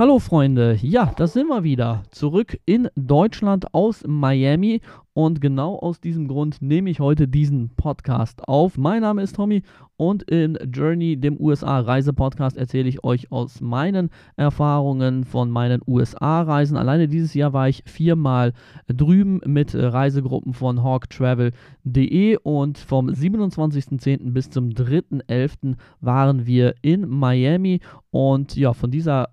[0.00, 2.04] Hallo Freunde, ja, da sind wir wieder.
[2.10, 4.80] Zurück in Deutschland aus Miami
[5.12, 8.78] und genau aus diesem Grund nehme ich heute diesen Podcast auf.
[8.78, 9.62] Mein Name ist Tommy
[9.98, 16.78] und in Journey, dem USA-Reise-Podcast, erzähle ich euch aus meinen Erfahrungen von meinen USA-Reisen.
[16.78, 18.54] Alleine dieses Jahr war ich viermal
[18.88, 24.32] drüben mit Reisegruppen von hawktravel.de und vom 27.10.
[24.32, 25.76] bis zum 3.11.
[26.00, 27.80] waren wir in Miami
[28.10, 29.28] und ja, von dieser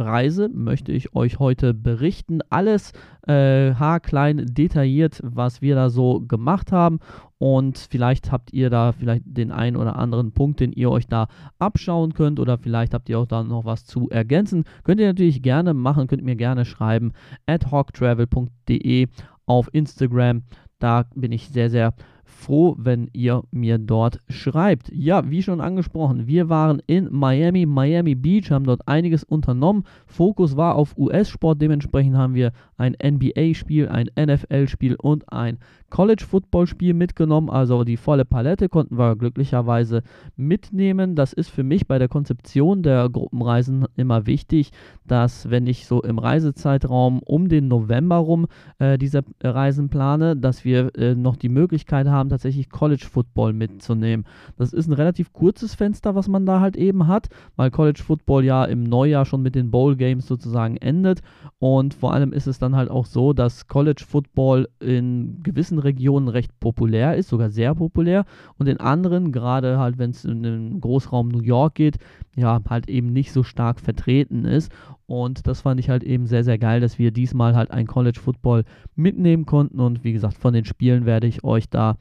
[0.00, 2.40] Reise möchte ich euch heute berichten.
[2.50, 2.92] Alles
[3.26, 6.98] äh, haarklein detailliert, was wir da so gemacht haben.
[7.38, 11.28] Und vielleicht habt ihr da vielleicht den einen oder anderen Punkt, den ihr euch da
[11.58, 12.40] abschauen könnt.
[12.40, 14.64] Oder vielleicht habt ihr auch da noch was zu ergänzen.
[14.84, 17.12] Könnt ihr natürlich gerne machen, könnt mir gerne schreiben.
[17.46, 19.08] adhoctravel.de
[19.46, 20.42] auf Instagram.
[20.78, 21.94] Da bin ich sehr, sehr
[22.40, 24.90] froh, wenn ihr mir dort schreibt.
[24.92, 29.84] Ja, wie schon angesprochen, wir waren in Miami, Miami Beach, haben dort einiges unternommen.
[30.06, 35.58] Fokus war auf US-Sport, dementsprechend haben wir ein NBA-Spiel, ein NFL-Spiel und ein
[35.90, 37.50] College-Football-Spiel mitgenommen.
[37.50, 40.02] Also die volle Palette konnten wir glücklicherweise
[40.36, 41.16] mitnehmen.
[41.16, 44.70] Das ist für mich bei der Konzeption der Gruppenreisen immer wichtig,
[45.06, 48.46] dass wenn ich so im Reisezeitraum um den November rum
[48.78, 54.24] äh, diese Reisen plane, dass wir äh, noch die Möglichkeit haben, tatsächlich College Football mitzunehmen.
[54.56, 58.44] Das ist ein relativ kurzes Fenster, was man da halt eben hat, weil College Football
[58.44, 61.22] ja im Neujahr schon mit den Bowl Games sozusagen endet
[61.58, 66.28] und vor allem ist es dann halt auch so, dass College Football in gewissen Regionen
[66.28, 68.24] recht populär ist, sogar sehr populär
[68.58, 71.98] und in anderen, gerade halt wenn es in den Großraum New York geht,
[72.36, 74.72] ja, halt eben nicht so stark vertreten ist.
[75.06, 78.20] Und das fand ich halt eben sehr, sehr geil, dass wir diesmal halt ein College
[78.20, 79.80] Football mitnehmen konnten.
[79.80, 81.96] Und wie gesagt, von den Spielen werde ich euch da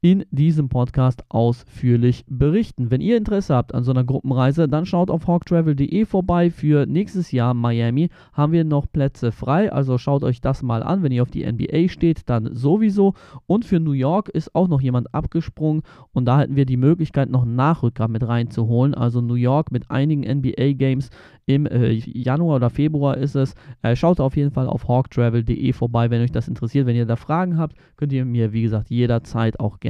[0.00, 2.90] in diesem Podcast ausführlich berichten.
[2.90, 6.50] Wenn ihr Interesse habt an so einer Gruppenreise, dann schaut auf hawktravel.de vorbei.
[6.50, 11.02] Für nächstes Jahr Miami haben wir noch Plätze frei, also schaut euch das mal an.
[11.02, 13.14] Wenn ihr auf die NBA steht, dann sowieso.
[13.46, 15.82] Und für New York ist auch noch jemand abgesprungen
[16.12, 18.94] und da hätten wir die Möglichkeit, noch einen Nachrücker mit reinzuholen.
[18.94, 21.10] Also New York mit einigen NBA-Games
[21.46, 23.54] im äh, Januar oder Februar ist es.
[23.82, 26.86] Äh, schaut auf jeden Fall auf hawktravel.de vorbei, wenn euch das interessiert.
[26.86, 29.87] Wenn ihr da Fragen habt, könnt ihr mir, wie gesagt, jederzeit auch gerne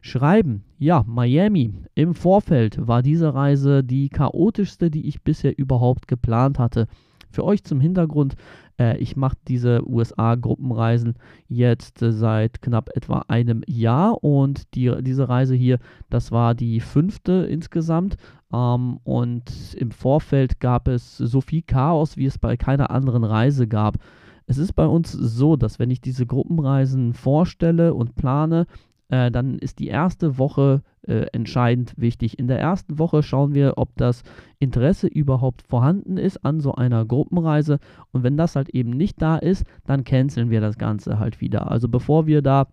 [0.00, 0.64] schreiben.
[0.78, 1.74] Ja, Miami.
[1.94, 6.86] Im Vorfeld war diese Reise die chaotischste, die ich bisher überhaupt geplant hatte.
[7.30, 8.36] Für euch zum Hintergrund,
[8.78, 11.14] äh, ich mache diese USA-Gruppenreisen
[11.48, 16.80] jetzt äh, seit knapp etwa einem Jahr und die, diese Reise hier, das war die
[16.80, 18.16] fünfte insgesamt.
[18.52, 23.66] Ähm, und im Vorfeld gab es so viel Chaos, wie es bei keiner anderen Reise
[23.66, 23.98] gab.
[24.46, 28.66] Es ist bei uns so, dass wenn ich diese Gruppenreisen vorstelle und plane,
[29.08, 32.38] äh, dann ist die erste Woche äh, entscheidend wichtig.
[32.38, 34.22] In der ersten Woche schauen wir, ob das
[34.58, 37.78] Interesse überhaupt vorhanden ist an so einer Gruppenreise.
[38.12, 41.70] Und wenn das halt eben nicht da ist, dann canceln wir das Ganze halt wieder.
[41.70, 42.66] Also bevor wir da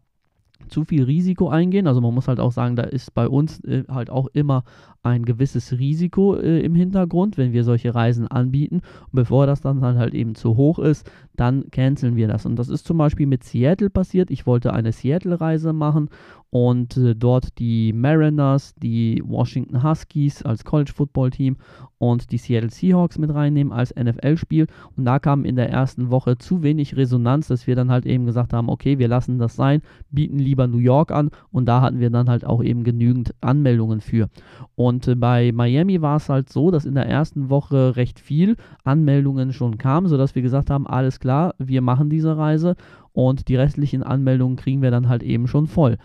[0.67, 1.87] zu viel Risiko eingehen.
[1.87, 4.63] Also man muss halt auch sagen, da ist bei uns äh, halt auch immer
[5.03, 8.77] ein gewisses Risiko äh, im Hintergrund, wenn wir solche Reisen anbieten.
[8.77, 12.45] Und bevor das dann halt eben zu hoch ist, dann canceln wir das.
[12.45, 14.31] Und das ist zum Beispiel mit Seattle passiert.
[14.31, 16.09] Ich wollte eine Seattle-Reise machen
[16.53, 21.57] und äh, dort die Mariners, die Washington Huskies als College-Football-Team
[21.97, 24.67] und die Seattle Seahawks mit reinnehmen als NFL-Spiel.
[24.95, 28.25] Und da kam in der ersten Woche zu wenig Resonanz, dass wir dann halt eben
[28.25, 29.81] gesagt haben, okay, wir lassen das sein,
[30.11, 31.31] bieten lieber New York an.
[31.51, 34.29] Und da hatten wir dann halt auch eben genügend Anmeldungen für.
[34.75, 38.19] Und und äh, bei Miami war es halt so, dass in der ersten Woche recht
[38.19, 42.75] viel Anmeldungen schon kamen, sodass wir gesagt haben, alles klar, wir machen diese Reise
[43.11, 45.97] und die restlichen Anmeldungen kriegen wir dann halt eben schon voll.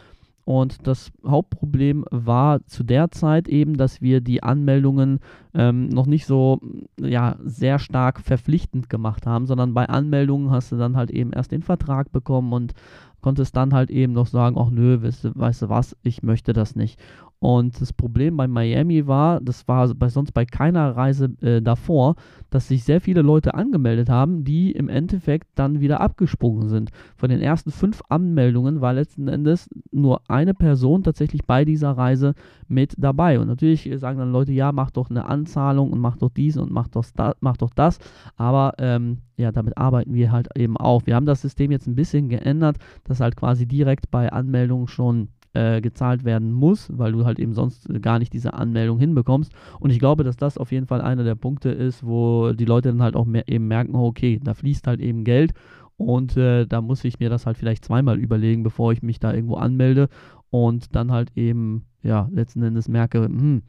[0.49, 5.21] Und das Hauptproblem war zu der Zeit eben, dass wir die Anmeldungen
[5.53, 6.59] ähm, noch nicht so
[6.99, 11.53] ja, sehr stark verpflichtend gemacht haben, sondern bei Anmeldungen hast du dann halt eben erst
[11.53, 12.73] den Vertrag bekommen und
[13.21, 16.75] konntest dann halt eben noch sagen, ach nö, weißt weißt du was, ich möchte das
[16.75, 16.99] nicht.
[17.41, 22.17] Und das Problem bei Miami war, das war bei, sonst bei keiner Reise äh, davor,
[22.51, 26.91] dass sich sehr viele Leute angemeldet haben, die im Endeffekt dann wieder abgesprungen sind.
[27.17, 32.35] Von den ersten fünf Anmeldungen war letzten Endes nur eine Person tatsächlich bei dieser Reise
[32.67, 33.39] mit dabei.
[33.39, 36.73] Und natürlich sagen dann Leute, ja, mach doch eine Anzahlung und mach doch dies und
[36.73, 37.99] mach doch, da, mach doch das.
[38.37, 41.07] Aber ähm, ja, damit arbeiten wir halt eben auch.
[41.07, 45.29] Wir haben das System jetzt ein bisschen geändert, dass halt quasi direkt bei Anmeldung schon
[45.59, 49.53] äh, gezahlt werden muss, weil du halt eben sonst gar nicht diese Anmeldung hinbekommst.
[49.81, 52.91] Und ich glaube, dass das auf jeden Fall einer der Punkte ist, wo die Leute
[52.91, 55.53] dann halt auch eben merken, oh, okay, da fließt halt eben Geld.
[55.97, 59.35] Und äh, da muss ich mir das halt vielleicht zweimal überlegen, bevor ich mich da
[59.35, 60.09] irgendwo anmelde
[60.51, 63.63] und dann halt eben, ja, letzten Endes merke, hm,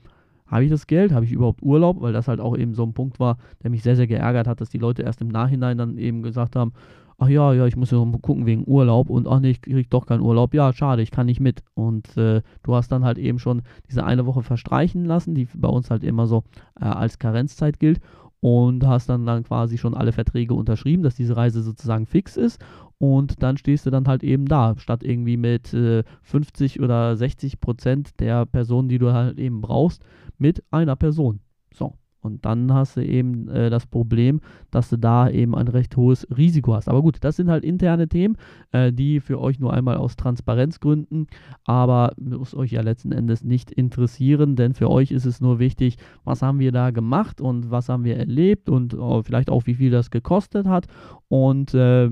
[0.46, 2.94] habe ich das Geld, habe ich überhaupt Urlaub, weil das halt auch eben so ein
[2.94, 5.98] Punkt war, der mich sehr, sehr geärgert hat, dass die Leute erst im Nachhinein dann
[5.98, 6.74] eben gesagt haben,
[7.20, 10.06] ach ja, ja, ich muss ja gucken wegen Urlaub und ach nee, ich krieg doch
[10.06, 10.54] keinen Urlaub.
[10.54, 11.62] Ja, schade, ich kann nicht mit.
[11.74, 15.70] Und äh, du hast dann halt eben schon diese eine Woche verstreichen lassen, die bei
[15.70, 16.44] uns halt immer so
[16.80, 18.00] äh, als Karenzzeit gilt
[18.42, 22.60] und hast dann dann quasi schon alle Verträge unterschrieben, dass diese Reise sozusagen fix ist
[23.00, 27.60] und dann stehst du dann halt eben da, statt irgendwie mit äh, 50 oder 60
[27.60, 30.04] Prozent der Personen, die du halt eben brauchst,
[30.38, 31.40] mit einer Person.
[31.74, 31.94] So.
[32.22, 36.28] Und dann hast du eben äh, das Problem, dass du da eben ein recht hohes
[36.36, 36.90] Risiko hast.
[36.90, 38.38] Aber gut, das sind halt interne Themen,
[38.72, 41.28] äh, die für euch nur einmal aus Transparenzgründen,
[41.64, 45.98] aber muss euch ja letzten Endes nicht interessieren, denn für euch ist es nur wichtig,
[46.24, 49.76] was haben wir da gemacht und was haben wir erlebt und äh, vielleicht auch, wie
[49.76, 50.88] viel das gekostet hat.
[51.30, 52.10] Und äh,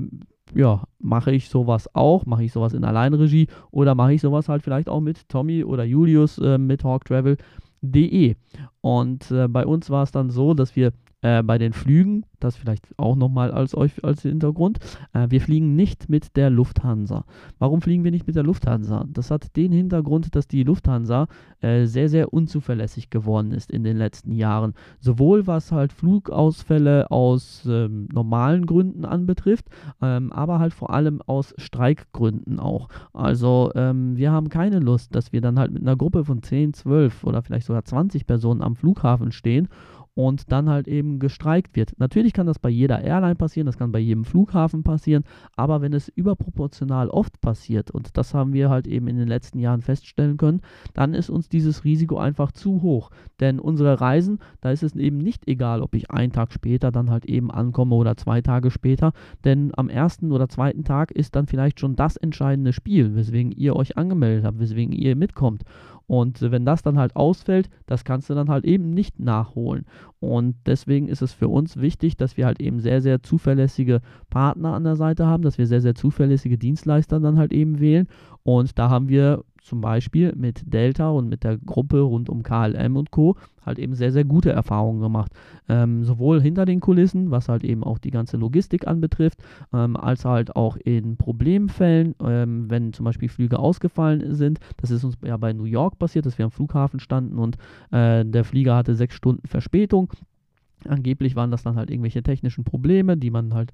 [0.54, 4.62] ja, mache ich sowas auch, mache ich sowas in Alleinregie oder mache ich sowas halt
[4.62, 7.36] vielleicht auch mit Tommy oder Julius äh, mit Hawk Travel
[7.80, 8.36] De.
[8.80, 10.92] Und äh, bei uns war es dann so, dass wir
[11.22, 14.78] äh, bei den Flügen, das vielleicht auch nochmal als als Hintergrund,
[15.12, 17.24] äh, wir fliegen nicht mit der Lufthansa.
[17.58, 19.04] Warum fliegen wir nicht mit der Lufthansa?
[19.08, 21.26] Das hat den Hintergrund, dass die Lufthansa
[21.60, 24.74] äh, sehr, sehr unzuverlässig geworden ist in den letzten Jahren.
[25.00, 29.66] Sowohl was halt Flugausfälle aus ähm, normalen Gründen anbetrifft,
[30.00, 32.88] ähm, aber halt vor allem aus Streikgründen auch.
[33.12, 36.74] Also ähm, wir haben keine Lust, dass wir dann halt mit einer Gruppe von 10,
[36.74, 39.68] 12 oder vielleicht sogar 20 Personen am Flughafen stehen
[40.18, 41.92] und dann halt eben gestreikt wird.
[41.98, 45.22] Natürlich kann das bei jeder Airline passieren, das kann bei jedem Flughafen passieren,
[45.54, 49.60] aber wenn es überproportional oft passiert, und das haben wir halt eben in den letzten
[49.60, 50.60] Jahren feststellen können,
[50.92, 53.12] dann ist uns dieses Risiko einfach zu hoch.
[53.38, 57.10] Denn unsere Reisen, da ist es eben nicht egal, ob ich einen Tag später dann
[57.10, 59.12] halt eben ankomme oder zwei Tage später,
[59.44, 63.76] denn am ersten oder zweiten Tag ist dann vielleicht schon das entscheidende Spiel, weswegen ihr
[63.76, 65.62] euch angemeldet habt, weswegen ihr mitkommt.
[66.08, 69.84] Und wenn das dann halt ausfällt, das kannst du dann halt eben nicht nachholen.
[70.20, 74.00] Und deswegen ist es für uns wichtig, dass wir halt eben sehr, sehr zuverlässige
[74.30, 78.08] Partner an der Seite haben, dass wir sehr, sehr zuverlässige Dienstleister dann halt eben wählen.
[78.42, 82.96] Und da haben wir zum Beispiel mit Delta und mit der Gruppe rund um KLM
[82.96, 83.36] und Co.
[83.64, 85.32] halt eben sehr, sehr gute Erfahrungen gemacht.
[85.68, 90.24] Ähm, sowohl hinter den Kulissen, was halt eben auch die ganze Logistik anbetrifft, ähm, als
[90.24, 94.60] halt auch in Problemfällen, ähm, wenn zum Beispiel Flüge ausgefallen sind.
[94.78, 97.56] Das ist uns ja bei New York passiert, dass wir am Flughafen standen und
[97.90, 100.12] äh, der Flieger hatte sechs Stunden Verspätung.
[100.86, 103.72] Angeblich waren das dann halt irgendwelche technischen Probleme, die man halt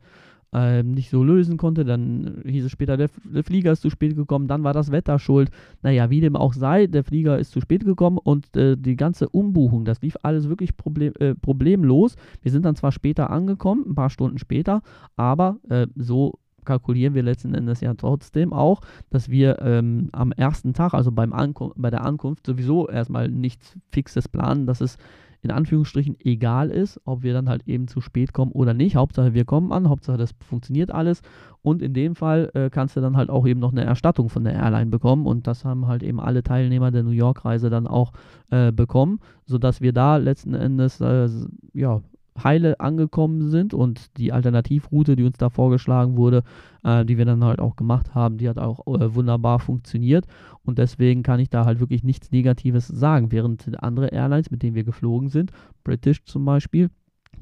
[0.55, 1.85] ähm, nicht so lösen konnte.
[1.85, 5.19] Dann hieß es später, der, der, Flieger ist zu spät gekommen, dann war das Wetter
[5.19, 5.51] schuld.
[5.83, 9.29] Naja, wie dem auch sei, der Flieger ist zu spät gekommen und äh, die ganze
[9.29, 12.17] Umbuchung, das lief alles wirklich problem, äh, problemlos.
[12.43, 14.83] Wir sind dann zwar später angekommen, ein paar Stunden später,
[15.17, 18.81] aber äh, so kalkulieren wir letzten Endes ja trotzdem auch,
[19.11, 23.77] dass wir ähm, am ersten Tag, also beim Ankum bei der Ankunft, sowieso erstmal nichts
[23.91, 24.97] Fixes planen, dass es
[25.45, 28.97] in Anführungsstrichen egal ist, ob wir dann halt eben zu spät kommen oder nicht.
[28.97, 31.21] Hauptsache wir kommen an, Hauptsache das funktioniert alles.
[31.61, 34.45] Und in dem Fall äh, kannst du dann halt auch eben noch eine Erstattung von
[34.45, 35.27] der Airline bekommen.
[35.27, 38.13] Und das haben halt eben alle Teilnehmer der New York-Reise dann auch
[38.51, 41.29] äh, bekommen, sodass wir da letzten Endes äh,
[41.75, 42.01] ja,
[42.43, 46.43] heile angekommen sind und die Alternativroute, die uns da vorgeschlagen wurde,
[46.83, 50.27] äh, die wir dann halt auch gemacht haben, die hat auch äh, wunderbar funktioniert
[50.65, 54.75] und deswegen kann ich da halt wirklich nichts Negatives sagen, während andere Airlines, mit denen
[54.75, 55.53] wir geflogen sind,
[55.85, 56.91] British zum Beispiel,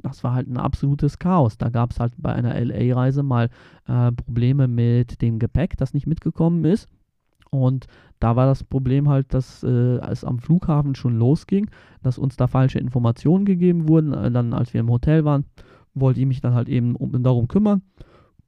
[0.01, 1.59] das war halt ein absolutes Chaos.
[1.59, 3.51] Da gab es halt bei einer LA-Reise mal
[3.87, 6.89] äh, Probleme mit dem Gepäck, das nicht mitgekommen ist.
[7.53, 7.87] Und
[8.19, 11.69] da war das Problem halt, dass äh, es am Flughafen schon losging,
[12.03, 14.13] dass uns da falsche Informationen gegeben wurden.
[14.15, 15.45] Äh, dann, als wir im Hotel waren,
[15.95, 17.83] wollte ich mich dann halt eben um, darum kümmern.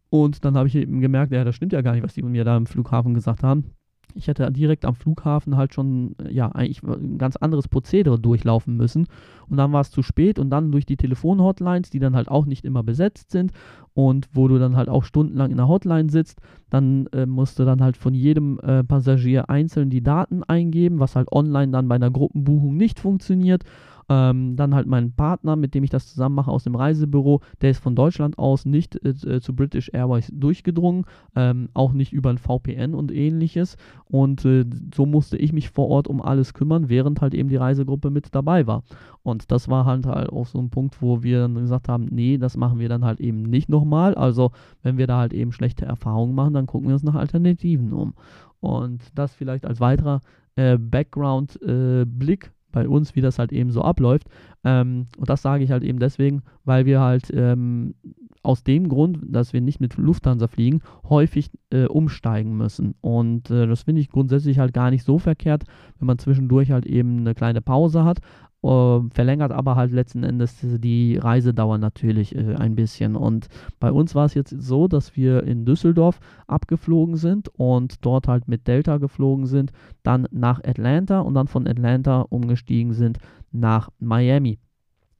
[0.08, 2.44] Und dann habe ich eben gemerkt, ja, das stimmt ja gar nicht, was die mir
[2.44, 3.72] da im Flughafen gesagt haben.
[4.14, 9.06] Ich hätte direkt am Flughafen halt schon, ja, eigentlich ein ganz anderes Prozedere durchlaufen müssen.
[9.48, 12.46] Und dann war es zu spät und dann durch die Telefonhotlines, die dann halt auch
[12.46, 13.52] nicht immer besetzt sind
[13.94, 16.40] und wo du dann halt auch stundenlang in der Hotline sitzt,
[16.70, 21.16] dann äh, musst du dann halt von jedem äh, Passagier einzeln die Daten eingeben, was
[21.16, 23.64] halt online dann bei einer Gruppenbuchung nicht funktioniert.
[24.08, 27.70] Ähm, dann halt mein Partner, mit dem ich das zusammen mache aus dem Reisebüro, der
[27.70, 31.04] ist von Deutschland aus nicht äh, äh zu British Airways durchgedrungen,
[31.36, 33.76] ähm, auch nicht über ein VPN und ähnliches.
[34.04, 37.56] Und äh, so musste ich mich vor Ort um alles kümmern, während halt eben die
[37.56, 38.82] Reisegruppe mit dabei war.
[39.22, 42.36] Und das war halt, halt auch so ein Punkt, wo wir dann gesagt haben, nee,
[42.36, 44.14] das machen wir dann halt eben nicht nochmal.
[44.14, 44.50] Also
[44.82, 48.14] wenn wir da halt eben schlechte Erfahrungen machen, dann gucken wir uns nach Alternativen um.
[48.60, 50.20] Und das vielleicht als weiterer
[50.56, 54.28] äh, Background-Blick äh, bei uns, wie das halt eben so abläuft.
[54.64, 57.94] Ähm, und das sage ich halt eben deswegen, weil wir halt ähm,
[58.42, 62.94] aus dem Grund, dass wir nicht mit Lufthansa fliegen, häufig äh, umsteigen müssen.
[63.00, 65.64] Und äh, das finde ich grundsätzlich halt gar nicht so verkehrt,
[65.98, 68.18] wenn man zwischendurch halt eben eine kleine Pause hat.
[68.64, 73.14] Uh, verlängert aber halt letzten Endes die Reisedauer natürlich äh, ein bisschen.
[73.14, 78.26] Und bei uns war es jetzt so, dass wir in Düsseldorf abgeflogen sind und dort
[78.26, 79.70] halt mit Delta geflogen sind,
[80.02, 83.18] dann nach Atlanta und dann von Atlanta umgestiegen sind
[83.52, 84.58] nach Miami.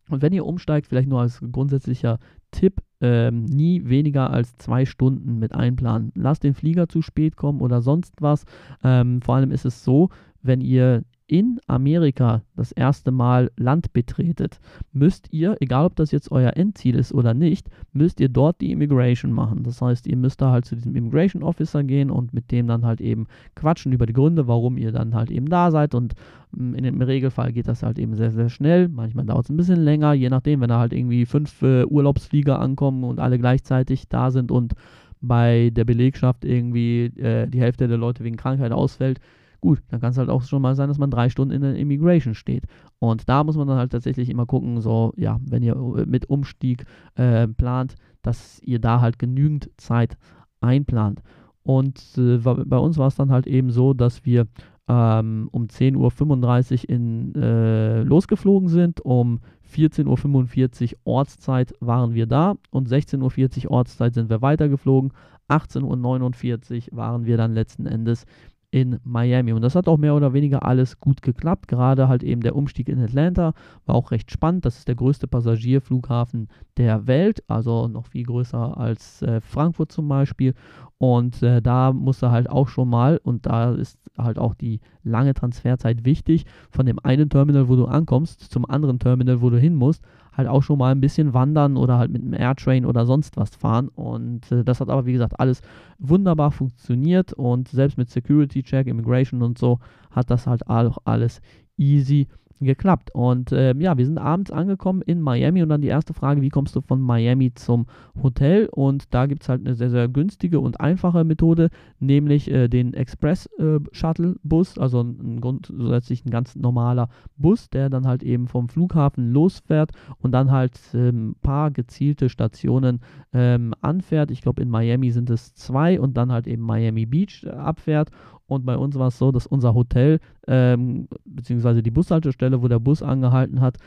[0.09, 2.21] Und wenn ihr umsteigt, vielleicht nur als grundsätzlicher
[2.51, 6.13] Tipp, ähm, nie weniger als zwei Stunden mit einplanen.
[6.15, 8.47] Lasst den Flieger zu spät kommen oder sonst was.
[8.83, 10.09] Ähm, vor allem ist es so,
[10.41, 14.61] wenn ihr in Amerika das erste Mal Land betretet,
[14.93, 18.73] müsst ihr, egal ob das jetzt euer Endziel ist oder nicht, müsst ihr dort die
[18.73, 19.63] Immigration machen.
[19.63, 22.85] Das heißt, ihr müsst da halt zu diesem Immigration Officer gehen und mit dem dann
[22.85, 25.95] halt eben quatschen über die Gründe, warum ihr dann halt eben da seid.
[25.95, 26.15] Und
[26.53, 28.89] mm, in dem Regelfall geht das halt eben sehr, sehr schnell.
[28.89, 32.61] Manchmal dauert es ein bisschen länger, je nachdem, wenn da halt irgendwie fünf äh, Urlaubsflieger
[32.61, 34.75] ankommen und alle gleichzeitig da sind und
[35.23, 39.21] bei der Belegschaft irgendwie äh, die Hälfte der Leute wegen Krankheit ausfällt,
[39.65, 41.75] Gut, dann kann es halt auch schon mal sein, dass man drei Stunden in der
[41.77, 42.65] Immigration steht.
[42.99, 46.29] Und da muss man dann halt tatsächlich immer gucken, so, ja, wenn ihr äh, mit
[46.29, 50.19] Umstieg äh, plant, dass ihr da halt genügend Zeit
[50.61, 51.23] einplant.
[51.63, 54.49] Und äh, bei uns war es dann halt eben so, dass wir
[54.87, 59.01] ähm, um 10.35 Uhr in, äh, losgeflogen sind.
[59.01, 59.41] Um
[59.75, 65.15] 14.45 Uhr Ortszeit waren wir da und 16.40 Uhr Ortszeit sind wir weitergeflogen.
[65.49, 68.27] 18.49 Uhr waren wir dann letzten Endes
[68.75, 69.53] in Miami.
[69.53, 71.69] Und das hat auch mehr oder weniger alles gut geklappt.
[71.69, 73.55] Gerade halt eben der Umstieg in Atlanta
[73.87, 74.65] war auch recht spannend.
[74.65, 80.09] Das ist der größte Passagierflughafen der Welt, also noch viel größer als äh, Frankfurt zum
[80.09, 80.55] Beispiel.
[80.99, 85.35] Und äh, da musste halt auch schon mal, und da ist halt auch die lange
[85.35, 89.77] Transferzeit wichtig, von dem einen Terminal, wo du ankommst, zum anderen Terminal, wo du hin
[89.77, 90.03] musst,
[90.37, 93.55] halt auch schon mal ein bisschen wandern oder halt mit einem Airtrain oder sonst was
[93.55, 93.89] fahren.
[93.89, 95.63] Und äh, das hat aber, wie gesagt, alles
[95.99, 99.79] wunderbar funktioniert und selbst mit Security Check, Immigration und so
[100.11, 101.41] hat das halt auch alles
[101.77, 103.11] easy funktioniert geklappt.
[103.15, 106.49] Und äh, ja, wir sind abends angekommen in Miami und dann die erste Frage, wie
[106.49, 107.87] kommst du von Miami zum
[108.23, 108.69] Hotel?
[108.71, 112.95] Und da gibt es halt eine sehr, sehr günstige und einfache Methode, nämlich äh, den
[112.95, 119.33] Express-Shuttle-Bus, äh, also ein grundsätzlich ein ganz normaler Bus, der dann halt eben vom Flughafen
[119.33, 123.01] losfährt und dann halt ein ähm, paar gezielte Stationen
[123.33, 124.31] ähm, anfährt.
[124.31, 128.11] Ich glaube, in Miami sind es zwei und dann halt eben Miami Beach äh, abfährt
[128.47, 132.79] und bei uns war es so, dass unser Hotel, ähm, beziehungsweise die Bushaltestelle, wo der
[132.79, 133.79] Bus angehalten hat,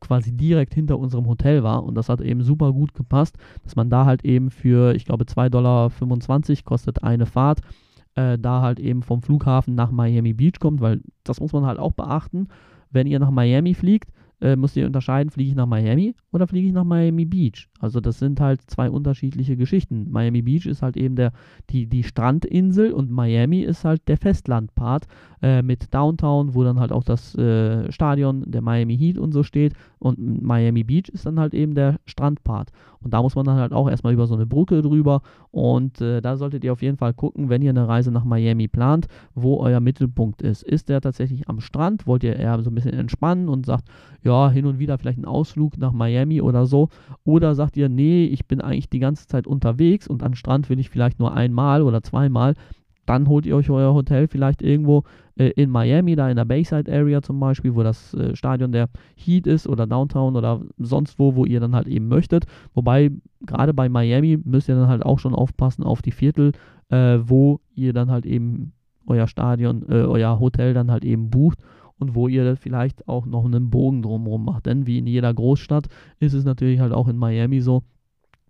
[0.00, 1.84] quasi direkt hinter unserem Hotel war.
[1.84, 5.24] Und das hat eben super gut gepasst, dass man da halt eben für, ich glaube,
[5.24, 5.90] 2,25 Dollar
[6.64, 7.60] kostet eine Fahrt,
[8.14, 11.78] äh, da halt eben vom Flughafen nach Miami Beach kommt, weil das muss man halt
[11.78, 12.48] auch beachten.
[12.90, 16.68] Wenn ihr nach Miami fliegt, äh, müsst ihr unterscheiden, fliege ich nach Miami oder fliege
[16.68, 17.68] ich nach Miami Beach.
[17.78, 20.10] Also das sind halt zwei unterschiedliche Geschichten.
[20.10, 21.32] Miami Beach ist halt eben der,
[21.70, 25.06] die, die Strandinsel und Miami ist halt der Festlandpart
[25.42, 29.42] äh, mit Downtown, wo dann halt auch das äh, Stadion der Miami Heat und so
[29.42, 29.74] steht.
[29.98, 32.70] Und Miami Beach ist dann halt eben der Strandpart.
[33.02, 35.22] Und da muss man dann halt auch erstmal über so eine Brücke drüber.
[35.50, 38.68] Und äh, da solltet ihr auf jeden Fall gucken, wenn ihr eine Reise nach Miami
[38.68, 40.62] plant, wo euer Mittelpunkt ist.
[40.62, 42.06] Ist der tatsächlich am Strand?
[42.06, 43.88] Wollt ihr eher so ein bisschen entspannen und sagt,
[44.22, 46.90] ja, hin und wieder vielleicht einen Ausflug nach Miami oder so?
[47.24, 50.78] Oder sagt ihr, nee, ich bin eigentlich die ganze Zeit unterwegs und an Strand will
[50.78, 52.54] ich vielleicht nur einmal oder zweimal
[53.10, 55.02] dann holt ihr euch euer Hotel vielleicht irgendwo
[55.48, 59.46] in Miami, da in der Bayside Area zum Beispiel, wo das äh, Stadion der Heat
[59.46, 62.44] ist oder Downtown oder sonst wo, wo ihr dann halt eben möchtet.
[62.74, 63.10] Wobei
[63.46, 66.52] gerade bei Miami müsst ihr dann halt auch schon aufpassen auf die Viertel,
[66.90, 68.72] äh, wo ihr dann halt eben
[69.06, 71.58] euer Stadion, äh, euer Hotel dann halt eben bucht
[71.98, 74.66] und wo ihr vielleicht auch noch einen Bogen drumherum macht.
[74.66, 77.82] Denn wie in jeder Großstadt ist es natürlich halt auch in Miami so,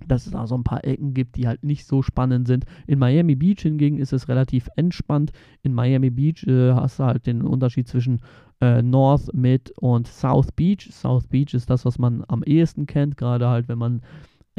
[0.06, 2.64] dass es da so ein paar Ecken gibt, die halt nicht so spannend sind.
[2.86, 5.32] In Miami Beach hingegen ist es relativ entspannt.
[5.62, 8.20] In Miami Beach äh, hast du halt den Unterschied zwischen
[8.60, 10.88] äh, North, Mid und South Beach.
[10.92, 14.02] South Beach ist das, was man am ehesten kennt, gerade halt, wenn man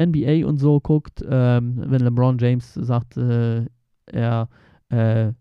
[0.00, 1.24] NBA und so guckt.
[1.28, 3.66] Ähm, wenn LeBron James sagt, äh,
[4.06, 4.48] er
[4.88, 5.32] äh,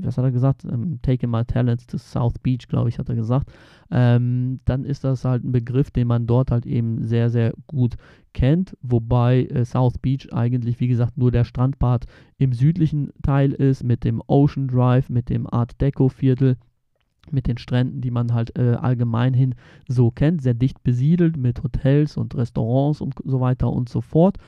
[0.00, 0.64] was hat er gesagt?
[0.64, 3.52] Ähm, taking my talents to South Beach, glaube ich, hat er gesagt.
[3.90, 7.96] Ähm, dann ist das halt ein Begriff, den man dort halt eben sehr, sehr gut
[8.32, 8.76] kennt.
[8.82, 12.06] Wobei äh, South Beach eigentlich, wie gesagt, nur der Strandbad
[12.38, 16.56] im südlichen Teil ist, mit dem Ocean Drive, mit dem Art Deco Viertel
[17.32, 19.54] mit den Stränden, die man halt äh, allgemein hin
[19.86, 24.38] so kennt, sehr dicht besiedelt mit Hotels und Restaurants und so weiter und so fort.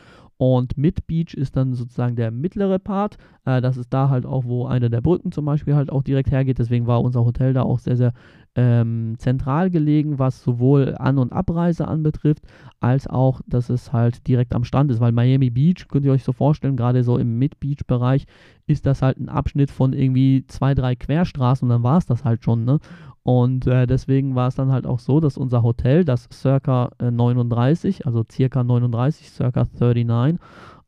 [0.40, 3.18] Und Mid Beach ist dann sozusagen der mittlere Part.
[3.44, 6.30] Äh, das ist da halt auch, wo eine der Brücken zum Beispiel halt auch direkt
[6.30, 6.58] hergeht.
[6.58, 8.14] Deswegen war unser Hotel da auch sehr, sehr
[8.54, 12.44] ähm, zentral gelegen, was sowohl An- und Abreise anbetrifft,
[12.80, 16.24] als auch, dass es halt direkt am Strand ist, weil Miami Beach, könnt ihr euch
[16.24, 18.24] so vorstellen, gerade so im Mid-Beach-Bereich,
[18.66, 22.24] ist das halt ein Abschnitt von irgendwie zwei, drei Querstraßen und dann war es das
[22.24, 22.78] halt schon, ne?
[23.22, 27.10] Und äh, deswegen war es dann halt auch so, dass unser Hotel, das circa äh,
[27.10, 30.40] 39, also circa 39, circa 39,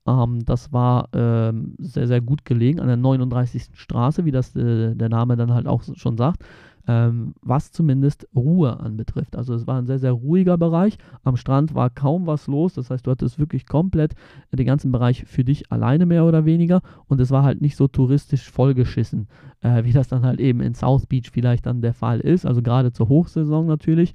[0.07, 3.71] ähm, das war ähm, sehr, sehr gut gelegen an der 39.
[3.75, 6.43] Straße, wie das äh, der Name dann halt auch schon sagt
[6.89, 9.37] ähm, was zumindest Ruhe anbetrifft.
[9.37, 10.99] Also es war ein sehr, sehr ruhiger Bereich.
[11.25, 12.75] Am Strand war kaum was los.
[12.75, 14.15] Das heißt, du hattest wirklich komplett
[14.53, 16.83] den ganzen Bereich für dich alleine mehr oder weniger.
[17.07, 19.29] Und es war halt nicht so touristisch vollgeschissen,
[19.61, 22.47] äh, wie das dann halt eben in South Beach vielleicht dann der Fall ist.
[22.47, 24.13] Also gerade zur Hochsaison natürlich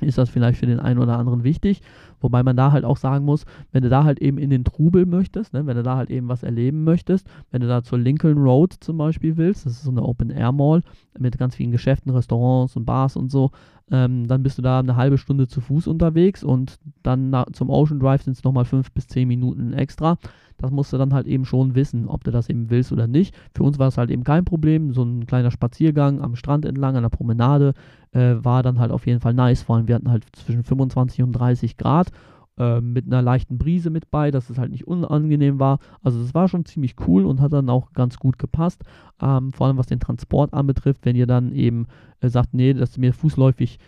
[0.00, 1.80] ist das vielleicht für den einen oder anderen wichtig.
[2.20, 5.06] Wobei man da halt auch sagen muss, wenn du da halt eben in den Trubel
[5.06, 8.38] möchtest, ne, wenn du da halt eben was erleben möchtest, wenn du da zur Lincoln
[8.38, 10.82] Road zum Beispiel willst, das ist so eine Open-Air-Mall
[11.18, 13.50] mit ganz vielen Geschäften, Restaurants und Bars und so,
[13.90, 17.70] ähm, dann bist du da eine halbe Stunde zu Fuß unterwegs und dann na, zum
[17.70, 20.18] Ocean Drive sind es nochmal fünf bis zehn Minuten extra.
[20.58, 23.34] Das musst du dann halt eben schon wissen, ob du das eben willst oder nicht.
[23.54, 24.92] Für uns war es halt eben kein Problem.
[24.92, 27.74] So ein kleiner Spaziergang am Strand entlang, an der Promenade,
[28.12, 29.62] äh, war dann halt auf jeden Fall nice.
[29.62, 32.10] Vor allem, wir hatten halt zwischen 25 und 30 Grad.
[32.58, 35.78] Äh, mit einer leichten Brise mit bei, dass es halt nicht unangenehm war.
[36.02, 38.82] Also es war schon ziemlich cool und hat dann auch ganz gut gepasst.
[39.20, 41.86] Ähm, vor allem was den Transport anbetrifft, wenn ihr dann eben
[42.20, 43.78] äh, sagt, nee, das ist mir fußläufig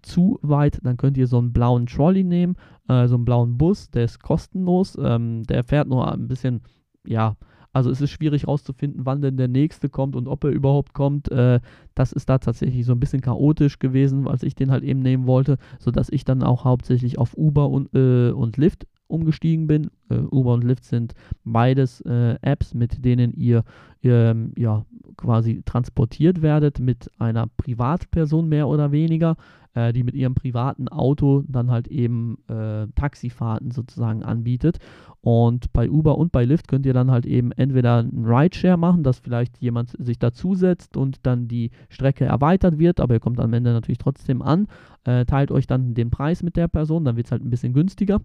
[0.00, 2.56] zu weit, dann könnt ihr so einen blauen Trolley nehmen,
[2.88, 6.62] äh, so einen blauen Bus, der ist kostenlos, ähm, der fährt nur ein bisschen,
[7.06, 7.36] ja,
[7.74, 11.30] also es ist schwierig herauszufinden, wann denn der nächste kommt und ob er überhaupt kommt.
[11.30, 11.60] Äh,
[11.94, 15.26] das ist da tatsächlich so ein bisschen chaotisch gewesen, als ich den halt eben nehmen
[15.26, 19.90] wollte, sodass ich dann auch hauptsächlich auf Uber und, äh, und Lyft umgestiegen bin.
[20.08, 21.14] Äh, Uber und Lyft sind
[21.44, 23.64] beides äh, Apps, mit denen ihr,
[24.02, 24.84] ihr ja,
[25.16, 29.36] quasi transportiert werdet mit einer Privatperson mehr oder weniger
[29.74, 34.78] äh, die mit ihrem privaten Auto dann halt eben äh, Taxifahrten sozusagen anbietet.
[35.20, 39.02] Und bei Uber und bei Lyft könnt ihr dann halt eben entweder ein Rideshare machen,
[39.02, 43.54] dass vielleicht jemand sich dazusetzt und dann die Strecke erweitert wird, aber ihr kommt am
[43.54, 44.68] Ende natürlich trotzdem an,
[45.04, 47.72] äh, teilt euch dann den Preis mit der Person, dann wird es halt ein bisschen
[47.72, 48.20] günstiger.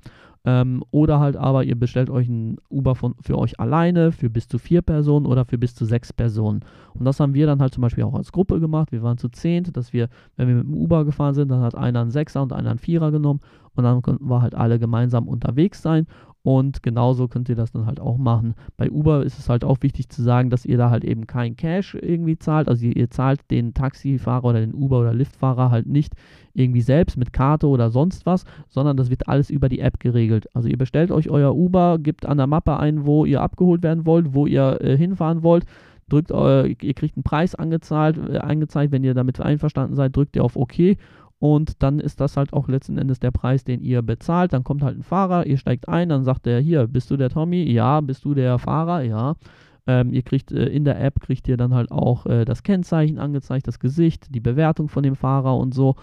[0.46, 4.48] Ähm, oder halt aber ihr bestellt euch ein Uber von, für euch alleine, für bis
[4.48, 6.62] zu vier Personen oder für bis zu sechs Personen.
[6.94, 8.92] Und das haben wir dann halt zum Beispiel auch als Gruppe gemacht.
[8.92, 11.76] Wir waren zu zehnt, dass wir, wenn wir mit dem Uber gefahren sind, dann hat
[11.76, 13.42] einer einen Sechser und einer einen Vierer genommen
[13.76, 16.08] und dann konnten wir halt alle gemeinsam unterwegs sein
[16.42, 18.56] und genauso könnt ihr das dann halt auch machen.
[18.78, 21.58] Bei Uber ist es halt auch wichtig zu sagen, dass ihr da halt eben kein
[21.58, 22.70] Cash irgendwie zahlt.
[22.70, 26.14] Also ihr, ihr zahlt den Taxifahrer oder den Uber- oder Liftfahrer halt nicht
[26.54, 30.48] irgendwie selbst mit Karte oder sonst was, sondern das wird alles über die App geregelt.
[30.56, 34.06] Also ihr bestellt euch euer Uber, gebt an der Mappe ein, wo ihr abgeholt werden
[34.06, 35.66] wollt, wo ihr äh, hinfahren wollt
[36.08, 40.36] drückt, äh, ihr kriegt einen Preis angezahlt, äh, angezeigt, wenn ihr damit einverstanden seid, drückt
[40.36, 40.98] ihr auf OK
[41.40, 44.52] und dann ist das halt auch letzten Endes der Preis, den ihr bezahlt.
[44.52, 47.30] Dann kommt halt ein Fahrer, ihr steigt ein, dann sagt er, hier, bist du der
[47.30, 47.64] Tommy?
[47.64, 49.02] Ja, bist du der Fahrer?
[49.04, 49.36] Ja.
[49.88, 53.18] Ähm, ihr kriegt äh, in der App, kriegt ihr dann halt auch äh, das Kennzeichen
[53.20, 55.96] angezeigt, das Gesicht, die Bewertung von dem Fahrer und so.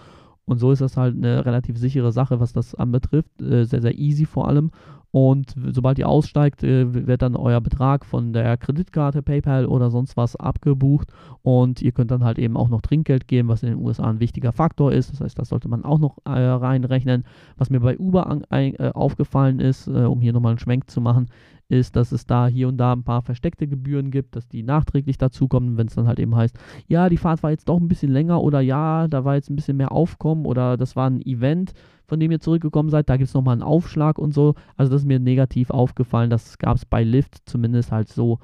[0.47, 3.41] Und so ist das halt eine relativ sichere Sache, was das anbetrifft.
[3.41, 4.71] Äh, sehr, sehr easy vor allem.
[5.11, 10.15] Und sobald ihr aussteigt, äh, wird dann euer Betrag von der Kreditkarte, PayPal oder sonst
[10.15, 11.09] was abgebucht.
[11.41, 14.21] Und ihr könnt dann halt eben auch noch Trinkgeld geben, was in den USA ein
[14.21, 15.11] wichtiger Faktor ist.
[15.11, 17.25] Das heißt, das sollte man auch noch äh, reinrechnen.
[17.57, 21.01] Was mir bei Uber an, äh, aufgefallen ist, äh, um hier nochmal einen Schwenk zu
[21.01, 21.27] machen,
[21.69, 25.17] ist, dass es da hier und da ein paar versteckte Gebühren gibt, dass die nachträglich
[25.17, 28.11] dazukommen, wenn es dann halt eben heißt, ja, die Fahrt war jetzt doch ein bisschen
[28.11, 31.73] länger oder ja, da war jetzt ein bisschen mehr Aufkommen oder das war ein Event,
[32.07, 34.55] von dem ihr zurückgekommen seid, da gibt es nochmal einen Aufschlag und so.
[34.77, 38.39] Also das ist mir negativ aufgefallen, das gab es bei Lyft zumindest halt so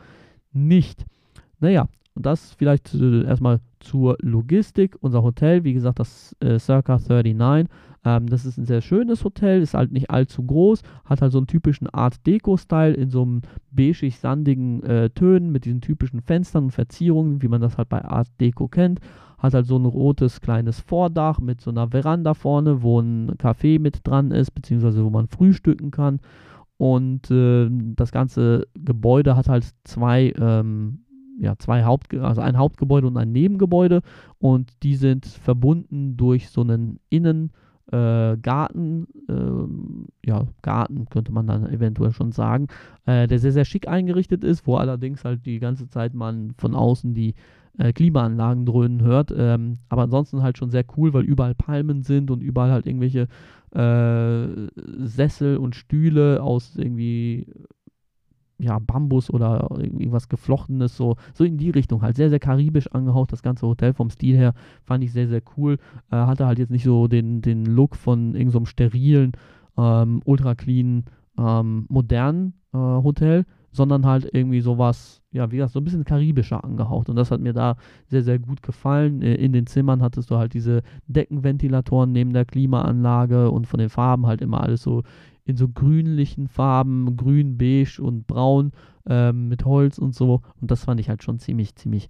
[0.52, 1.06] nicht.
[1.60, 4.98] Naja, und das vielleicht äh, erstmal zur Logistik.
[5.00, 7.68] Unser Hotel, wie gesagt, das äh, Circa 39
[8.06, 11.38] ähm, das ist ein sehr schönes Hotel, ist halt nicht allzu groß, hat halt so
[11.38, 16.72] einen typischen Art Deco-Style in so einem beigig-sandigen äh, Tönen mit diesen typischen Fenstern und
[16.72, 19.00] Verzierungen, wie man das halt bei Art Deco kennt.
[19.38, 23.80] Hat halt so ein rotes kleines Vordach mit so einer Veranda vorne, wo ein Café
[23.80, 26.20] mit dran ist, beziehungsweise wo man frühstücken kann.
[26.78, 31.00] Und äh, das ganze Gebäude hat halt zwei ähm,
[31.40, 34.02] ja, zwei Haupt, also ein Hauptgebäude und ein Nebengebäude
[34.38, 37.52] und die sind verbunden durch so einen Innen-
[37.92, 42.68] äh, Garten, äh, ja, Garten könnte man dann eventuell schon sagen,
[43.06, 46.76] äh, der sehr, sehr schick eingerichtet ist, wo allerdings halt die ganze Zeit man von
[46.76, 47.36] außen die
[47.78, 49.34] äh, Klimaanlagen dröhnen hört.
[49.36, 53.28] Ähm, aber ansonsten halt schon sehr cool, weil überall Palmen sind und überall halt irgendwelche
[53.72, 54.48] äh,
[55.06, 57.48] Sessel und Stühle aus irgendwie
[58.58, 62.02] ja, Bambus oder irgendwas Geflochtenes, so, so in die Richtung.
[62.02, 64.54] Halt sehr, sehr karibisch angehaucht, das ganze Hotel vom Stil her.
[64.84, 65.78] Fand ich sehr, sehr cool.
[66.12, 69.34] Äh, hatte halt jetzt nicht so den, den Look von irgendeinem so sterilen,
[69.78, 71.06] ähm, ultra clean,
[71.38, 76.64] ähm, modernen äh, Hotel, sondern halt irgendwie sowas, ja, wie gesagt, so ein bisschen karibischer
[76.64, 77.10] angehaucht.
[77.10, 77.76] Und das hat mir da
[78.08, 79.22] sehr, sehr gut gefallen.
[79.22, 83.90] Äh, in den Zimmern hattest du halt diese Deckenventilatoren neben der Klimaanlage und von den
[83.90, 85.02] Farben halt immer alles so
[85.46, 88.72] in so grünlichen Farben, grün, beige und braun
[89.06, 90.42] ähm, mit Holz und so.
[90.62, 92.10] Und das fand ich halt schon ziemlich, ziemlich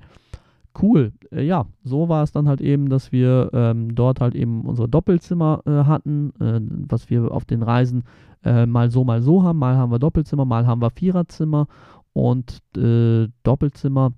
[0.81, 1.13] cool.
[1.31, 4.89] Äh, ja, so war es dann halt eben, dass wir ähm, dort halt eben unsere
[4.89, 8.03] Doppelzimmer äh, hatten, äh, was wir auf den Reisen
[8.43, 9.59] äh, mal so, mal so haben.
[9.59, 11.67] Mal haben wir Doppelzimmer, mal haben wir Viererzimmer
[12.13, 14.13] und äh, Doppelzimmer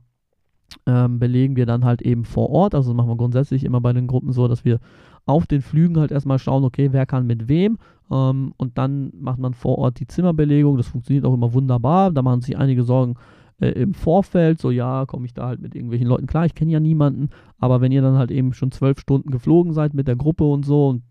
[0.86, 2.76] ähm, belegen wir dann halt eben vor Ort.
[2.76, 4.80] Also machen wir grundsätzlich immer bei den Gruppen so, dass wir
[5.26, 7.78] auf den Flügen halt erstmal schauen, okay, wer kann mit wem.
[8.12, 10.78] Ähm, und dann macht man vor Ort die Zimmerbelegung.
[10.78, 12.12] Das funktioniert auch immer wunderbar.
[12.12, 13.16] Da machen sich einige Sorgen
[13.60, 14.60] äh, im Vorfeld.
[14.60, 16.46] So, ja, komme ich da halt mit irgendwelchen Leuten klar.
[16.46, 17.30] Ich kenne ja niemanden.
[17.58, 20.66] Aber wenn ihr dann halt eben schon zwölf Stunden geflogen seid mit der Gruppe und
[20.66, 21.04] so und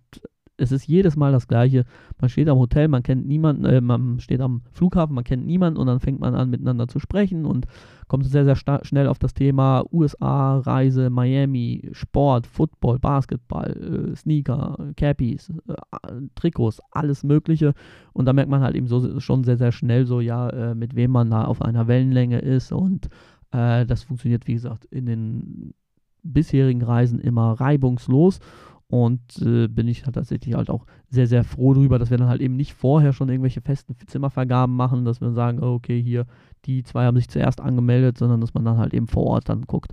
[0.56, 1.84] es ist jedes Mal das Gleiche.
[2.20, 5.78] Man steht am Hotel, man kennt niemanden, äh, man steht am Flughafen, man kennt niemanden
[5.78, 7.66] und dann fängt man an miteinander zu sprechen und
[8.06, 14.92] kommt sehr, sehr schnell auf das Thema USA, Reise, Miami, Sport, Football, Basketball, äh, Sneaker,
[14.96, 15.74] Cappies, äh,
[16.34, 17.74] Trikots, alles Mögliche.
[18.12, 20.94] Und da merkt man halt eben so schon sehr, sehr schnell so, ja, äh, mit
[20.94, 23.08] wem man da auf einer Wellenlänge ist und
[23.50, 25.74] äh, das funktioniert, wie gesagt, in den
[26.24, 28.40] bisherigen Reisen immer reibungslos.
[28.88, 32.28] Und äh, bin ich halt tatsächlich halt auch sehr, sehr froh drüber, dass wir dann
[32.28, 36.26] halt eben nicht vorher schon irgendwelche festen Zimmervergaben machen, dass wir sagen, oh, okay, hier,
[36.66, 39.62] die zwei haben sich zuerst angemeldet, sondern dass man dann halt eben vor Ort dann
[39.62, 39.92] guckt.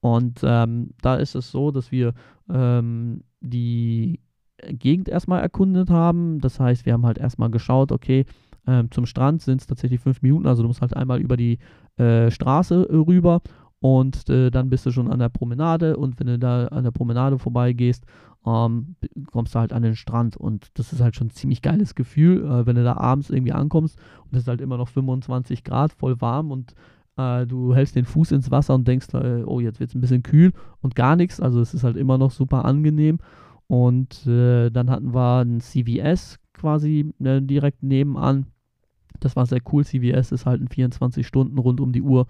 [0.00, 2.12] Und ähm, da ist es so, dass wir
[2.50, 4.20] ähm, die
[4.68, 6.40] Gegend erstmal erkundet haben.
[6.40, 8.24] Das heißt, wir haben halt erstmal geschaut, okay,
[8.66, 11.58] ähm, zum Strand sind es tatsächlich fünf Minuten, also du musst halt einmal über die
[11.96, 13.42] äh, Straße äh, rüber
[13.80, 16.92] und äh, dann bist du schon an der Promenade und wenn du da an der
[16.92, 18.04] Promenade vorbeigehst,
[18.44, 18.96] ähm,
[19.30, 22.44] kommst du halt an den Strand und das ist halt schon ein ziemlich geiles Gefühl,
[22.44, 25.92] äh, wenn du da abends irgendwie ankommst und es ist halt immer noch 25 Grad,
[25.92, 26.74] voll warm und
[27.16, 30.00] äh, du hältst den Fuß ins Wasser und denkst, äh, oh, jetzt wird es ein
[30.00, 33.18] bisschen kühl und gar nichts, also es ist halt immer noch super angenehm
[33.68, 38.46] und äh, dann hatten wir ein CVS quasi äh, direkt nebenan,
[39.20, 42.26] das war sehr cool, CVS ist halt ein 24 Stunden rund um die Uhr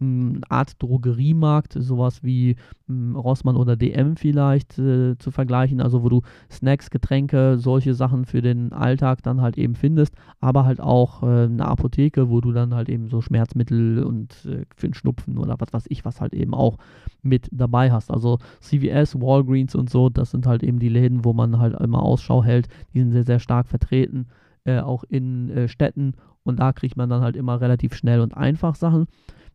[0.00, 6.08] eine Art Drogeriemarkt, sowas wie mh, Rossmann oder DM vielleicht äh, zu vergleichen, also wo
[6.08, 11.22] du Snacks, Getränke, solche Sachen für den Alltag dann halt eben findest, aber halt auch
[11.22, 15.38] äh, eine Apotheke, wo du dann halt eben so Schmerzmittel und äh, für den Schnupfen
[15.38, 16.78] oder was weiß ich, was halt eben auch
[17.22, 18.10] mit dabei hast.
[18.10, 22.02] Also CVS, Walgreens und so, das sind halt eben die Läden, wo man halt immer
[22.02, 24.28] Ausschau hält, die sind sehr, sehr stark vertreten,
[24.64, 28.36] äh, auch in äh, Städten und da kriegt man dann halt immer relativ schnell und
[28.36, 29.06] einfach Sachen.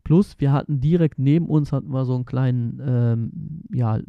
[0.05, 3.31] Plus, wir hatten direkt neben uns hatten wir so einen kleinen, ähm,
[3.73, 3.99] ja,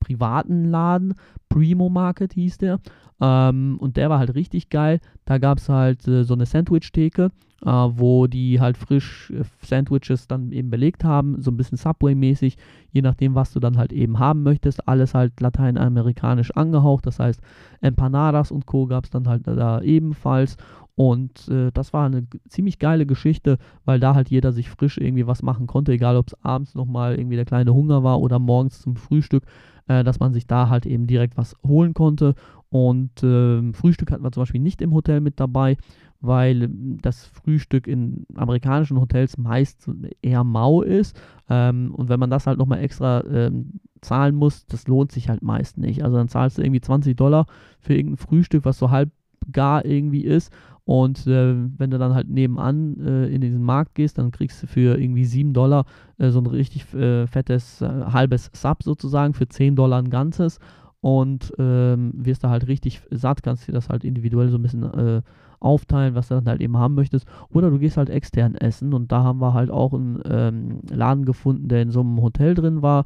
[0.00, 1.14] privaten Laden,
[1.48, 2.80] Primo Market hieß der.
[3.20, 5.00] Ähm, und der war halt richtig geil.
[5.24, 7.30] Da gab es halt äh, so eine Sandwich-Theke,
[7.64, 12.56] äh, wo die halt frisch äh, Sandwiches dann eben belegt haben, so ein bisschen Subway-mäßig,
[12.92, 14.86] je nachdem, was du dann halt eben haben möchtest.
[14.88, 17.40] Alles halt lateinamerikanisch angehaucht, das heißt
[17.80, 18.86] Empanadas und Co.
[18.86, 20.56] gab es dann halt da ebenfalls.
[20.96, 25.26] Und äh, das war eine ziemlich geile Geschichte, weil da halt jeder sich frisch irgendwie
[25.26, 28.80] was machen konnte, egal ob es abends nochmal irgendwie der kleine Hunger war oder morgens
[28.80, 29.44] zum Frühstück,
[29.88, 32.34] äh, dass man sich da halt eben direkt was holen konnte.
[32.70, 35.76] Und äh, Frühstück hatten wir zum Beispiel nicht im Hotel mit dabei,
[36.20, 39.90] weil das Frühstück in amerikanischen Hotels meist
[40.22, 41.18] eher mau ist.
[41.48, 45.42] Ähm, und wenn man das halt nochmal extra ähm, zahlen muss, das lohnt sich halt
[45.42, 46.04] meist nicht.
[46.04, 47.46] Also dann zahlst du irgendwie 20 Dollar
[47.80, 49.10] für irgendein Frühstück, was so halb
[49.52, 50.52] gar irgendwie ist.
[50.84, 54.68] Und äh, wenn du dann halt nebenan äh, in diesen Markt gehst, dann kriegst du
[54.68, 55.84] für irgendwie 7 Dollar
[56.18, 60.60] äh, so ein richtig äh, fettes äh, halbes Sub sozusagen, für 10 Dollar ein ganzes.
[61.00, 64.82] Und ähm, wirst da halt richtig satt, kannst dir das halt individuell so ein bisschen
[64.84, 65.22] äh,
[65.60, 67.26] aufteilen, was du dann halt eben haben möchtest.
[67.50, 71.24] Oder du gehst halt extern essen und da haben wir halt auch einen ähm, Laden
[71.24, 73.04] gefunden, der in so einem Hotel drin war.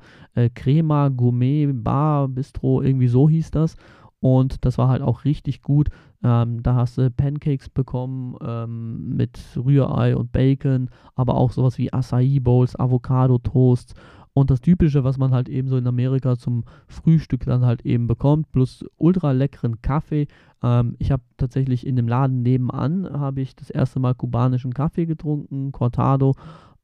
[0.55, 3.77] Crema, Gourmet, Bar, Bistro, irgendwie so hieß das.
[4.21, 5.89] Und das war halt auch richtig gut.
[6.23, 11.93] Ähm, da hast du Pancakes bekommen ähm, mit Rührei und Bacon, aber auch sowas wie
[11.93, 13.95] Acai Bowls, Avocado Toasts
[14.35, 18.07] und das Typische, was man halt eben so in Amerika zum Frühstück dann halt eben
[18.07, 20.29] bekommt, plus ultra leckeren Kaffee.
[20.63, 25.07] Ähm, ich habe tatsächlich in dem Laden nebenan, habe ich das erste Mal kubanischen Kaffee
[25.07, 26.35] getrunken, Cortado.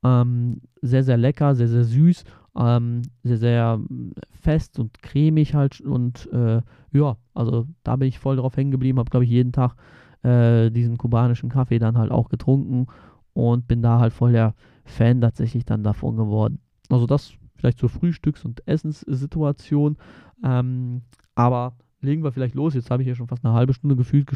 [0.04, 2.24] Ähm, sehr, sehr lecker, sehr, sehr süß
[2.56, 3.80] ähm, sehr, sehr
[4.40, 5.80] fest und cremig halt.
[5.80, 6.62] Und äh,
[6.92, 9.76] ja, also da bin ich voll drauf hängen geblieben, habe, glaube ich, jeden Tag
[10.22, 12.86] äh, diesen kubanischen Kaffee dann halt auch getrunken.
[13.34, 16.60] und bin da halt voll der Fan tatsächlich dann davon geworden.
[16.88, 19.98] Also das vielleicht zur Frühstücks- und Essenssituation.
[20.42, 21.02] Ähm,
[21.34, 22.74] aber legen wir vielleicht los.
[22.74, 24.28] Jetzt habe ich ja schon fast eine halbe Stunde gefühlt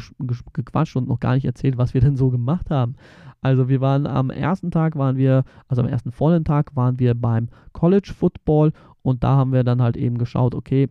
[0.53, 2.95] gequatscht und noch gar nicht erzählt, was wir denn so gemacht haben.
[3.41, 7.15] Also wir waren am ersten Tag waren wir, also am ersten vollen Tag waren wir
[7.15, 8.71] beim College Football
[9.01, 10.89] und da haben wir dann halt eben geschaut, okay,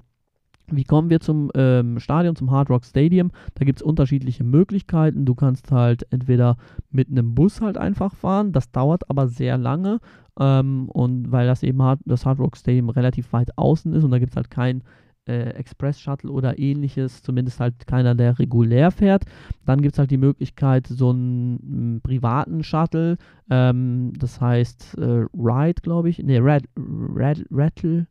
[0.73, 3.33] wie kommen wir zum ähm, Stadion, zum Hard Rock Stadium?
[3.55, 5.25] Da gibt es unterschiedliche Möglichkeiten.
[5.25, 6.57] Du kannst halt entweder
[6.91, 9.99] mit einem Bus halt einfach fahren, das dauert aber sehr lange.
[10.39, 14.11] Ähm, und weil das eben hard, das Hard Rock Stadium relativ weit außen ist und
[14.13, 14.83] da gibt es halt kein
[15.27, 19.25] äh, Express-Shuttle oder ähnliches, zumindest halt keiner, der regulär fährt.
[19.65, 23.17] Dann gibt es halt die Möglichkeit, so einen m, privaten Shuttle,
[23.51, 28.07] ähm, das heißt äh, Ride, glaube ich, ne, Red, Red, Rattle,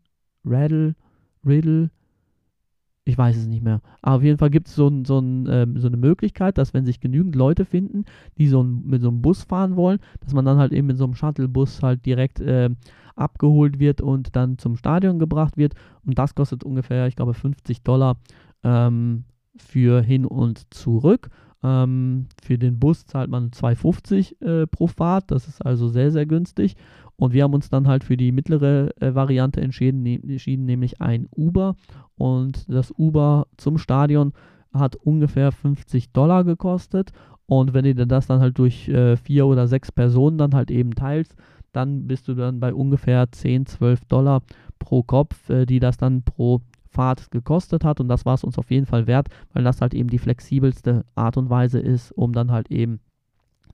[0.46, 0.96] Rattle,
[1.46, 1.90] Riddle,
[3.10, 3.82] ich weiß es nicht mehr.
[4.02, 7.00] Aber auf jeden Fall gibt es so, so, ähm, so, eine Möglichkeit, dass wenn sich
[7.00, 8.06] genügend Leute finden,
[8.38, 10.98] die so ein, mit so einem Bus fahren wollen, dass man dann halt eben mit
[10.98, 12.70] so einem Shuttlebus halt direkt äh,
[13.20, 15.74] abgeholt wird und dann zum Stadion gebracht wird.
[16.06, 18.18] Und das kostet ungefähr, ich glaube, 50 Dollar
[18.64, 19.26] ähm,
[19.58, 21.30] für hin und zurück.
[21.62, 25.32] Ähm, für den Bus zahlt man 2,50 äh, pro Fahrt.
[25.32, 26.76] Das ist also sehr, sehr günstig.
[27.18, 31.02] Und wir haben uns dann halt für die mittlere äh, Variante entschieden, ne entschieden, nämlich
[31.02, 31.76] ein Uber.
[32.16, 34.32] Und das Uber zum Stadion
[34.74, 37.12] hat ungefähr 50 Dollar gekostet.
[37.46, 40.94] Und wenn du das dann halt durch äh, vier oder sechs Personen dann halt eben
[40.94, 41.36] teilst,
[41.72, 44.42] dann bist du dann bei ungefähr 10, 12 Dollar
[44.80, 48.00] pro Kopf, äh, die das dann pro Fahrt gekostet hat.
[48.00, 51.06] Und das war es uns auf jeden Fall wert, weil das halt eben die flexibelste
[51.16, 53.00] Art und Weise ist, um dann halt eben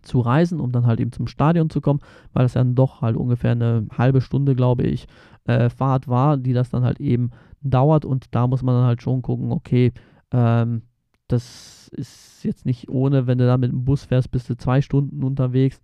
[0.02, 2.00] zu reisen, um dann halt eben zum Stadion zu kommen,
[2.34, 5.08] weil das dann doch halt ungefähr eine halbe Stunde, glaube ich,
[5.46, 7.32] äh, Fahrt war, die das dann halt eben
[7.62, 8.06] dauert.
[8.06, 9.94] Und da muss man dann halt schon gucken, okay,
[10.32, 10.84] ähm,
[11.28, 14.82] das ist jetzt nicht ohne, wenn du da mit dem Bus fährst, bist du zwei
[14.82, 15.82] Stunden unterwegs.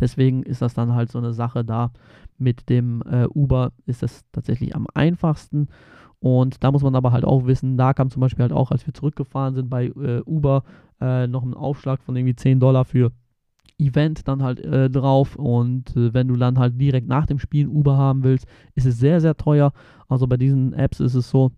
[0.00, 1.92] Deswegen ist das dann halt so eine Sache da.
[2.38, 5.68] Mit dem äh, Uber ist es tatsächlich am einfachsten.
[6.18, 8.86] Und da muss man aber halt auch wissen, da kam zum Beispiel halt auch, als
[8.86, 10.62] wir zurückgefahren sind bei äh, Uber,
[11.00, 13.10] äh, noch ein Aufschlag von irgendwie 10 Dollar für
[13.78, 15.36] Event dann halt äh, drauf.
[15.36, 18.98] Und äh, wenn du dann halt direkt nach dem Spiel Uber haben willst, ist es
[18.98, 19.72] sehr, sehr teuer.
[20.08, 21.50] Also bei diesen Apps ist es so,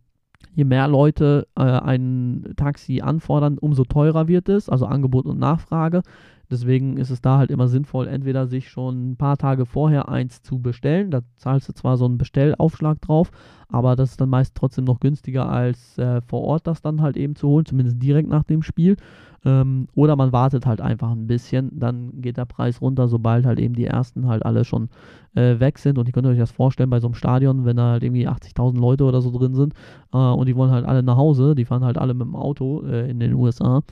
[0.55, 6.03] je mehr Leute äh, ein Taxi anfordern, umso teurer wird es, also Angebot und Nachfrage.
[6.51, 10.43] Deswegen ist es da halt immer sinnvoll, entweder sich schon ein paar Tage vorher eins
[10.43, 11.11] zu bestellen.
[11.11, 13.31] Da zahlst du zwar so einen Bestellaufschlag drauf,
[13.69, 17.17] aber das ist dann meist trotzdem noch günstiger als äh, vor Ort das dann halt
[17.17, 18.97] eben zu holen, zumindest direkt nach dem Spiel.
[19.45, 23.59] Ähm, oder man wartet halt einfach ein bisschen, dann geht der Preis runter, sobald halt
[23.59, 24.89] eben die ersten halt alle schon
[25.35, 25.99] äh, weg sind.
[25.99, 28.79] Und ihr könnt euch das vorstellen bei so einem Stadion, wenn da halt irgendwie 80.000
[28.79, 29.75] Leute oder so drin sind
[30.13, 32.83] äh, und die wollen halt alle nach Hause, die fahren halt alle mit dem Auto
[32.85, 33.83] äh, in den USA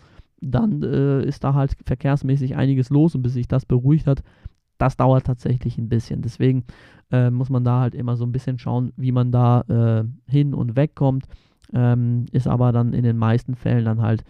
[0.42, 4.22] dann äh, ist da halt verkehrsmäßig einiges los und bis sich das beruhigt hat,
[4.78, 6.22] das dauert tatsächlich ein bisschen.
[6.22, 6.64] Deswegen
[7.12, 10.54] äh, muss man da halt immer so ein bisschen schauen, wie man da äh, hin
[10.54, 11.26] und weg kommt.
[11.72, 14.24] Ähm, ist aber dann in den meisten Fällen dann halt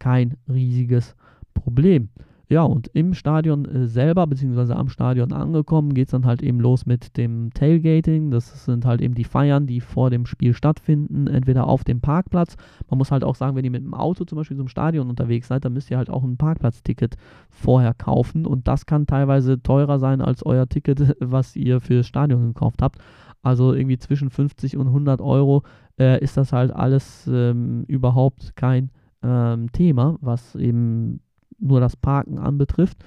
[0.00, 1.14] kein riesiges
[1.54, 2.08] Problem.
[2.52, 6.60] Ja, und im Stadion äh, selber, beziehungsweise am Stadion angekommen, geht es dann halt eben
[6.60, 8.30] los mit dem Tailgating.
[8.30, 12.56] Das sind halt eben die Feiern, die vor dem Spiel stattfinden, entweder auf dem Parkplatz.
[12.90, 15.48] Man muss halt auch sagen, wenn ihr mit dem Auto zum Beispiel zum Stadion unterwegs
[15.48, 17.16] seid, dann müsst ihr halt auch ein Parkplatzticket
[17.48, 18.44] vorher kaufen.
[18.44, 22.98] Und das kann teilweise teurer sein als euer Ticket, was ihr fürs Stadion gekauft habt.
[23.40, 25.62] Also irgendwie zwischen 50 und 100 Euro
[25.98, 28.90] äh, ist das halt alles ähm, überhaupt kein
[29.22, 31.20] ähm, Thema, was eben
[31.62, 32.98] nur das Parken anbetrifft.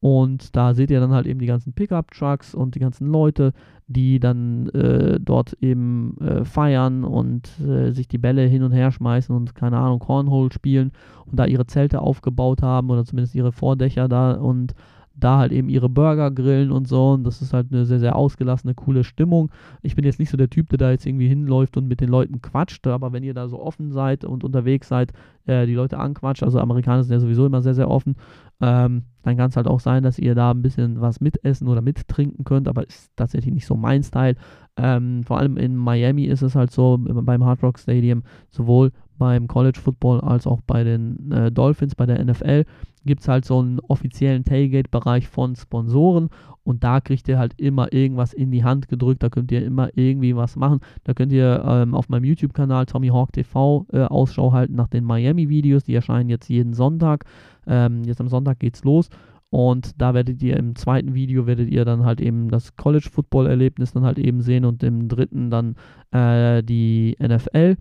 [0.00, 3.54] Und da seht ihr dann halt eben die ganzen Pickup-Trucks und die ganzen Leute,
[3.86, 8.90] die dann äh, dort eben äh, feiern und äh, sich die Bälle hin und her
[8.90, 10.92] schmeißen und keine Ahnung, Cornhole spielen
[11.24, 14.74] und da ihre Zelte aufgebaut haben oder zumindest ihre Vordächer da und
[15.16, 17.12] da halt eben ihre Burger grillen und so.
[17.12, 19.50] Und das ist halt eine sehr, sehr ausgelassene, coole Stimmung.
[19.82, 22.08] Ich bin jetzt nicht so der Typ, der da jetzt irgendwie hinläuft und mit den
[22.08, 25.12] Leuten quatscht, aber wenn ihr da so offen seid und unterwegs seid,
[25.46, 28.16] äh, die Leute anquatscht, also Amerikaner sind ja sowieso immer sehr, sehr offen,
[28.60, 31.80] ähm, dann kann es halt auch sein, dass ihr da ein bisschen was mitessen oder
[31.80, 34.36] mittrinken könnt, aber ist tatsächlich nicht so mein Style.
[34.76, 39.46] Ähm, vor allem in Miami ist es halt so, beim Hard Rock Stadium, sowohl beim
[39.46, 42.64] College Football als auch bei den äh, Dolphins, bei der NFL,
[43.04, 46.30] gibt es halt so einen offiziellen Tailgate-Bereich von Sponsoren
[46.64, 49.90] und da kriegt ihr halt immer irgendwas in die Hand gedrückt, da könnt ihr immer
[49.94, 50.80] irgendwie was machen.
[51.04, 55.04] Da könnt ihr ähm, auf meinem YouTube-Kanal Tommy Hawk TV äh, Ausschau halten nach den
[55.04, 57.26] Miami-Videos, die erscheinen jetzt jeden Sonntag.
[57.66, 59.10] Ähm, jetzt am Sonntag geht's los.
[59.50, 63.46] Und da werdet ihr im zweiten Video werdet ihr dann halt eben das College Football
[63.46, 65.76] Erlebnis dann halt eben sehen und im dritten dann
[66.10, 67.76] äh, die NFL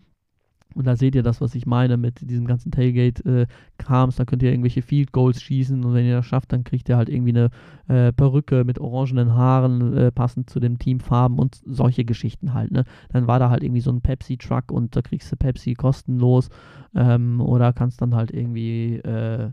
[0.75, 4.15] Und da seht ihr das, was ich meine mit diesem ganzen Tailgate-Krams.
[4.15, 6.89] Äh, da könnt ihr irgendwelche Field Goals schießen und wenn ihr das schafft, dann kriegt
[6.89, 7.49] ihr halt irgendwie eine
[7.88, 12.71] äh, Perücke mit orangenen Haaren, äh, passend zu den Teamfarben und solche Geschichten halt.
[12.71, 12.86] Ne?
[13.09, 16.49] Dann war da halt irgendwie so ein Pepsi-Truck und da kriegst du Pepsi kostenlos
[16.95, 19.51] ähm, oder kannst dann halt irgendwie äh,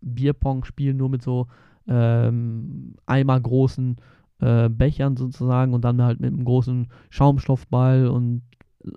[0.00, 1.46] Bierpong spielen, nur mit so
[1.88, 3.96] ähm, eimergroßen
[4.40, 8.42] äh, Bechern sozusagen und dann halt mit einem großen Schaumstoffball und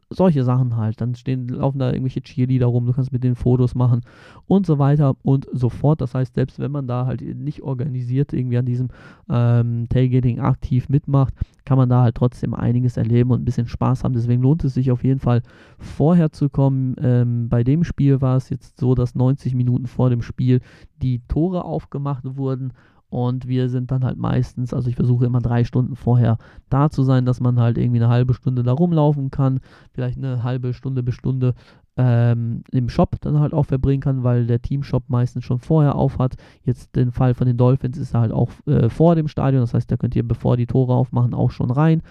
[0.10, 1.02] solche Sachen halt.
[1.02, 4.02] Dann stehen, laufen da irgendwelche Cheerleader rum, du kannst mit denen Fotos machen
[4.48, 6.02] und so weiter und so fort.
[6.02, 8.90] Das heißt, selbst wenn man da halt nicht organisiert irgendwie an diesem
[9.30, 11.34] ähm, Tailgating aktiv mitmacht,
[11.66, 14.14] kann man da halt trotzdem einiges erleben und ein bisschen Spaß haben.
[14.14, 15.42] Deswegen lohnt es sich auf jeden Fall
[15.80, 16.96] vorher zu kommen.
[17.00, 20.62] Ähm, bei dem Spiel war es jetzt so, dass 90 Minuten vor dem Spiel
[21.02, 22.74] die Tore aufgemacht wurden
[23.10, 26.38] und wir sind dann halt meistens, also ich versuche immer drei Stunden vorher
[26.70, 29.60] da zu sein, dass man halt irgendwie eine halbe Stunde da rumlaufen kann,
[29.92, 31.54] vielleicht eine halbe Stunde bis Stunde
[31.98, 36.20] ähm, im Shop dann halt auch verbringen kann, weil der Teamshop meistens schon vorher auf
[36.20, 36.36] hat.
[36.64, 39.74] Jetzt den Fall von den Dolphins ist er halt auch äh, vor dem Stadion, das
[39.74, 42.02] heißt, da könnt ihr, bevor die Tore aufmachen, auch schon rein.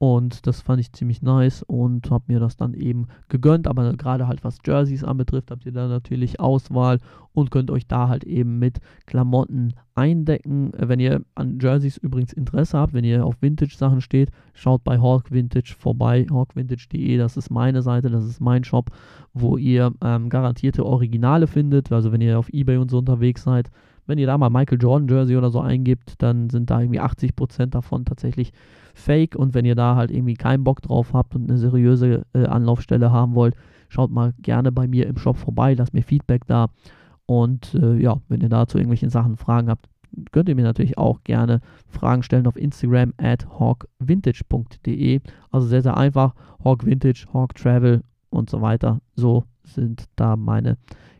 [0.00, 3.66] Und das fand ich ziemlich nice und habe mir das dann eben gegönnt.
[3.66, 7.00] Aber gerade halt was Jerseys anbetrifft, habt ihr da natürlich Auswahl
[7.32, 10.70] und könnt euch da halt eben mit Klamotten eindecken.
[10.76, 15.32] Wenn ihr an Jerseys übrigens Interesse habt, wenn ihr auf Vintage-Sachen steht, schaut bei Hawk
[15.32, 17.16] Vintage vorbei, hawkvintage.de.
[17.16, 18.90] Das ist meine Seite, das ist mein Shop,
[19.34, 21.90] wo ihr ähm, garantierte Originale findet.
[21.90, 23.68] Also wenn ihr auf Ebay und so unterwegs seid,
[24.08, 27.66] wenn ihr da mal Michael Jordan Jersey oder so eingibt, dann sind da irgendwie 80%
[27.66, 28.52] davon tatsächlich
[28.94, 29.36] Fake.
[29.36, 33.12] Und wenn ihr da halt irgendwie keinen Bock drauf habt und eine seriöse äh, Anlaufstelle
[33.12, 33.54] haben wollt,
[33.88, 36.68] schaut mal gerne bei mir im Shop vorbei, lasst mir Feedback da.
[37.26, 39.86] Und äh, ja, wenn ihr dazu irgendwelche Sachen Fragen habt,
[40.32, 45.20] könnt ihr mir natürlich auch gerne Fragen stellen auf Instagram at hawkvintage.de.
[45.50, 46.34] Also sehr, sehr einfach.
[46.64, 49.00] Hawk Vintage, Hawk Travel und so weiter.
[49.14, 50.78] So sind da meine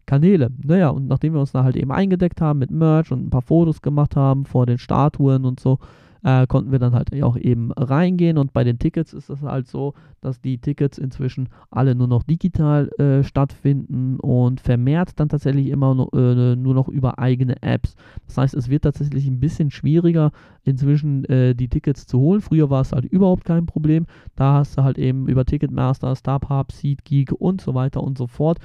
[0.09, 0.51] Kanäle.
[0.64, 3.42] Naja, und nachdem wir uns da halt eben eingedeckt haben mit Merch und ein paar
[3.42, 5.79] Fotos gemacht haben vor den Statuen und so,
[6.25, 8.38] äh, konnten wir dann halt auch eben reingehen.
[8.38, 9.92] Und bei den Tickets ist es halt so,
[10.23, 15.94] dass die Tickets inzwischen alle nur noch digital äh, stattfinden und vermehrt dann tatsächlich immer
[15.94, 17.94] no, äh, nur noch über eigene Apps.
[18.27, 20.33] Das heißt, es wird tatsächlich ein bisschen schwieriger,
[20.64, 22.40] inzwischen äh, die Tickets zu holen.
[22.40, 24.07] Früher war es halt überhaupt kein Problem.
[24.37, 28.59] Da hast du halt eben über Ticketmaster, StubHub, SeatGeek und so weiter und so fort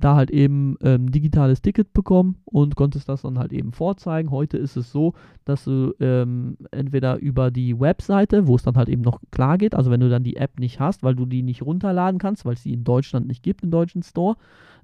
[0.00, 4.30] da halt eben ähm, digitales Ticket bekommen und konntest das dann halt eben vorzeigen.
[4.30, 8.88] Heute ist es so, dass du ähm, entweder über die Webseite, wo es dann halt
[8.88, 11.42] eben noch klar geht, also wenn du dann die App nicht hast, weil du die
[11.42, 14.36] nicht runterladen kannst, weil es die in Deutschland nicht gibt, im deutschen Store,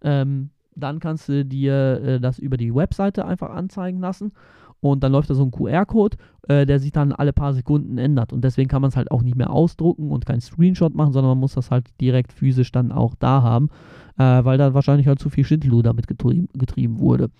[0.02, 4.32] ähm, dann kannst du dir äh, das über die Webseite einfach anzeigen lassen
[4.80, 6.16] und dann läuft da so ein QR-Code,
[6.48, 8.32] äh, der sich dann alle paar Sekunden ändert.
[8.32, 11.30] Und deswegen kann man es halt auch nicht mehr ausdrucken und keinen Screenshot machen, sondern
[11.30, 13.70] man muss das halt direkt physisch dann auch da haben,
[14.18, 17.30] äh, weil da wahrscheinlich halt zu viel Schindelu damit getrieben, getrieben wurde.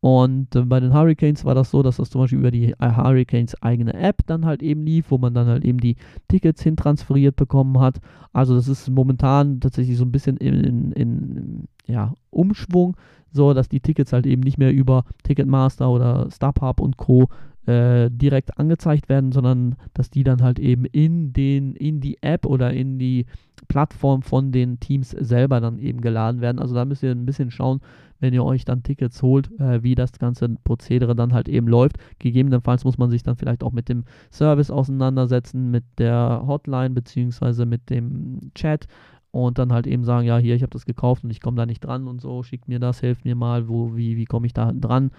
[0.00, 2.96] Und äh, bei den Hurricanes war das so, dass das zum Beispiel über die äh,
[2.96, 5.96] Hurricanes eigene App dann halt eben lief, wo man dann halt eben die
[6.28, 8.00] Tickets hintransferiert bekommen hat.
[8.32, 12.96] Also das ist momentan tatsächlich so ein bisschen in, in, in ja, Umschwung,
[13.32, 17.28] so dass die Tickets halt eben nicht mehr über Ticketmaster oder StubHub und Co.
[17.66, 22.46] Äh, direkt angezeigt werden, sondern dass die dann halt eben in den, in die App
[22.46, 23.26] oder in die
[23.66, 26.60] Plattform von den Teams selber dann eben geladen werden.
[26.60, 27.80] Also da müsst ihr ein bisschen schauen,
[28.20, 31.96] wenn ihr euch dann Tickets holt, äh, wie das ganze Prozedere dann halt eben läuft.
[32.20, 37.66] Gegebenenfalls muss man sich dann vielleicht auch mit dem Service auseinandersetzen, mit der Hotline beziehungsweise
[37.66, 38.86] mit dem Chat
[39.32, 41.66] und dann halt eben sagen, ja, hier, ich habe das gekauft und ich komme da
[41.66, 44.54] nicht dran und so, schickt mir das, helft mir mal, wo, wie, wie komme ich
[44.54, 45.10] da dran.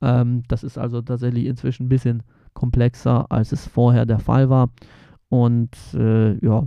[0.00, 2.22] Ähm, das ist also tatsächlich inzwischen ein bisschen
[2.54, 4.70] komplexer, als es vorher der Fall war.
[5.28, 6.64] Und äh, ja,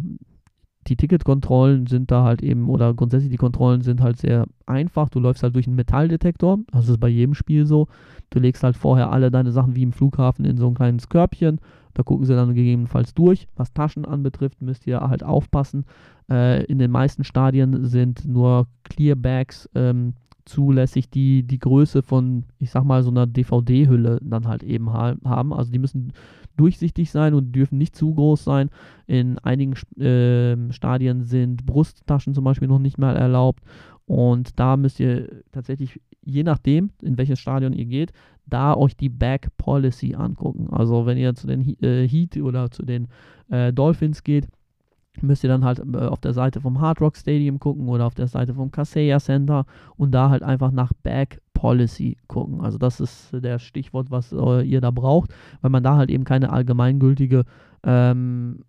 [0.88, 5.10] die Ticketkontrollen sind da halt eben, oder grundsätzlich die Kontrollen sind halt sehr einfach.
[5.10, 7.88] Du läufst halt durch einen Metalldetektor, das ist bei jedem Spiel so.
[8.30, 11.60] Du legst halt vorher alle deine Sachen wie im Flughafen in so ein kleines Körbchen.
[11.94, 13.48] Da gucken sie dann gegebenenfalls durch.
[13.56, 15.86] Was Taschen anbetrifft, müsst ihr halt aufpassen.
[16.30, 20.14] Äh, in den meisten Stadien sind nur Clear Bags ähm,
[20.52, 25.16] zulässig, die die Größe von, ich sag mal, so einer DVD-Hülle dann halt eben ha
[25.24, 25.54] haben.
[25.54, 26.14] Also die müssen
[26.58, 28.70] durchsichtig sein und dürfen nicht zu groß sein.
[29.08, 33.64] In einigen äh, Stadien sind Brusttaschen zum Beispiel noch nicht mal erlaubt.
[34.06, 38.12] Und da müsst ihr tatsächlich, je nachdem, in welches Stadion ihr geht,
[38.46, 40.68] da euch die Back Policy angucken.
[40.72, 43.08] Also wenn ihr zu den äh, Heat oder zu den
[43.50, 44.48] äh, Dolphins geht,
[45.20, 48.16] müsst ihr dann halt äh, auf der Seite vom Hard Rock Stadium gucken oder auf
[48.16, 49.66] der Seite vom Kaseya Center
[49.98, 52.62] und da halt einfach nach Back Policy gucken.
[52.62, 55.32] Also das ist der Stichwort, was äh, ihr da braucht,
[55.62, 57.44] weil man da halt eben keine allgemeingültige
[57.84, 58.64] ähm,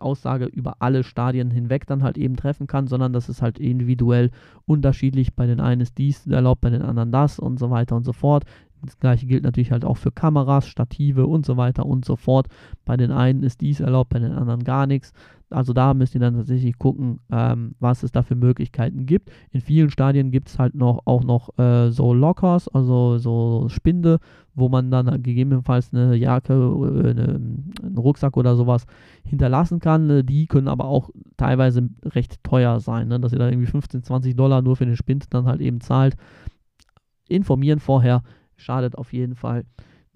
[0.00, 4.30] Aussage über alle Stadien hinweg dann halt eben treffen kann, sondern das ist halt individuell
[4.64, 5.34] unterschiedlich.
[5.34, 8.12] Bei den einen ist dies erlaubt, bei den anderen das und so weiter und so
[8.12, 8.44] fort.
[8.82, 12.46] Das gleiche gilt natürlich halt auch für Kameras, Stative und so weiter und so fort.
[12.84, 15.12] Bei den einen ist dies erlaubt, bei den anderen gar nichts.
[15.50, 19.30] Also da müsst ihr dann tatsächlich gucken, ähm, was es da für Möglichkeiten gibt.
[19.52, 24.18] In vielen Stadien gibt es halt noch auch noch äh, so Lockers, also so Spinde,
[24.54, 28.86] wo man dann gegebenenfalls eine Jacke, äh, eine, einen Rucksack oder sowas
[29.24, 30.26] hinterlassen kann.
[30.26, 33.20] Die können aber auch teilweise recht teuer sein, ne?
[33.20, 36.16] dass ihr da irgendwie 15, 20 Dollar nur für den Spind dann halt eben zahlt.
[37.28, 38.22] Informieren vorher,
[38.56, 39.64] schadet auf jeden Fall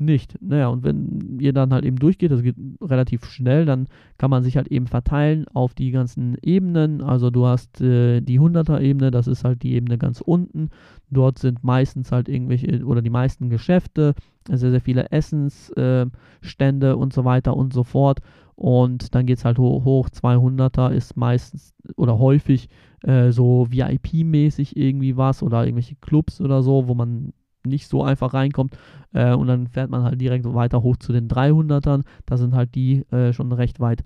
[0.01, 0.36] nicht.
[0.42, 3.86] Naja, und wenn ihr dann halt eben durchgeht, das geht relativ schnell, dann
[4.18, 7.03] kann man sich halt eben verteilen auf die ganzen Ebenen.
[7.03, 10.70] Also du hast äh, die 100er-Ebene, das ist halt die Ebene ganz unten.
[11.11, 14.14] Dort sind meistens halt irgendwelche oder die meisten Geschäfte,
[14.48, 18.20] sehr, sehr viele Essensstände äh, und so weiter und so fort.
[18.57, 20.09] Und dann geht es halt hoch, hoch.
[20.11, 22.68] 200er ist meistens oder häufig
[23.03, 27.32] äh, so VIP-mäßig irgendwie was oder irgendwelche Clubs oder so, wo man
[27.64, 28.76] nicht so einfach reinkommt.
[29.12, 32.02] Äh, und dann fährt man halt direkt weiter hoch zu den 300ern.
[32.26, 34.02] Da sind halt die äh, schon recht weit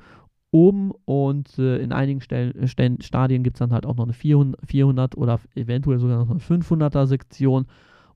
[0.51, 4.13] oben und äh, in einigen Stellen, äh, Stadien gibt es dann halt auch noch eine
[4.13, 7.67] 400, 400 oder eventuell sogar noch eine 500er Sektion.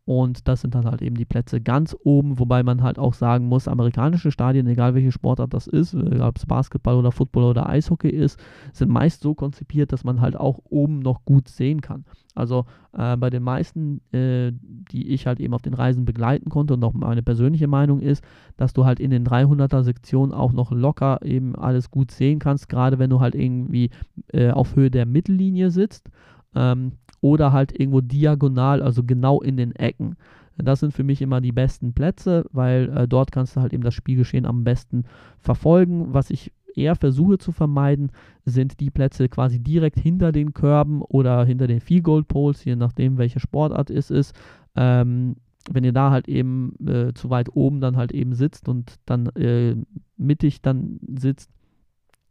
[0.09, 3.45] Und das sind dann halt eben die Plätze ganz oben, wobei man halt auch sagen
[3.45, 8.09] muss, amerikanische Stadien, egal welche Sportart das ist, ob es Basketball oder Football oder Eishockey
[8.09, 8.41] ist,
[8.73, 12.07] sind meist so konzipiert, dass man halt auch oben noch gut sehen kann.
[12.35, 12.65] Also
[12.97, 14.51] äh, bei den meisten, äh,
[14.91, 18.25] die ich halt eben auf den Reisen begleiten konnte und auch meine persönliche Meinung ist,
[18.57, 22.71] dass du halt in den 300er Sektionen auch noch locker eben alles gut sehen kannst,
[22.71, 23.91] gerade wenn du halt irgendwie
[24.33, 26.09] äh, auf Höhe der Mittellinie sitzt.
[26.55, 30.17] Ähm, oder halt irgendwo diagonal, also genau in den Ecken.
[30.57, 33.85] Das sind für mich immer die besten Plätze, weil äh, dort kannst du halt eben
[33.85, 35.05] das Spielgeschehen am besten
[35.39, 36.13] verfolgen.
[36.13, 38.11] Was ich eher versuche zu vermeiden,
[38.45, 42.77] sind die Plätze quasi direkt hinter den Körben oder hinter den Field Goal Poles, je
[42.77, 44.35] nachdem, welche Sportart es ist.
[44.75, 45.37] Ähm,
[45.71, 49.27] wenn ihr da halt eben äh, zu weit oben dann halt eben sitzt und dann
[49.37, 49.77] äh,
[50.17, 51.51] mittig dann sitzt,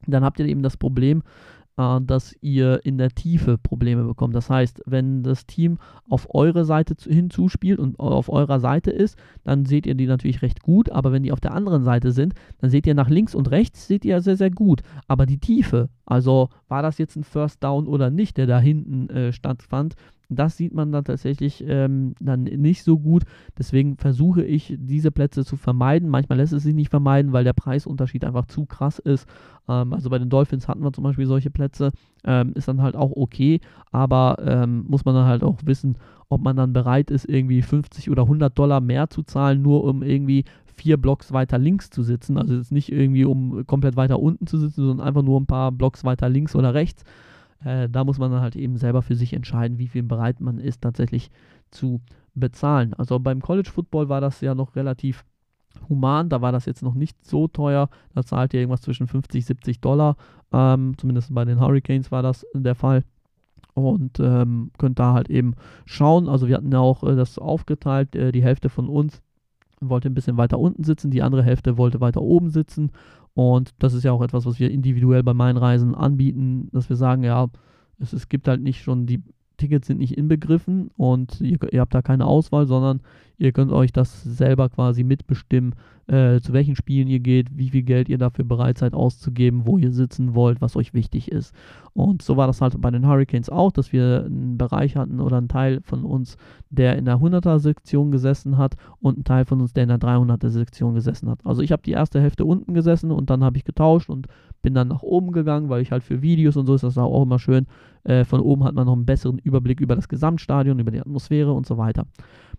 [0.07, 1.23] dann habt ihr eben das Problem,
[1.77, 4.35] äh, dass ihr in der Tiefe Probleme bekommt.
[4.35, 5.77] Das heißt, wenn das Team
[6.09, 10.61] auf eure Seite hinzuspielt und auf eurer Seite ist, dann seht ihr die natürlich recht
[10.61, 13.51] gut, aber wenn die auf der anderen Seite sind, dann seht ihr nach links und
[13.51, 14.81] rechts, seht ihr sehr, sehr gut.
[15.07, 19.09] Aber die Tiefe, also war das jetzt ein First Down oder nicht, der da hinten
[19.09, 19.95] äh, stattfand,
[20.29, 23.23] das sieht man dann tatsächlich ähm, dann nicht so gut.
[23.57, 26.09] Deswegen versuche ich, diese Plätze zu vermeiden.
[26.09, 29.27] Manchmal lässt es sich nicht vermeiden, weil der Preisunterschied einfach zu krass ist.
[29.67, 31.91] Ähm, also bei den Dolphins hatten wir zum Beispiel solche Plätze.
[32.25, 33.61] Ähm, ist dann halt auch okay,
[33.91, 35.97] aber ähm, muss man dann halt auch wissen,
[36.29, 40.03] ob man dann bereit ist, irgendwie 50 oder 100 Dollar mehr zu zahlen, nur um
[40.03, 42.37] irgendwie vier Blocks weiter links zu sitzen.
[42.37, 45.71] Also jetzt nicht irgendwie, um komplett weiter unten zu sitzen, sondern einfach nur ein paar
[45.71, 47.03] Blocks weiter links oder rechts.
[47.63, 50.59] Äh, da muss man dann halt eben selber für sich entscheiden, wie viel bereit man
[50.59, 51.31] ist, tatsächlich
[51.71, 52.01] zu
[52.35, 52.93] bezahlen.
[52.93, 55.25] Also beim College Football war das ja noch relativ
[55.89, 57.89] human, da war das jetzt noch nicht so teuer.
[58.13, 60.15] Da zahlt ihr irgendwas zwischen 50, 70 Dollar.
[60.51, 63.03] Ähm, zumindest bei den Hurricanes war das der Fall.
[63.73, 65.53] Und ähm, könnt da halt eben
[65.85, 66.27] schauen.
[66.27, 68.15] Also wir hatten ja auch äh, das aufgeteilt.
[68.15, 69.21] Äh, die Hälfte von uns
[69.79, 72.91] wollte ein bisschen weiter unten sitzen, die andere Hälfte wollte weiter oben sitzen.
[73.37, 76.95] Und das ist ja auch etwas, was wir individuell bei meinen Reisen anbieten, dass wir
[76.95, 77.49] sagen, ja,
[77.99, 79.21] es, es gibt halt nicht schon die
[79.57, 83.01] Tickets sind nicht inbegriffen und ihr, ihr, habt da keine Auswahl, sondern
[83.37, 85.73] ihr könnt euch das selber quasi mitbestimmen,
[86.07, 89.77] äh, zu welchen Spielen ihr geht, wie viel Geld ihr dafür bereit seid auszugeben, wo
[89.77, 91.53] ihr sitzen wollt, was euch wichtig ist.
[91.93, 95.37] Und so war das halt bei den Hurricanes auch, dass wir einen Bereich hatten oder
[95.37, 96.37] einen Teil von uns,
[96.69, 100.93] der in der 100er-Sektion gesessen hat und einen Teil von uns, der in der 300er-Sektion
[100.93, 101.39] gesessen hat.
[101.43, 104.27] Also ich habe die erste Hälfte unten gesessen und dann habe ich getauscht und
[104.61, 107.23] bin dann nach oben gegangen, weil ich halt für Videos und so ist das auch
[107.23, 107.67] immer schön.
[108.07, 111.51] Äh, von oben hat man noch einen besseren Überblick über das Gesamtstadion, über die Atmosphäre
[111.51, 112.05] und so weiter.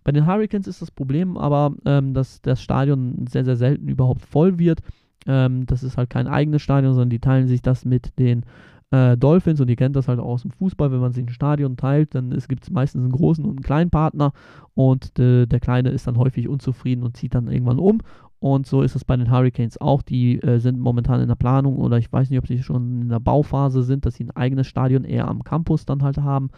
[0.03, 4.21] Bei den Hurricanes ist das Problem aber, ähm, dass das Stadion sehr, sehr selten überhaupt
[4.21, 4.81] voll wird.
[5.25, 8.45] Ähm, das ist halt kein eigenes Stadion, sondern die teilen sich das mit den
[8.91, 11.29] äh, Dolphins und ihr kennt das halt auch aus dem Fußball, wenn man sich ein
[11.29, 14.33] Stadion teilt, dann gibt es meistens einen großen und einen kleinen Partner
[14.75, 17.99] und äh, der Kleine ist dann häufig unzufrieden und zieht dann irgendwann um
[18.39, 20.01] Und so ist es bei den Hurricanes auch.
[20.01, 23.09] Die äh, sind momentan in der Planung oder ich weiß nicht, ob sie schon in
[23.09, 26.49] der Bauphase sind, dass sie ein eigenes Stadion eher am Campus dann halt haben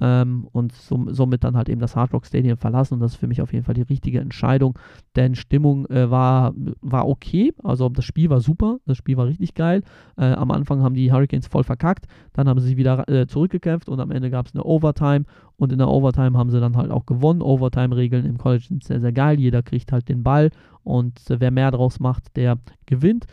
[0.00, 2.94] ähm, und som somit dann halt eben das Hard Rock Stadium verlassen.
[2.94, 4.78] Und das ist für mich auf jeden Fall die richtige Entscheidung,
[5.16, 7.52] denn Stimmung äh, war, war okay.
[7.62, 9.82] Also das Spiel war super, das Spiel war richtig geil.
[10.16, 13.88] Äh, am Anfang haben die Hurricanes voll verkackt, dann haben sie sich wieder äh, zurückgekämpft
[13.88, 15.24] und am Ende gab es eine Overtime.
[15.56, 17.42] Und in der Overtime haben sie dann halt auch gewonnen.
[17.42, 19.40] Overtime-Regeln im College sind sehr, sehr geil.
[19.40, 20.50] Jeder kriegt halt den Ball
[20.84, 23.26] und äh, wer mehr draus macht, der gewinnt.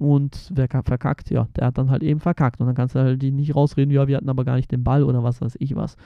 [0.00, 2.58] Und wer verkackt, ja, der hat dann halt eben verkackt.
[2.58, 5.04] Und dann kannst du halt nicht rausreden, ja, wir hatten aber gar nicht den Ball
[5.04, 5.96] oder was weiß ich was.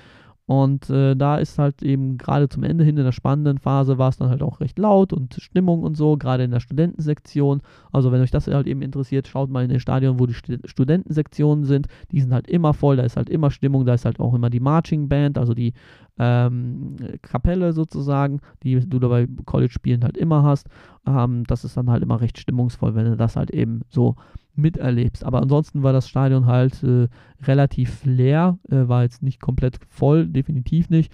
[0.47, 4.11] Und äh, da ist halt eben gerade zum Ende hin in der spannenden Phase war
[4.11, 7.63] es dann halt auch recht laut und Stimmung und so, gerade in der Studentensektion.
[7.93, 10.59] Also wenn euch das halt eben interessiert, schaut mal in den Stadion, wo die St
[10.67, 11.87] Studentensektionen sind.
[12.13, 14.51] Die sind halt immer voll, da ist halt immer Stimmung, da ist halt auch immer
[14.51, 15.73] die Marching Band, also die
[16.19, 20.69] ähm, Kapelle sozusagen, die du da bei College-Spielen halt immer hast.
[21.07, 24.17] Ähm, das ist dann halt immer recht stimmungsvoll, wenn du das halt eben so
[24.57, 25.25] miterlebst.
[25.25, 27.09] Aber ansonsten war das Stadion halt äh,
[27.43, 31.13] relativ leer, äh, war jetzt nicht komplett voll, definitiv nicht.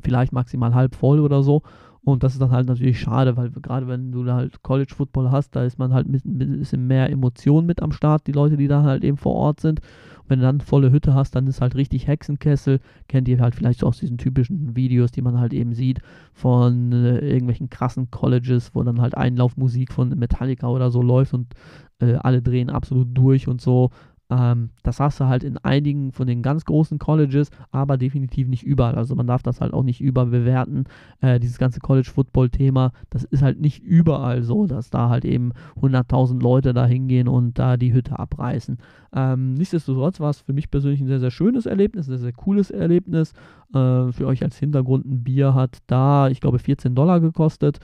[0.00, 1.62] Vielleicht maximal halb voll oder so.
[2.02, 5.54] Und das ist dann halt natürlich schade, weil gerade wenn du halt College Football hast,
[5.54, 8.82] da ist man halt ein bisschen mehr Emotion mit am Start, die Leute, die da
[8.82, 9.80] halt eben vor Ort sind.
[10.28, 12.80] Wenn du dann volle Hütte hast, dann ist halt richtig Hexenkessel.
[13.08, 16.00] Kennt ihr halt vielleicht so aus diesen typischen Videos, die man halt eben sieht
[16.32, 21.54] von äh, irgendwelchen krassen Colleges, wo dann halt Einlaufmusik von Metallica oder so läuft und
[22.00, 23.90] äh, alle drehen absolut durch und so.
[24.30, 28.62] Ähm, das hast du halt in einigen von den ganz großen Colleges, aber definitiv nicht
[28.62, 28.96] überall.
[28.96, 30.84] Also man darf das halt auch nicht überbewerten.
[31.20, 36.42] Äh, dieses ganze College-Football-Thema, das ist halt nicht überall so, dass da halt eben 100.000
[36.42, 38.78] Leute da hingehen und da die Hütte abreißen.
[39.14, 42.32] Ähm, nichtsdestotrotz war es für mich persönlich ein sehr, sehr schönes Erlebnis, ein sehr, sehr
[42.32, 43.32] cooles Erlebnis.
[43.72, 47.78] Äh, für euch als Hintergrund ein Bier hat da, ich glaube, 14 Dollar gekostet.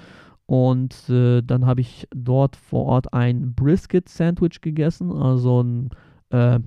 [0.46, 5.88] Und äh, dann habe ich dort vor Ort ein Brisket-Sandwich gegessen, also ein
[6.30, 6.60] äh,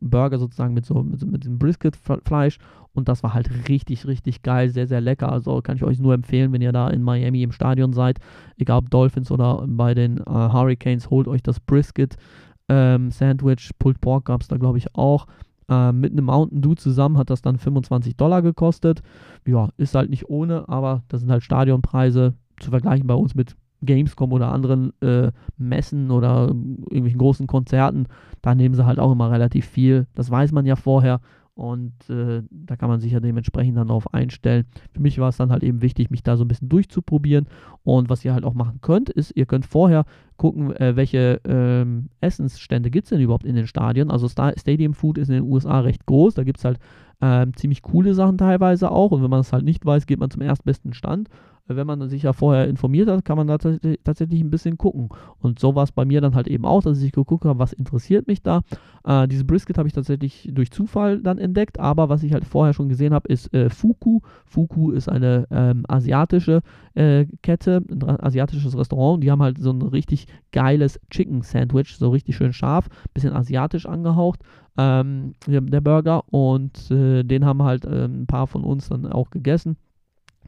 [0.00, 2.58] Burger sozusagen mit so mit, mit dem Brisket-Fleisch.
[2.92, 5.30] Und das war halt richtig, richtig geil, sehr, sehr lecker.
[5.30, 8.18] Also kann ich euch nur empfehlen, wenn ihr da in Miami im Stadion seid,
[8.56, 13.70] egal ob Dolphins oder bei den äh, Hurricanes, holt euch das Brisket-Sandwich.
[13.70, 15.26] Ähm, Pulled Pork gab es da, glaube ich, auch.
[15.68, 19.02] Äh, mit einem Mountain Dew zusammen hat das dann 25 Dollar gekostet.
[19.46, 23.54] Ja, ist halt nicht ohne, aber das sind halt Stadionpreise zu vergleichen bei uns mit
[23.82, 28.06] Gamescom oder anderen äh, Messen oder irgendwelchen großen Konzerten,
[28.42, 30.06] da nehmen sie halt auch immer relativ viel.
[30.14, 31.20] Das weiß man ja vorher
[31.58, 34.64] und äh, da kann man sich ja dementsprechend dann darauf einstellen.
[34.92, 37.48] Für mich war es dann halt eben wichtig, mich da so ein bisschen durchzuprobieren.
[37.82, 40.04] Und was ihr halt auch machen könnt, ist, ihr könnt vorher
[40.36, 44.08] gucken, äh, welche ähm, Essensstände gibt es denn überhaupt in den Stadien.
[44.08, 46.34] Also Star Stadium Food ist in den USA recht groß.
[46.34, 46.78] Da gibt es halt
[47.20, 49.10] ähm, ziemlich coole Sachen teilweise auch.
[49.10, 51.28] Und wenn man es halt nicht weiß, geht man zum erstbesten Stand
[51.68, 55.08] wenn man sich ja vorher informiert hat, kann man da tatsächlich ein bisschen gucken.
[55.38, 57.72] Und so war es bei mir dann halt eben auch, dass ich geguckt habe, was
[57.72, 58.62] interessiert mich da.
[59.04, 62.72] Äh, diese Brisket habe ich tatsächlich durch Zufall dann entdeckt, aber was ich halt vorher
[62.72, 64.20] schon gesehen habe, ist äh, Fuku.
[64.46, 66.62] Fuku ist eine ähm, asiatische
[66.94, 69.22] äh, Kette, ein asiatisches Restaurant.
[69.22, 73.86] Die haben halt so ein richtig geiles Chicken Sandwich, so richtig schön scharf, bisschen asiatisch
[73.86, 74.40] angehaucht.
[74.76, 79.30] Ähm, der Burger und äh, den haben halt äh, ein paar von uns dann auch
[79.30, 79.76] gegessen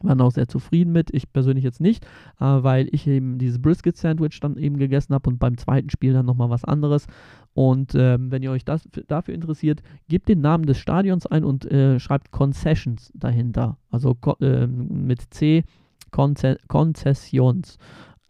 [0.02, 1.12] waren auch sehr zufrieden mit.
[1.12, 2.04] Ich persönlich jetzt nicht,
[2.40, 6.26] äh, weil ich eben dieses Brisket-Sandwich dann eben gegessen habe und beim zweiten Spiel dann
[6.26, 7.06] nochmal was anderes.
[7.52, 11.70] Und ähm, wenn ihr euch das dafür interessiert, gebt den Namen des Stadions ein und
[11.70, 13.76] äh, schreibt Concessions dahinter.
[13.90, 15.64] Also äh, mit C,
[16.10, 17.78] Konze Konzessions.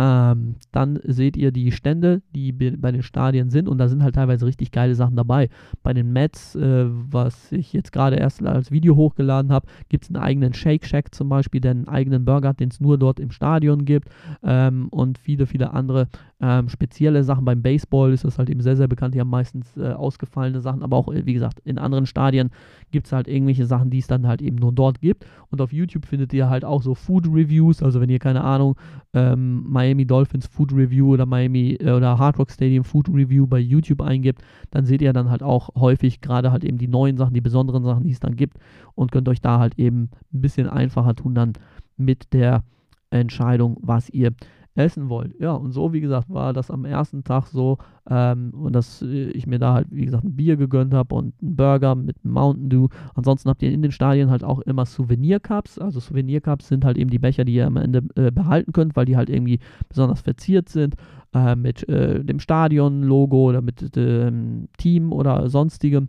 [0.03, 4.15] Ähm, dann seht ihr die Stände, die bei den Stadien sind und da sind halt
[4.15, 5.51] teilweise richtig geile Sachen dabei.
[5.83, 10.11] Bei den Mets, äh, was ich jetzt gerade erst als Video hochgeladen habe, gibt es
[10.11, 13.21] einen eigenen Shake Shack zum Beispiel, der einen eigenen Burger hat, den es nur dort
[13.21, 14.09] im Stadion gibt
[14.43, 16.09] ähm, und viele, viele andere
[16.41, 17.45] ähm, spezielle Sachen.
[17.45, 19.15] Beim Baseball ist das halt eben sehr, sehr bekannt.
[19.15, 22.51] Die haben meistens äh, ausgefallene Sachen, aber auch, wie gesagt, in anderen Stadien
[22.91, 25.27] gibt es halt irgendwelche Sachen, die es dann halt eben nur dort gibt.
[25.51, 28.77] Und auf YouTube findet ihr halt auch so Food Reviews, also wenn ihr keine Ahnung,
[29.13, 33.59] ähm, Miami Dolphins Food Review oder Miami äh, oder Hard Rock Stadium Food Review bei
[33.59, 37.34] YouTube eingibt, dann seht ihr dann halt auch häufig gerade halt eben die neuen Sachen,
[37.34, 38.59] die besonderen Sachen, die es dann gibt.
[38.95, 41.55] Und könnt euch da halt eben ein bisschen einfacher tun dann
[41.97, 42.62] mit der
[43.11, 44.32] Entscheidung, was ihr
[44.75, 45.39] essen wollt.
[45.41, 49.31] Ja, und so, wie gesagt, war das am ersten Tag so, ähm, und dass äh,
[49.31, 52.35] ich mir da halt, wie gesagt, ein Bier gegönnt habe und einen Burger mit einem
[52.35, 52.89] Mountain Dew.
[53.14, 55.79] Ansonsten habt ihr in den Stadien halt auch immer Souvenir-Cups.
[55.79, 59.07] Also Souvenir-Cups sind halt eben die Becher, die ihr am Ende äh, behalten könnt, weil
[59.07, 59.59] die halt irgendwie
[59.89, 60.95] besonders verziert sind.
[61.33, 66.09] Äh, mit äh, dem Stadion-Logo oder mit dem Team oder sonstigem.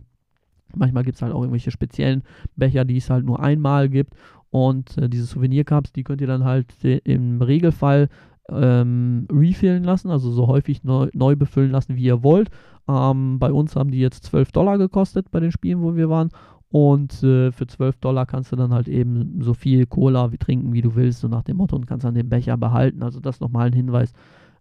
[0.74, 2.22] Manchmal gibt es halt auch irgendwelche speziellen
[2.56, 4.14] Becher, die es halt nur einmal gibt.
[4.50, 8.08] Und äh, diese Souvenir-Cups, die könnt ihr dann halt im Regelfall
[8.50, 12.50] ähm, refillen lassen, also so häufig neu, neu befüllen lassen, wie ihr wollt.
[12.88, 16.30] Ähm, bei uns haben die jetzt 12 Dollar gekostet bei den Spielen, wo wir waren.
[16.70, 20.72] Und äh, für 12 Dollar kannst du dann halt eben so viel Cola wie trinken,
[20.72, 23.02] wie du willst, so nach dem Motto, und kannst dann den Becher behalten.
[23.02, 24.12] Also das nochmal ein Hinweis,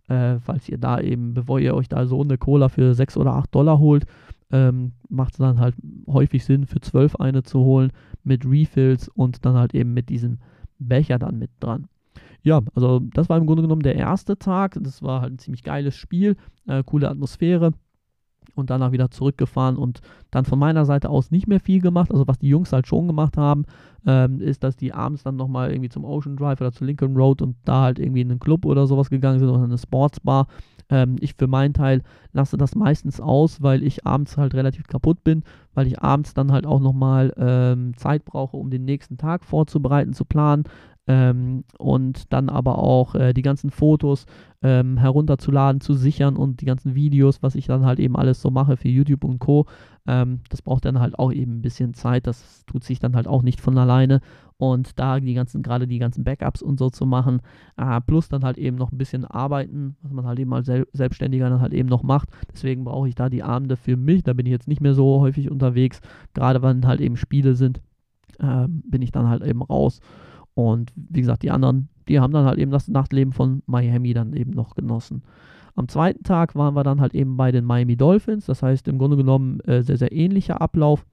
[0.10, 3.36] äh, falls ihr da eben, bevor ihr euch da so eine Cola für 6 oder
[3.36, 4.06] 8 Dollar holt,
[4.52, 5.76] ähm, macht es dann halt
[6.08, 7.92] häufig Sinn, für 12 eine zu holen
[8.26, 10.40] mit Refills und dann halt eben mit diesem
[10.80, 11.88] Becher dann mit dran.
[12.44, 14.78] Ja, also das war im Grunde genommen der erste Tag.
[14.82, 16.36] Das war halt ein ziemlich geiles Spiel,
[16.68, 17.74] äh, coole Atmosphäre
[18.56, 22.12] und danach wieder zurückgefahren und dann von meiner Seite aus nicht mehr viel gemacht.
[22.12, 23.66] Also was die Jungs halt schon gemacht haben,
[24.06, 27.42] ähm, ist, dass die abends dann nochmal irgendwie zum Ocean Drive oder zu Lincoln Road
[27.42, 30.48] und da halt irgendwie in einen Club oder sowas gegangen sind oder eine Sportsbar.
[30.89, 32.02] Ähm, ich für meinen Teil
[32.34, 36.52] lasse das meistens aus, weil ich abends halt relativ kaputt bin, weil ich abends dann
[36.52, 40.64] halt auch nochmal ähm, Zeit brauche, um den nächsten Tag vorzubereiten, zu planen.
[41.08, 44.26] Ähm, und dann aber auch äh, die ganzen Fotos
[44.62, 48.52] ähm, herunterzuladen, zu sichern und die ganzen Videos, was ich dann halt eben alles so
[48.52, 49.66] mache für YouTube und Co.
[50.08, 52.28] Ähm, das braucht dann halt auch eben ein bisschen Zeit.
[52.28, 54.22] Das tut sich dann halt auch nicht von alleine.
[54.58, 57.41] Und da die ganzen, gerade die ganzen Backups und so zu machen,
[57.78, 60.86] äh, plus dann halt eben noch ein bisschen arbeiten, was man halt eben als Sel
[60.93, 62.30] Selbstständiger dann halt eben noch macht.
[62.54, 64.22] Deswegen brauche ich da die Abende für mich.
[64.22, 65.99] Da bin ich jetzt nicht mehr so häufig unterwegs.
[66.36, 67.82] Gerade wenn halt eben Spiele sind,
[68.38, 69.99] äh, bin ich dann halt eben raus.
[70.54, 74.34] Und wie gesagt, die anderen, die haben dann halt eben das Nachtleben von Miami dann
[74.34, 75.24] eben noch genossen.
[75.76, 78.45] Am zweiten Tag waren wir dann halt eben bei den Miami Dolphins.
[78.45, 81.06] Das heißt im Grunde genommen äh, sehr, sehr ähnlicher Ablauf,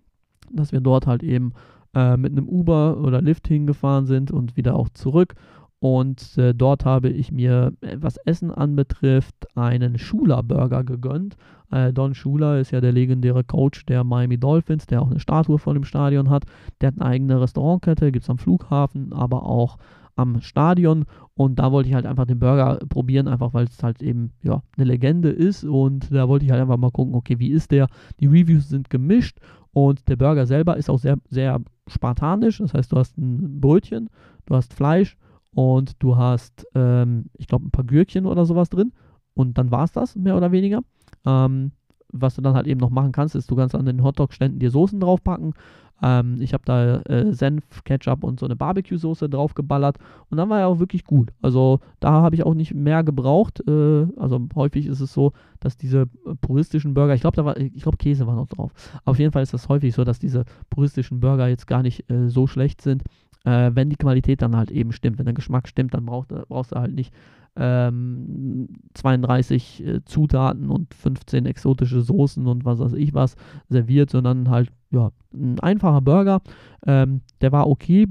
[0.53, 1.53] dass wir dort halt eben
[1.95, 5.35] äh, mit einem Uber oder Lift hingefahren sind und wieder auch zurück.
[5.81, 11.37] Und äh, dort habe ich mir, äh, was Essen anbetrifft, einen Schuler-Burger gegönnt.
[11.71, 15.59] Äh, Don Schuler ist ja der legendäre Coach der Miami Dolphins, der auch eine Statue
[15.59, 16.45] vor dem Stadion hat.
[16.81, 19.79] Der hat eine eigene Restaurantkette, gibt es am Flughafen, aber auch
[20.17, 21.05] am Stadion.
[21.35, 24.63] Und da wollte ich halt einfach den Burger probieren, einfach weil es halt eben ja,
[24.77, 25.65] eine Legende ist.
[25.65, 27.87] Und da wollte ich halt einfach mal gucken, okay, wie ist der?
[28.21, 29.39] Die Reviews sind gemischt
[29.73, 32.59] und der Burger selber ist auch sehr, sehr spartanisch.
[32.59, 34.11] Das heißt, du hast ein Brötchen,
[34.47, 35.17] du hast Fleisch
[35.55, 38.93] und du hast, ähm, ich glaube, ein paar Gürkchen oder sowas drin.
[39.39, 40.81] Und dann war es das, mehr oder weniger.
[41.25, 41.71] Ähm,
[42.13, 44.73] was du dann halt eben noch machen kannst, ist, du kannst an den Hotdog-Ständen dir
[44.73, 45.55] Soßen draufpacken.
[46.03, 50.59] Ähm, ich habe da äh, Senf, Ketchup und so eine Barbecue-Soße draufgeballert und dann war
[50.59, 51.31] er auch wirklich gut.
[51.41, 53.63] Also da habe ich auch nicht mehr gebraucht.
[53.69, 56.07] Äh, also häufig ist es so, dass diese
[56.41, 58.73] puristischen Burger, ich glaube, da war, ich glaube, Käse war noch drauf.
[59.05, 62.29] Auf jeden Fall ist das häufig so, dass diese puristischen Burger jetzt gar nicht äh,
[62.29, 63.05] so schlecht sind,
[63.45, 65.19] äh, wenn die Qualität dann halt eben stimmt.
[65.19, 67.15] Wenn der Geschmack stimmt, dann brauchst, brauchst du halt nicht
[67.59, 73.37] ähm, 32 äh, Zutaten und 15 exotische Soßen und was weiß ich was
[73.69, 76.41] serviert, sondern halt ja, ein einfacher Burger.
[76.87, 78.07] Ähm, der war okay,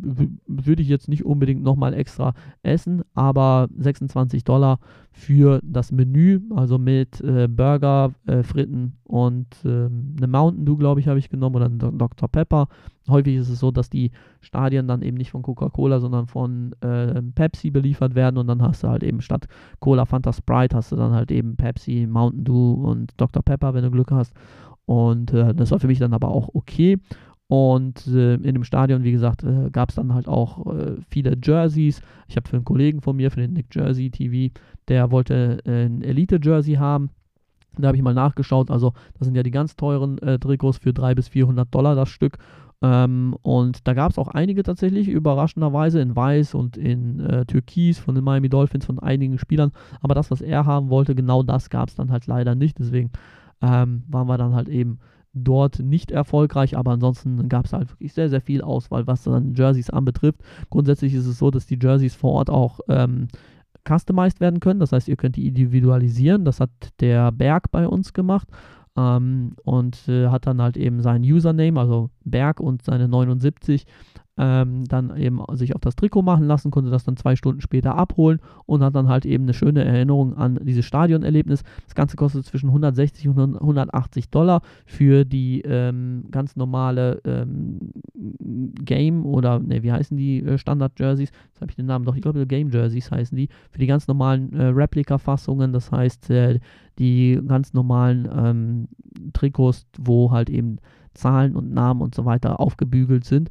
[0.46, 4.80] würde ich jetzt nicht unbedingt nochmal extra essen, aber 26 Dollar
[5.12, 11.00] für das Menü, also mit äh, Burger, äh, Fritten und äh, eine Mountain Dew, glaube
[11.00, 12.30] ich, habe ich genommen oder ein Dr.
[12.30, 12.68] Pepper.
[13.10, 17.22] Häufig ist es so, dass die Stadien dann eben nicht von Coca-Cola, sondern von äh,
[17.34, 19.37] Pepsi beliefert werden und dann hast du halt eben statt
[19.80, 23.44] Cola, Fanta, Sprite hast du dann halt eben Pepsi, Mountain Dew und Dr.
[23.44, 24.34] Pepper, wenn du Glück hast.
[24.86, 26.98] Und äh, das war für mich dann aber auch okay.
[27.48, 31.38] Und äh, in dem Stadion, wie gesagt, äh, gab es dann halt auch äh, viele
[31.42, 32.02] Jerseys.
[32.28, 34.54] Ich habe für einen Kollegen von mir, für den Nick Jersey TV,
[34.90, 37.10] der wollte äh, ein Elite-Jersey haben.
[37.78, 38.70] Da habe ich mal nachgeschaut.
[38.70, 42.10] Also, das sind ja die ganz teuren äh, Trikots für 300 bis 400 Dollar das
[42.10, 42.38] Stück.
[42.82, 47.98] Ähm, und da gab es auch einige tatsächlich, überraschenderweise in Weiß und in äh, Türkis
[47.98, 49.72] von den Miami Dolphins, von einigen Spielern.
[50.02, 52.78] Aber das, was er haben wollte, genau das gab es dann halt leider nicht.
[52.80, 53.12] Deswegen
[53.62, 55.00] ähm, waren wir dann halt eben
[55.34, 59.54] dort nicht erfolgreich, aber ansonsten gab es halt wirklich sehr, sehr viel Auswahl, was dann
[59.54, 60.42] Jerseys anbetrifft.
[60.70, 63.28] Grundsätzlich ist es so, dass die Jerseys vor Ort auch ähm,
[63.88, 66.46] customized werden können, das heißt, ihr könnt die individualisieren.
[66.46, 66.70] Das hat
[67.00, 68.48] der Berg bei uns gemacht.
[68.98, 73.86] Ähm, und äh, hat dann halt eben seinen Username, also Berg und seine 79
[74.38, 77.96] ähm, dann eben sich auf das Trikot machen lassen, konnte das dann zwei Stunden später
[77.96, 81.64] abholen und hat dann halt eben eine schöne Erinnerung an dieses Stadionerlebnis.
[81.86, 89.26] Das Ganze kostet zwischen 160 und 180 Dollar für die ähm, ganz normale ähm, Game
[89.26, 91.32] oder, ne, wie heißen die äh, Standard-Jerseys?
[91.48, 93.50] Jetzt habe ich den Namen doch, ich glaube, Game-Jerseys heißen die.
[93.72, 96.60] Für die ganz normalen äh, Replika-Fassungen, das heißt, äh,
[97.00, 98.88] die ganz normalen ähm,
[99.34, 100.78] Trikots, wo halt eben
[101.14, 103.50] Zahlen und Namen und so weiter aufgebügelt sind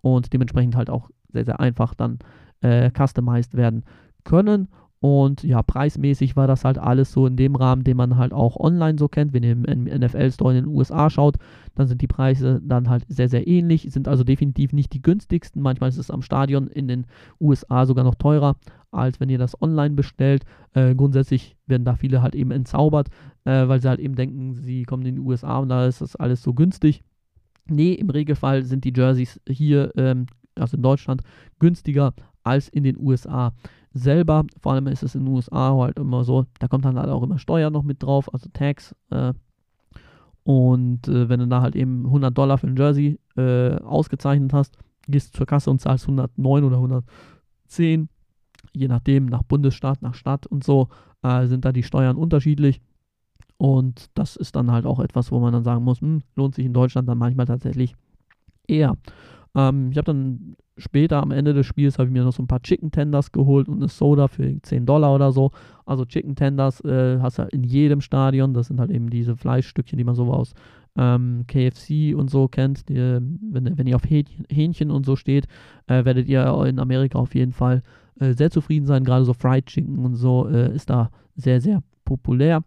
[0.00, 2.18] und dementsprechend halt auch sehr, sehr einfach dann
[2.60, 3.84] äh, customized werden
[4.24, 4.68] können.
[5.00, 8.56] Und ja, preismäßig war das halt alles so in dem Rahmen, den man halt auch
[8.56, 9.32] online so kennt.
[9.32, 11.36] Wenn ihr im NFL-Store in den USA schaut,
[11.76, 15.62] dann sind die Preise dann halt sehr, sehr ähnlich, sind also definitiv nicht die günstigsten.
[15.62, 17.06] Manchmal ist es am Stadion in den
[17.40, 18.56] USA sogar noch teurer,
[18.90, 20.44] als wenn ihr das online bestellt.
[20.72, 23.08] Äh, grundsätzlich werden da viele halt eben entzaubert,
[23.44, 26.16] äh, weil sie halt eben denken, sie kommen in die USA und da ist das
[26.16, 27.04] alles so günstig.
[27.68, 31.22] Nee, im Regelfall sind die Jerseys hier, ähm, also in Deutschland,
[31.58, 33.52] günstiger als in den USA
[33.92, 34.44] selber.
[34.60, 37.22] Vor allem ist es in den USA halt immer so, da kommt dann halt auch
[37.22, 38.94] immer Steuer noch mit drauf, also Tax.
[39.10, 39.32] Äh,
[40.44, 44.78] und äh, wenn du da halt eben 100 Dollar für ein Jersey äh, ausgezeichnet hast,
[45.06, 48.08] gehst du zur Kasse und zahlst 109 oder 110,
[48.72, 50.88] je nachdem, nach Bundesstaat, nach Stadt und so,
[51.22, 52.80] äh, sind da die Steuern unterschiedlich.
[53.58, 56.64] Und das ist dann halt auch etwas, wo man dann sagen muss, hm, lohnt sich
[56.64, 57.94] in Deutschland dann manchmal tatsächlich
[58.68, 58.94] eher.
[59.54, 62.46] Ähm, ich habe dann später am Ende des Spiels habe ich mir noch so ein
[62.46, 65.50] paar Chicken Tenders geholt und eine Soda für 10 Dollar oder so.
[65.84, 68.54] Also Chicken Tenders äh, hast du in jedem Stadion.
[68.54, 70.54] Das sind halt eben diese Fleischstückchen, die man so aus
[70.96, 72.88] ähm, KFC und so kennt.
[72.88, 75.46] Die, wenn, wenn ihr auf Hähnchen und so steht,
[75.88, 77.82] äh, werdet ihr in Amerika auf jeden Fall
[78.20, 79.04] äh, sehr zufrieden sein.
[79.04, 82.62] Gerade so Fried Chicken und so äh, ist da sehr, sehr populär.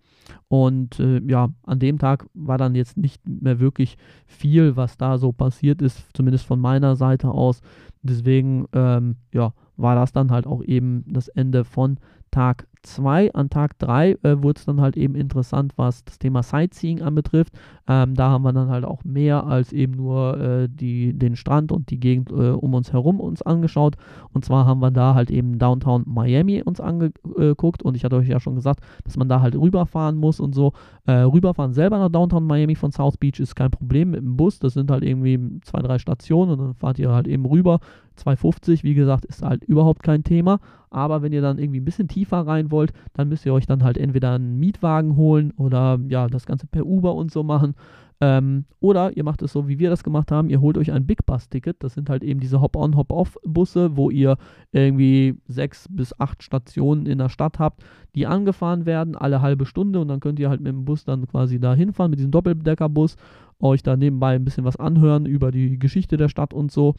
[0.48, 5.18] Und äh, ja, an dem Tag war dann jetzt nicht mehr wirklich viel, was da
[5.18, 7.62] so passiert ist, zumindest von meiner Seite aus.
[8.02, 11.98] Deswegen, ähm, ja, war das dann halt auch eben das Ende von
[12.32, 13.34] Tag 2.
[13.34, 17.54] An Tag 3 äh, wurde es dann halt eben interessant, was das Thema Sightseeing anbetrifft.
[17.88, 21.72] Ähm, da haben wir dann halt auch mehr als eben nur äh, die, den Strand
[21.72, 23.96] und die Gegend äh, um uns herum uns angeschaut.
[24.34, 27.84] Und zwar haben wir da halt eben Downtown Miami uns angeguckt.
[27.84, 30.74] Und ich hatte euch ja schon gesagt, dass man da halt rüberfahren muss und so.
[31.06, 34.60] Äh, rüberfahren selber nach Downtown Miami von South Beach ist kein Problem mit dem Bus.
[34.60, 37.80] Das sind halt irgendwie zwei, drei Stationen und dann fahrt ihr halt eben rüber.
[38.16, 40.60] 250, wie gesagt, ist halt überhaupt kein Thema.
[40.90, 43.84] Aber wenn ihr dann irgendwie ein bisschen tiefer rein wollt, dann müsst ihr euch dann
[43.84, 47.76] halt entweder einen Mietwagen holen oder ja, das Ganze per Uber und so machen.
[48.24, 51.08] Ähm, oder ihr macht es so, wie wir das gemacht haben, ihr holt euch ein
[51.08, 51.84] Big Bus-Ticket.
[51.84, 54.38] Das sind halt eben diese Hop-on, Hop-off-Busse, wo ihr
[54.72, 60.00] irgendwie sechs bis acht Stationen in der Stadt habt, die angefahren werden, alle halbe Stunde
[60.00, 63.16] und dann könnt ihr halt mit dem Bus dann quasi da hinfahren, mit diesem Doppeldeckerbus,
[63.60, 66.94] euch da nebenbei ein bisschen was anhören über die Geschichte der Stadt und so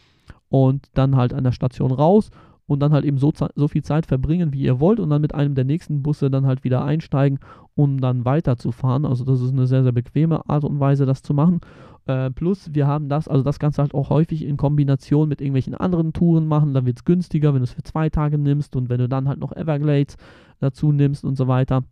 [0.48, 2.30] und dann halt an der Station raus
[2.66, 5.34] und dann halt eben so, so viel Zeit verbringen, wie ihr wollt und dann mit
[5.34, 7.38] einem der nächsten Busse dann halt wieder einsteigen,
[7.74, 9.04] um dann weiterzufahren.
[9.04, 11.60] Also das ist eine sehr, sehr bequeme Art und Weise, das zu machen.
[12.06, 15.74] Äh, plus, wir haben das, also das Ganze halt auch häufig in Kombination mit irgendwelchen
[15.74, 16.74] anderen Touren machen.
[16.74, 19.28] Dann wird es günstiger, wenn du es für zwei Tage nimmst und wenn du dann
[19.28, 20.16] halt noch Everglades
[20.60, 21.84] dazu nimmst und so weiter.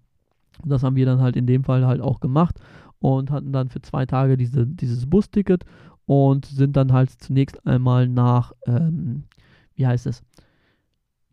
[0.64, 2.56] Das haben wir dann halt in dem Fall halt auch gemacht
[2.98, 5.64] und hatten dann für zwei Tage diese, dieses Busticket
[6.06, 9.24] und sind dann halt zunächst einmal nach, ähm,
[9.74, 10.22] wie heißt es,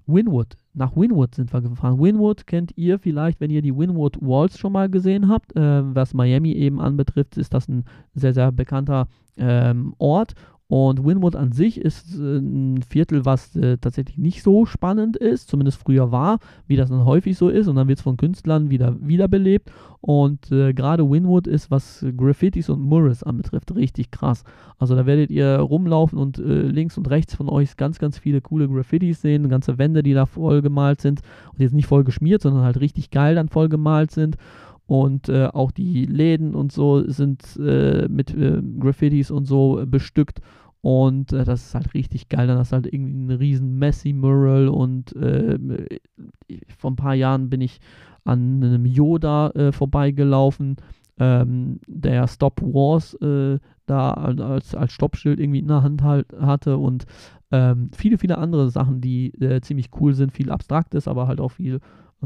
[0.07, 0.55] Winwood.
[0.73, 1.99] Nach Winwood sind wir gefahren.
[1.99, 5.55] Winwood kennt ihr vielleicht, wenn ihr die Winwood Walls schon mal gesehen habt.
[5.55, 7.83] Äh, was Miami eben anbetrifft, ist das ein
[8.13, 10.33] sehr, sehr bekannter ähm, Ort.
[10.69, 15.49] Und Winwood an sich ist äh, ein Viertel, was äh, tatsächlich nicht so spannend ist,
[15.49, 17.69] zumindest früher war, wie das dann häufig so ist.
[17.69, 19.71] Und dann wird es von Künstlern wieder wiederbelebt.
[20.01, 24.43] Und äh, gerade Winwood ist, was Graffitis und Murals anbetrifft, richtig krass.
[24.77, 28.41] Also da werdet ihr rumlaufen und äh, links und rechts von euch ganz, ganz viele
[28.41, 31.21] coole Graffitis sehen, ganze Wände, die da voll gemalt sind.
[31.53, 34.35] Und jetzt nicht voll geschmiert, sondern halt richtig geil dann voll gemalt sind
[34.87, 40.39] und äh, auch die Läden und so sind äh, mit äh, Graffitis und so bestückt.
[40.81, 42.47] Und äh, das ist halt richtig geil.
[42.47, 45.59] Dann hast du halt irgendwie ein riesen Messi-Mural und äh,
[46.77, 47.79] vor ein paar Jahren bin ich
[48.23, 50.77] an einem Yoda äh, vorbeigelaufen,
[51.19, 53.17] ähm, der Stop Wars
[53.85, 56.77] da als, als Stoppschild irgendwie in der Hand halt hatte.
[56.77, 57.05] Und
[57.51, 59.31] ähm, viele, viele andere Sachen, die
[59.61, 61.79] ziemlich cool sind, viel Abstraktes, aber halt auch viel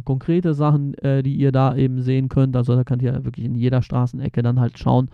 [0.03, 2.55] konkrete Sachen, äh, die ihr da eben sehen könnt.
[2.55, 5.09] Also da könnt ihr wirklich in jeder Straßenecke dann halt schauen.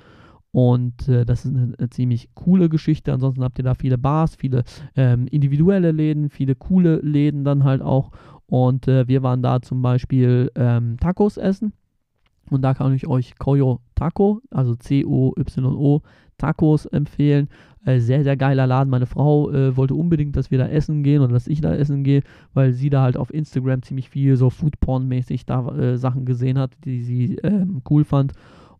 [0.52, 3.14] Und äh, das ist eine, eine, ziemlich coole Geschichte.
[3.14, 4.64] Ansonsten habt ihr da viele Bars, viele
[4.96, 8.12] ähm, individuelle Läden, viele coole Läden dann halt auch.
[8.46, 11.74] Und äh, wir waren da zum Beispiel ähm, Tacos essen.
[12.50, 16.02] Und da kann ich euch Koyo Taco, also C-O-Y-O
[16.38, 17.50] Tacos empfehlen.
[17.86, 18.89] Äh, sehr, sehr geiler Laden.
[18.89, 22.04] Meine Frau äh, wollte unbedingt, dass wir da essen gehen oder dass ich da essen
[22.04, 22.22] gehe,
[22.54, 26.72] weil sie da halt auf Instagram ziemlich viel so Foodporn-mäßig da äh, Sachen gesehen hat,
[26.86, 28.34] die sie ähm, cool fand.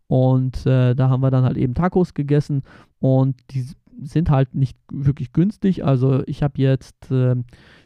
[0.06, 2.62] Und äh, da haben wir dann halt eben Tacos gegessen
[3.00, 3.66] und die
[4.00, 5.84] sind halt nicht wirklich günstig.
[5.84, 7.36] Also ich habe jetzt äh,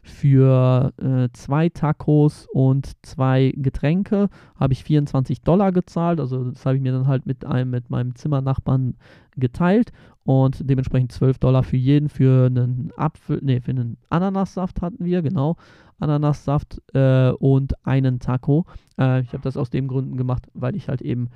[0.03, 6.21] für äh, zwei Tacos und zwei Getränke habe ich 24 Dollar gezahlt.
[6.21, 8.95] Also das habe ich mir dann halt mit einem mit meinem Zimmernachbarn
[9.37, 9.93] geteilt
[10.25, 15.23] und dementsprechend 12 Dollar für jeden für einen Apfel, nee, für einen Ananassaft hatten wir,
[15.23, 15.57] genau.
[15.99, 18.67] Ananassaft äh, und einen Taco.
[18.99, 21.29] Äh, ich habe das aus dem Gründen gemacht, weil ich halt eben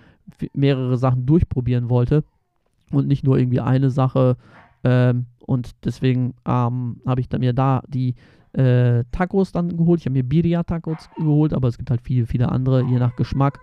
[0.53, 2.25] mehrere Sachen durchprobieren wollte
[2.91, 4.37] und nicht nur irgendwie eine Sache.
[4.87, 8.15] Ähm, und deswegen ähm, habe ich dann mir da die
[8.53, 10.01] äh, Tacos dann geholt.
[10.01, 12.85] Ich habe mir Birria-Tacos geholt, aber es gibt halt viele, viele andere.
[12.85, 13.59] Je nach Geschmack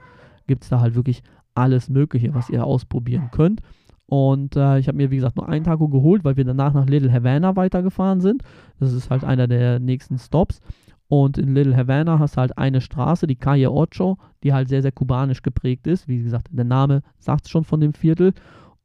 [0.48, 1.24] gibt es da halt wirklich
[1.56, 3.62] alles Mögliche, was ihr ausprobieren könnt.
[4.06, 6.88] Und äh, ich habe mir, wie gesagt, nur einen Taco geholt, weil wir danach nach
[6.88, 8.44] Little Havana weitergefahren sind.
[8.80, 10.60] Das ist halt einer der nächsten Stops.
[11.08, 14.82] Und in Little Havana hast du halt eine Straße, die Calle Ocho, die halt sehr,
[14.82, 16.10] sehr kubanisch geprägt ist.
[16.10, 18.34] Wie gesagt, der Name sagt es schon von dem Viertel.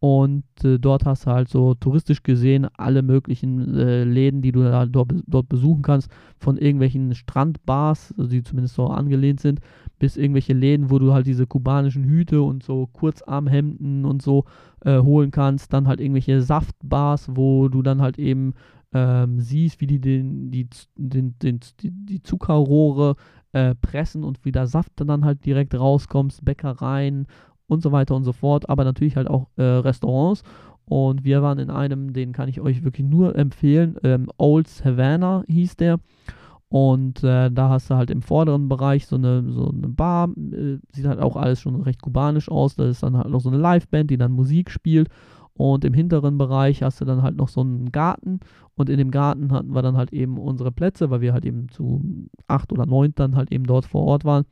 [0.01, 4.63] Und äh, dort hast du halt so touristisch gesehen alle möglichen äh, Läden, die du
[4.63, 6.09] da dort, dort, besuchen kannst.
[6.39, 9.61] Von irgendwelchen Strandbars, die zumindest so angelehnt sind,
[9.99, 14.45] bis irgendwelche Läden, wo du halt diese kubanischen Hüte und so Kurzarmhemden und so
[14.85, 15.73] äh, holen kannst.
[15.73, 18.55] Dann halt irgendwelche Saftbars, wo du dann halt eben
[18.93, 23.17] ähm, siehst, wie die den, die, den, den, die, die Zuckerrohre
[23.53, 27.27] äh, pressen und wie der Saft dann halt direkt rauskommt, Bäckereien
[27.69, 30.43] und so weiter und so fort, aber natürlich halt auch äh, Restaurants.
[30.87, 35.45] Und wir waren in einem, den kann ich euch wirklich nur empfehlen, ähm, Old Havana
[35.47, 36.01] hieß der.
[36.71, 40.79] Und äh, da hast du halt im vorderen Bereich so eine, so eine Bar, äh,
[40.95, 42.75] sieht halt auch alles schon recht kubanisch aus.
[42.77, 45.09] Da ist dann halt noch so eine Liveband, die dann Musik spielt.
[45.55, 48.41] Und im hinteren Bereich hast du dann halt noch so einen Garten.
[48.75, 51.69] Und in dem Garten hatten wir dann halt eben unsere Plätze, weil wir halt eben
[51.71, 54.45] zu acht oder neun dann halt eben dort vor Ort waren.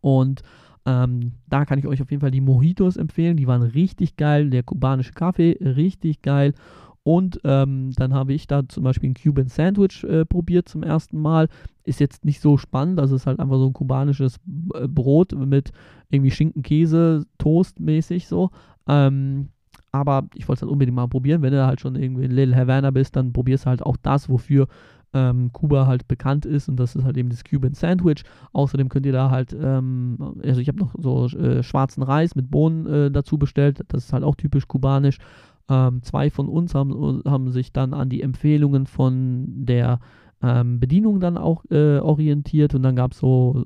[0.00, 0.42] Und
[0.86, 3.36] ähm, da kann ich euch auf jeden Fall die Mojitos empfehlen.
[3.36, 4.50] Die waren richtig geil.
[4.50, 6.54] Der kubanische Kaffee, richtig geil.
[7.02, 11.20] Und ähm, dann habe ich da zum Beispiel ein Cuban Sandwich äh, probiert zum ersten
[11.20, 11.48] Mal.
[11.84, 13.00] Ist jetzt nicht so spannend.
[13.00, 14.38] Also ist halt einfach so ein kubanisches
[14.74, 15.72] äh, Brot mit
[16.08, 18.50] irgendwie Schinken, Käse, Toast mäßig so.
[18.88, 19.48] Ähm,
[19.90, 21.42] aber ich wollte es halt unbedingt mal probieren.
[21.42, 24.28] Wenn du halt schon irgendwie in Little Havana bist, dann probierst du halt auch das,
[24.28, 24.68] wofür
[25.16, 28.22] ähm, Kuba halt bekannt ist und das ist halt eben das Cuban Sandwich.
[28.52, 32.50] Außerdem könnt ihr da halt, ähm, also ich habe noch so äh, schwarzen Reis mit
[32.50, 33.80] Bohnen äh, dazu bestellt.
[33.88, 35.18] Das ist halt auch typisch kubanisch.
[35.68, 40.00] Ähm, zwei von uns haben, haben sich dann an die Empfehlungen von der
[40.42, 43.64] ähm, Bedienung dann auch äh, orientiert und dann gab es so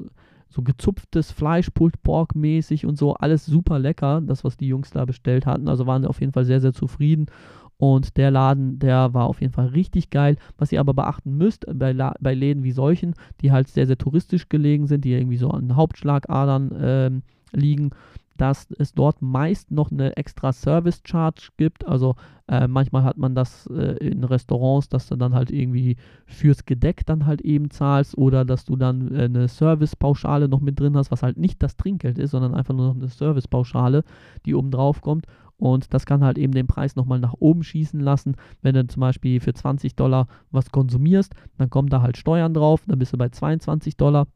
[0.53, 4.91] so gezupftes Fleisch, Pulled Pork mäßig und so, alles super lecker, das was die Jungs
[4.91, 7.27] da bestellt hatten, also waren auf jeden Fall sehr, sehr zufrieden
[7.81, 10.37] und der Laden, der war auf jeden Fall richtig geil.
[10.59, 13.97] Was ihr aber beachten müsst bei, La bei Läden wie solchen, die halt sehr, sehr
[13.97, 17.23] touristisch gelegen sind, die irgendwie so an Hauptschlagadern ähm,
[17.53, 17.93] liegen,
[18.37, 21.87] dass es dort meist noch eine extra Service Charge gibt.
[21.89, 22.17] Also
[22.49, 27.07] äh, manchmal hat man das äh, in Restaurants, dass du dann halt irgendwie fürs Gedeck
[27.07, 31.11] dann halt eben zahlst oder dass du dann äh, eine Servicepauschale noch mit drin hast,
[31.11, 34.05] was halt nicht das Trinkgeld ist, sondern einfach nur noch eine Servicepauschale,
[34.45, 35.27] die oben drauf kommt.
[35.61, 38.35] Und das kann halt eben den Preis nochmal nach oben schießen lassen.
[38.63, 42.83] Wenn du zum Beispiel für 20 Dollar was konsumierst, dann kommen da halt Steuern drauf,
[42.87, 44.27] dann bist du bei 22 Dollar.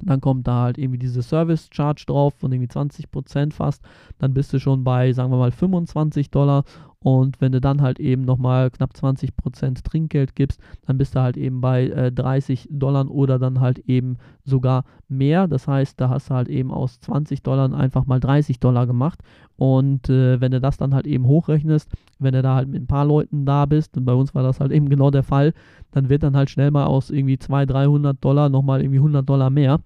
[0.00, 3.82] Dann kommt da halt irgendwie diese Service Charge drauf von irgendwie 20% fast.
[4.18, 6.64] Dann bist du schon bei, sagen wir mal, 25 Dollar.
[7.02, 11.36] Und wenn du dann halt eben nochmal knapp 20% Trinkgeld gibst, dann bist du halt
[11.36, 15.48] eben bei äh, 30 Dollar oder dann halt eben sogar mehr.
[15.48, 19.20] Das heißt, da hast du halt eben aus 20 Dollar einfach mal 30 Dollar gemacht.
[19.56, 22.86] Und äh, wenn du das dann halt eben hochrechnest, wenn du da halt mit ein
[22.86, 25.52] paar Leuten da bist, und bei uns war das halt eben genau der Fall,
[25.90, 29.50] dann wird dann halt schnell mal aus irgendwie 200, 300 Dollar nochmal irgendwie 100 Dollar
[29.50, 29.80] mehr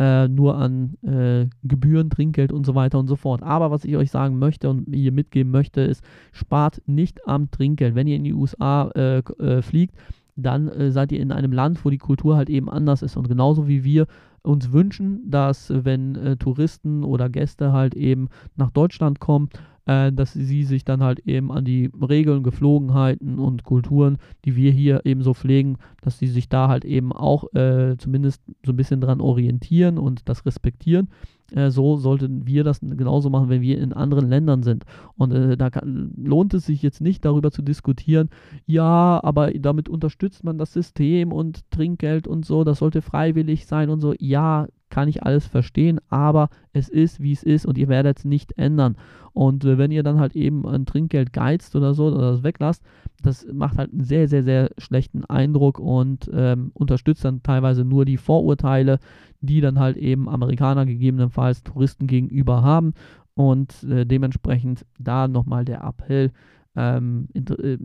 [0.00, 3.42] äh, nur an äh, Gebühren, Trinkgeld und so weiter und so fort.
[3.42, 7.94] Aber was ich euch sagen möchte und ihr mitgeben möchte, ist, spart nicht am Trinkgeld.
[7.94, 9.94] Wenn ihr in die USA äh, äh, fliegt,
[10.36, 13.18] dann äh, seid ihr in einem Land, wo die Kultur halt eben anders ist.
[13.18, 14.06] Und genauso wie wir
[14.42, 19.50] uns wünschen, dass wenn äh, Touristen oder Gäste halt eben nach Deutschland kommen,
[19.90, 24.70] äh, dass sie sich dann halt eben an die Regeln, Geflogenheiten und Kulturen, die wir
[24.70, 28.76] hier eben so pflegen, dass sie sich da halt eben auch äh, zumindest so ein
[28.76, 31.08] bisschen dran orientieren und das respektieren.
[31.50, 34.84] Äh, so sollten wir das genauso machen, wenn wir in anderen Ländern sind.
[35.16, 38.28] Und äh, da kann, lohnt es sich jetzt nicht darüber zu diskutieren,
[38.66, 43.90] ja, aber damit unterstützt man das System und Trinkgeld und so, das sollte freiwillig sein
[43.90, 44.14] und so.
[44.20, 48.24] Ja, kann ich alles verstehen, aber es ist, wie es ist und ihr werdet es
[48.24, 48.96] nicht ändern.
[49.32, 52.84] Und äh, wenn ihr dann halt eben ein Trinkgeld geizt oder so oder das weglasst,
[53.22, 58.04] das macht halt einen sehr, sehr, sehr schlechten Eindruck und ähm, unterstützt dann teilweise nur
[58.04, 58.98] die Vorurteile,
[59.40, 62.92] die dann halt eben Amerikaner gegebenenfalls Touristen gegenüber haben.
[63.34, 66.32] Und äh, dementsprechend da nochmal der Appell,
[66.76, 67.78] Ähm, äh,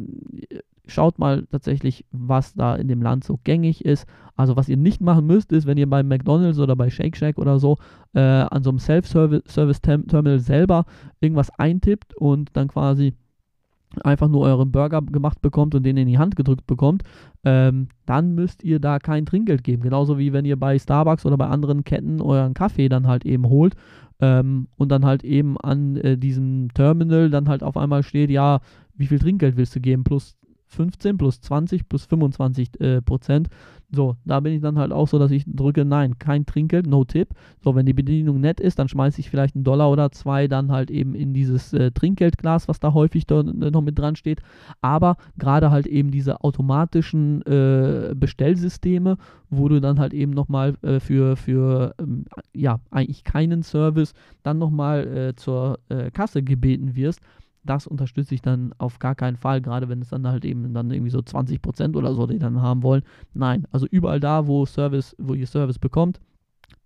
[0.87, 4.07] schaut mal tatsächlich, was da in dem Land so gängig ist.
[4.35, 7.37] Also was ihr nicht machen müsst, ist, wenn ihr bei McDonald's oder bei Shake Shack
[7.37, 7.77] oder so
[8.13, 10.85] äh, an so einem Self-Service-Terminal selber
[11.21, 13.13] irgendwas eintippt und dann quasi
[14.03, 17.03] einfach nur euren Burger gemacht bekommt und den in die Hand gedrückt bekommt,
[17.43, 19.83] ähm, dann müsst ihr da kein Trinkgeld geben.
[19.83, 23.47] Genauso wie wenn ihr bei Starbucks oder bei anderen Ketten euren Kaffee dann halt eben
[23.47, 23.75] holt
[24.19, 28.59] ähm, und dann halt eben an äh, diesem Terminal dann halt auf einmal steht, ja,
[28.95, 30.03] wie viel Trinkgeld willst du geben?
[30.03, 30.35] Plus
[30.67, 33.49] 15 plus 20 plus 25 äh, Prozent.
[33.91, 37.05] So, da bin ich dann halt auch so, dass ich drücke, nein, kein Trinkgeld, no
[37.05, 37.29] tip.
[37.63, 40.71] So, wenn die Bedienung nett ist, dann schmeiße ich vielleicht einen Dollar oder zwei dann
[40.71, 44.41] halt eben in dieses äh, Trinkgeldglas, was da häufig da, äh, noch mit dran steht.
[44.81, 49.17] Aber gerade halt eben diese automatischen äh, Bestellsysteme,
[49.49, 54.13] wo du dann halt eben nochmal äh, für, für ähm, ja, eigentlich keinen Service
[54.43, 57.21] dann nochmal äh, zur äh, Kasse gebeten wirst,
[57.65, 60.91] das unterstütze ich dann auf gar keinen Fall, gerade wenn es dann halt eben dann
[60.91, 63.03] irgendwie so 20% oder so, die dann haben wollen.
[63.33, 66.21] Nein, also überall da, wo Service, wo ihr Service bekommt,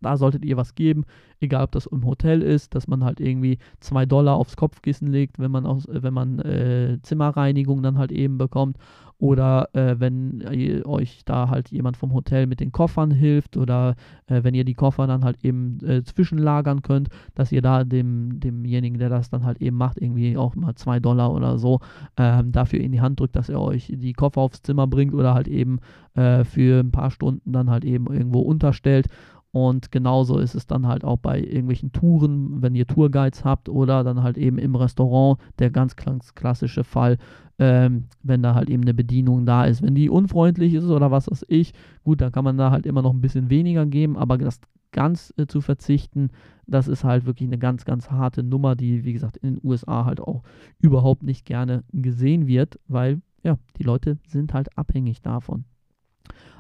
[0.02, 1.06] da solltet ihr was geben,
[1.40, 5.40] egal ob das im Hotel ist, dass man halt irgendwie zwei Dollar aufs Kopfkissen legt,
[5.40, 8.78] wenn man aus, wenn man äh, Zimmerreinigung dann halt eben bekommt
[9.20, 13.96] oder äh, wenn ihr, euch da halt jemand vom Hotel mit den Koffern hilft oder
[14.28, 18.40] äh, wenn ihr die Koffer dann halt eben äh, zwischenlagern könnt, dass ihr da dem,
[18.40, 21.82] demjenigen, der das dann halt eben macht, irgendwie auch mal zwei Dollar oder so
[22.18, 25.34] ähm, dafür in die Hand drückt, dass er euch die Koffer aufs Zimmer bringt oder
[25.34, 25.80] halt eben
[26.16, 29.08] äh, für ein paar Stunden dann halt eben irgendwo unterstellt
[29.52, 34.04] und genauso ist es dann halt auch bei irgendwelchen Touren, wenn ihr Tourguides habt oder
[34.04, 37.18] dann halt eben im Restaurant, der ganz klassische Fall,
[37.58, 39.82] ähm, wenn da halt eben eine Bedienung da ist.
[39.82, 41.74] Wenn die unfreundlich ist oder was weiß ich,
[42.04, 45.34] gut, dann kann man da halt immer noch ein bisschen weniger geben, aber das ganz
[45.38, 46.30] äh, zu verzichten,
[46.68, 50.06] das ist halt wirklich eine ganz, ganz harte Nummer, die, wie gesagt, in den USA
[50.06, 50.44] halt auch
[50.80, 55.66] überhaupt nicht gerne gesehen wird, weil ja, die Leute sind halt abhängig davon.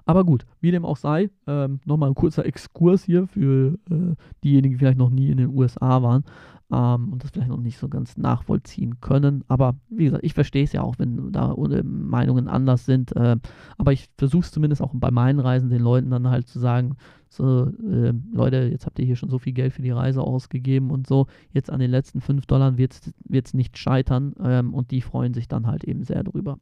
[0.10, 4.74] Aber gut, wie dem auch sei, ähm, nochmal ein kurzer Exkurs hier für äh, diejenigen,
[4.74, 6.24] die vielleicht noch nie in den USA waren
[6.72, 9.44] ähm, und das vielleicht noch nicht so ganz nachvollziehen können.
[9.50, 11.54] Aber wie gesagt, ich verstehe es ja auch, wenn da
[11.84, 13.16] Meinungen anders sind.
[13.16, 13.38] Äh,
[13.78, 16.96] aber ich versuche es zumindest auch bei meinen Reisen den Leuten dann halt zu sagen,
[17.28, 20.90] so, äh, Leute, jetzt habt ihr hier schon so viel Geld für die Reise ausgegeben
[20.90, 22.96] und so, jetzt an den letzten 5 Dollar wird
[23.32, 26.58] es nicht scheitern ähm, und die freuen sich dann halt eben sehr drüber.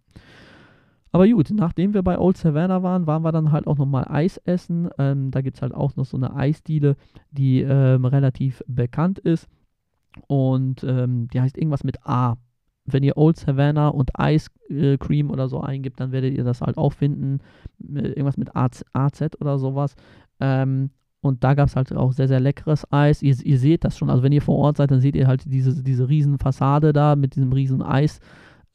[1.11, 4.37] Aber gut, nachdem wir bei Old Savannah waren, waren wir dann halt auch nochmal Eis
[4.45, 4.89] essen.
[4.97, 6.95] Ähm, da gibt es halt auch noch so eine Eisdiele,
[7.31, 9.47] die ähm, relativ bekannt ist.
[10.27, 12.37] Und ähm, die heißt irgendwas mit A.
[12.85, 16.61] Wenn ihr Old Savannah und Ice äh, Cream oder so eingibt, dann werdet ihr das
[16.61, 17.39] halt auch finden.
[17.79, 18.83] Irgendwas mit AZ,
[19.39, 19.95] oder sowas.
[20.39, 20.89] Ähm,
[21.21, 23.21] und da gab es halt auch sehr, sehr leckeres Eis.
[23.21, 24.09] Ihr, ihr, seht das schon.
[24.09, 27.15] Also wenn ihr vor Ort seid, dann seht ihr halt diese, diese riesen Fassade da
[27.15, 28.19] mit diesem riesen Eis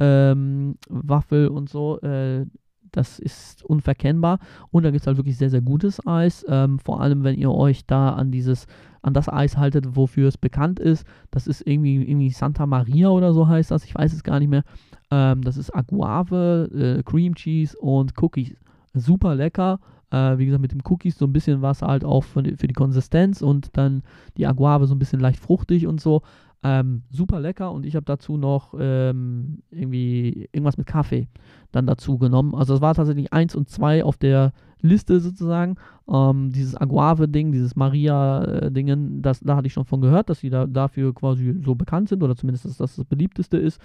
[0.00, 2.00] ähm, Waffel und so.
[2.00, 2.46] Äh,
[2.92, 4.38] das ist unverkennbar.
[4.70, 6.44] Und da gibt es halt wirklich sehr, sehr gutes Eis.
[6.46, 8.66] Ähm, vor allem, wenn ihr euch da an dieses,
[9.00, 11.06] an das Eis haltet, wofür es bekannt ist.
[11.30, 13.84] Das ist irgendwie, irgendwie Santa Maria oder so heißt das.
[13.84, 14.62] Ich weiß es gar nicht mehr.
[15.10, 18.54] Ähm, das ist Aguave, äh, Cream Cheese und Cookies.
[18.94, 19.80] Super lecker.
[20.10, 22.68] Äh, wie gesagt, mit dem Cookies so ein bisschen was halt auch für die, für
[22.68, 24.02] die Konsistenz und dann
[24.36, 26.20] die Aguave so ein bisschen leicht fruchtig und so.
[26.64, 31.28] Ähm, super lecker und ich habe dazu noch ähm, irgendwie irgendwas mit Kaffee
[31.72, 32.54] dann dazu genommen.
[32.54, 35.76] Also das war tatsächlich eins und zwei auf der Liste sozusagen.
[36.08, 40.66] Ähm, dieses Aguave-Ding, dieses Maria-Dingen, das, da hatte ich schon von gehört, dass sie da,
[40.66, 43.80] dafür quasi so bekannt sind oder zumindest, dass das das beliebteste ist.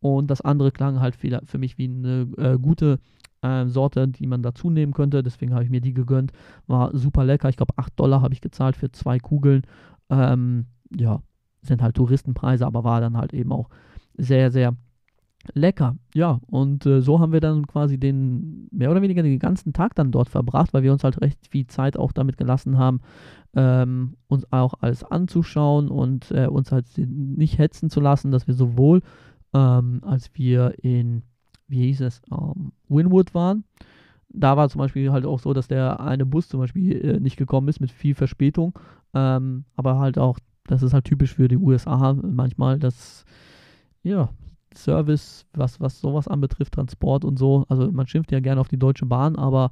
[0.00, 3.00] Und das andere klang halt für, für mich wie eine äh, gute
[3.42, 5.22] äh, Sorte, die man dazu nehmen könnte.
[5.22, 6.32] Deswegen habe ich mir die gegönnt.
[6.66, 7.48] War super lecker.
[7.48, 9.62] Ich glaube, 8 Dollar habe ich gezahlt für zwei Kugeln.
[10.10, 11.20] Ähm, ja,
[11.66, 13.68] sind halt Touristenpreise, aber war dann halt eben auch
[14.16, 14.76] sehr, sehr
[15.52, 15.96] lecker.
[16.14, 19.94] Ja, und äh, so haben wir dann quasi den, mehr oder weniger den ganzen Tag
[19.94, 23.00] dann dort verbracht, weil wir uns halt recht viel Zeit auch damit gelassen haben,
[23.54, 28.54] ähm, uns auch alles anzuschauen und äh, uns halt nicht hetzen zu lassen, dass wir
[28.54, 29.02] sowohl,
[29.52, 31.22] ähm, als wir in,
[31.68, 33.64] wie hieß es, ähm, Winwood waren,
[34.28, 37.36] da war zum Beispiel halt auch so, dass der eine Bus zum Beispiel äh, nicht
[37.36, 38.76] gekommen ist mit viel Verspätung,
[39.12, 43.24] ähm, aber halt auch das ist halt typisch für die USA manchmal, dass,
[44.02, 44.30] ja,
[44.74, 47.64] Service, was, was sowas anbetrifft, Transport und so.
[47.68, 49.70] Also man schimpft ja gerne auf die Deutsche Bahn, aber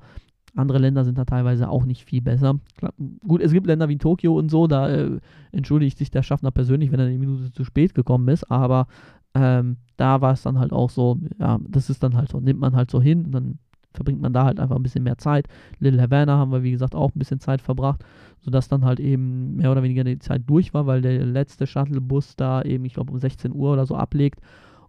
[0.54, 2.60] andere Länder sind da teilweise auch nicht viel besser.
[2.76, 2.92] Klar,
[3.26, 5.18] gut, es gibt Länder wie Tokio und so, da äh,
[5.50, 8.86] entschuldigt sich der Schaffner persönlich, wenn er eine Minute zu spät gekommen ist, aber
[9.34, 12.60] ähm, da war es dann halt auch so, ja, das ist dann halt so, nimmt
[12.60, 13.58] man halt so hin und dann
[13.94, 15.46] verbringt man da halt einfach ein bisschen mehr Zeit.
[15.78, 18.04] Little Havana haben wir, wie gesagt, auch ein bisschen Zeit verbracht,
[18.40, 22.36] sodass dann halt eben mehr oder weniger die Zeit durch war, weil der letzte Shuttlebus
[22.36, 24.40] da eben, ich glaube, um 16 Uhr oder so ablegt.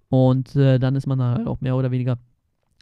[0.09, 2.17] Und äh, dann ist man halt auch mehr oder weniger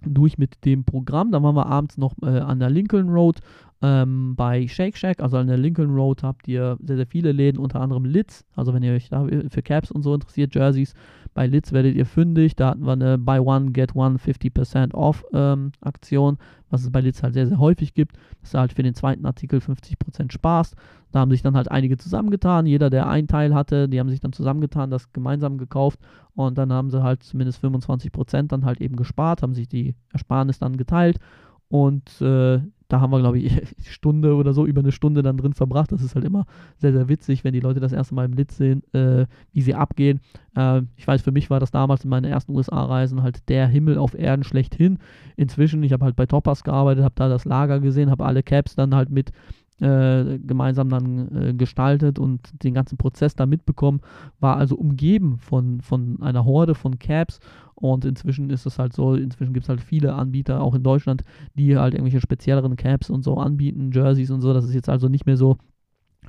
[0.03, 1.32] durch mit dem Programm.
[1.32, 3.39] Dann waren wir abends noch äh, an der Lincoln Road
[3.82, 5.21] ähm, bei Shake Shack.
[5.21, 8.45] Also an der Lincoln Road habt ihr sehr, sehr viele Läden, unter anderem Litz.
[8.55, 10.93] Also wenn ihr euch da für Caps und so interessiert, Jerseys,
[11.34, 12.55] bei Litz werdet ihr fündig.
[12.55, 16.38] Da hatten wir eine Buy One, Get One 50% Off ähm, Aktion,
[16.69, 18.17] was es bei Litz halt sehr, sehr häufig gibt.
[18.41, 20.75] Das ist halt für den zweiten Artikel 50% Spaß.
[21.11, 22.65] Da haben sich dann halt einige zusammengetan.
[22.65, 25.99] Jeder, der einen Teil hatte, die haben sich dann zusammengetan, das gemeinsam gekauft
[26.36, 30.59] und dann haben sie halt zumindest 25% dann halt eben gespart, haben sich die Ersparnis
[30.59, 31.19] dann geteilt
[31.67, 32.59] und äh,
[32.91, 35.91] da haben wir, glaube ich, Stunde oder so, über eine Stunde dann drin verbracht.
[35.91, 36.45] Das ist halt immer
[36.77, 39.75] sehr, sehr witzig, wenn die Leute das erste Mal im Lit sehen, äh, wie sie
[39.75, 40.19] abgehen.
[40.55, 43.97] Äh, ich weiß, für mich war das damals in meinen ersten USA-Reisen halt der Himmel
[43.97, 44.99] auf Erden schlechthin.
[45.37, 48.75] Inzwischen, ich habe halt bei Toppers gearbeitet, habe da das Lager gesehen, habe alle Caps
[48.75, 49.31] dann halt mit
[49.79, 54.01] äh, gemeinsam dann äh, gestaltet und den ganzen Prozess da mitbekommen,
[54.39, 57.39] war also umgeben von, von einer Horde von Caps
[57.82, 61.23] und inzwischen ist es halt so, inzwischen gibt es halt viele Anbieter, auch in Deutschland,
[61.55, 65.09] die halt irgendwelche spezielleren Caps und so anbieten, Jerseys und so, das ist jetzt also
[65.09, 65.57] nicht mehr so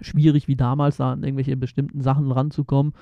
[0.01, 2.93] schwierig wie damals, da an irgendwelche bestimmten Sachen ranzukommen.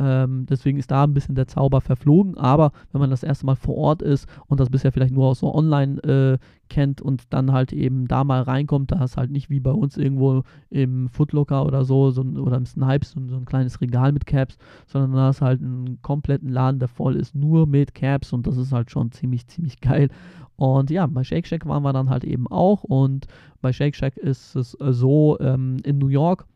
[0.00, 2.36] Ähm, deswegen ist da ein bisschen der Zauber verflogen.
[2.36, 5.40] Aber wenn man das erste Mal vor Ort ist und das bisher vielleicht nur aus
[5.40, 6.38] so online äh,
[6.68, 9.96] kennt und dann halt eben da mal reinkommt, da ist halt nicht wie bei uns
[9.96, 14.26] irgendwo im Footlocker oder so, so oder im Snipes so, so ein kleines Regal mit
[14.26, 18.46] Caps, sondern da ist halt einen kompletten Laden, der voll ist, nur mit Caps und
[18.46, 20.10] das ist halt schon ziemlich, ziemlich geil.
[20.58, 23.28] Und ja, bei Shake Shack waren wir dann halt eben auch und
[23.60, 26.46] bei Shake Shack ist es äh, so, ähm, in New York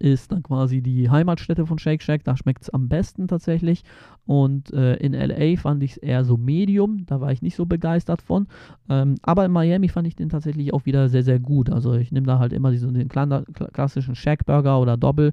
[0.00, 2.24] ist dann quasi die Heimatstätte von Shake Shack.
[2.24, 3.84] Da schmeckt es am besten tatsächlich.
[4.24, 7.04] Und äh, in LA fand ich es eher so Medium.
[7.06, 8.48] Da war ich nicht so begeistert von.
[8.88, 11.70] Ähm, aber in Miami fand ich den tatsächlich auch wieder sehr, sehr gut.
[11.70, 15.32] Also ich nehme da halt immer diesen, den klassischen Shack Burger oder Doppel,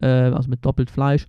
[0.00, 1.26] äh, also mit doppelt Fleisch.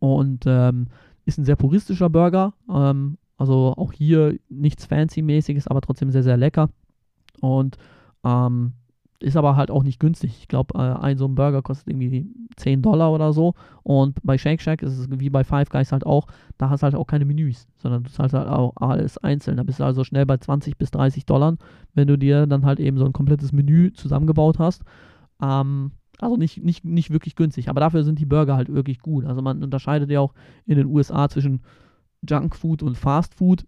[0.00, 0.88] Und ähm,
[1.24, 2.54] ist ein sehr puristischer Burger.
[2.68, 6.68] Ähm, also auch hier nichts Fancy-mäßiges, aber trotzdem sehr, sehr lecker.
[7.40, 7.76] Und
[8.24, 8.72] ähm,
[9.22, 10.36] ist aber halt auch nicht günstig.
[10.40, 12.26] Ich glaube, äh, ein so ein Burger kostet irgendwie
[12.56, 13.54] 10 Dollar oder so.
[13.82, 16.26] Und bei Shake Shack ist es wie bei Five Guys halt auch,
[16.58, 19.56] da hast du halt auch keine Menüs, sondern du zahlst halt auch alles einzeln.
[19.56, 21.56] Da bist du also schnell bei 20 bis 30 Dollar,
[21.94, 24.82] wenn du dir dann halt eben so ein komplettes Menü zusammengebaut hast.
[25.40, 29.24] Ähm, also nicht, nicht, nicht wirklich günstig, aber dafür sind die Burger halt wirklich gut.
[29.24, 30.34] Also man unterscheidet ja auch
[30.66, 31.62] in den USA zwischen
[32.28, 33.66] Junkfood und Fastfood.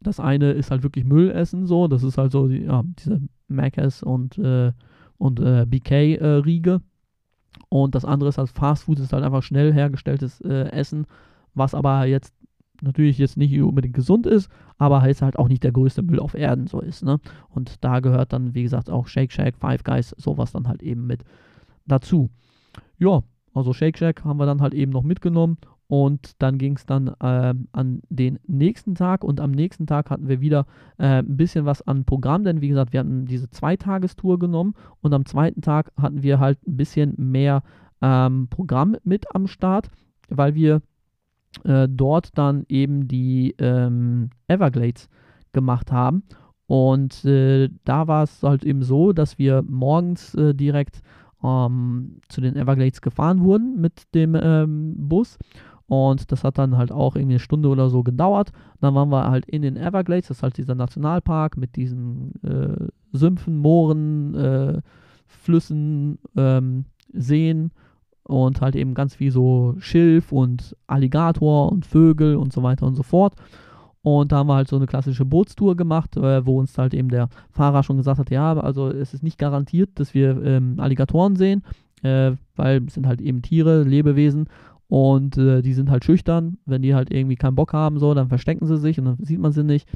[0.00, 1.88] Das eine ist halt wirklich Müllessen, so.
[1.88, 4.72] Das ist halt so die, ja, diese Macca's und, äh,
[5.16, 6.74] und äh, BK-Riege.
[6.74, 6.80] Äh,
[7.68, 11.06] und das andere ist halt Fast Food, ist halt einfach schnell hergestelltes äh, Essen,
[11.54, 12.34] was aber jetzt
[12.80, 16.34] natürlich jetzt nicht unbedingt gesund ist, aber heißt halt auch nicht der größte Müll auf
[16.34, 17.04] Erden so ist.
[17.04, 17.18] Ne?
[17.48, 21.06] Und da gehört dann, wie gesagt, auch Shake Shack, Five Guys, sowas dann halt eben
[21.06, 21.24] mit
[21.86, 22.30] dazu.
[22.98, 23.22] Ja,
[23.52, 25.58] also Shake Shack haben wir dann halt eben noch mitgenommen
[25.88, 30.28] und dann ging es dann äh, an den nächsten Tag und am nächsten Tag hatten
[30.28, 30.66] wir wieder
[30.98, 35.14] äh, ein bisschen was an Programm, denn wie gesagt, wir hatten diese Zweitagestour genommen und
[35.14, 37.62] am zweiten Tag hatten wir halt ein bisschen mehr
[38.02, 39.90] ähm, Programm mit am Start,
[40.28, 40.82] weil wir
[41.64, 45.08] äh, dort dann eben die ähm, Everglades
[45.52, 46.22] gemacht haben.
[46.66, 51.00] Und äh, da war es halt eben so, dass wir morgens äh, direkt
[51.42, 55.38] ähm, zu den Everglades gefahren wurden mit dem ähm, Bus
[55.88, 58.52] und das hat dann halt auch irgendwie eine Stunde oder so gedauert.
[58.80, 62.86] Dann waren wir halt in den Everglades, das ist halt dieser Nationalpark mit diesen äh,
[63.12, 64.80] Sümpfen, Mooren, äh,
[65.26, 67.70] Flüssen, ähm, Seen
[68.24, 72.94] und halt eben ganz viel so Schilf und Alligator und Vögel und so weiter und
[72.94, 73.34] so fort.
[74.02, 77.08] Und da haben wir halt so eine klassische Bootstour gemacht, äh, wo uns halt eben
[77.08, 81.36] der Fahrer schon gesagt hat, ja, also es ist nicht garantiert, dass wir ähm, Alligatoren
[81.36, 81.62] sehen,
[82.02, 84.48] äh, weil es sind halt eben Tiere, Lebewesen
[84.88, 86.58] und äh, die sind halt schüchtern.
[86.64, 89.38] Wenn die halt irgendwie keinen Bock haben, so, dann verstecken sie sich und dann sieht
[89.38, 89.88] man sie nicht.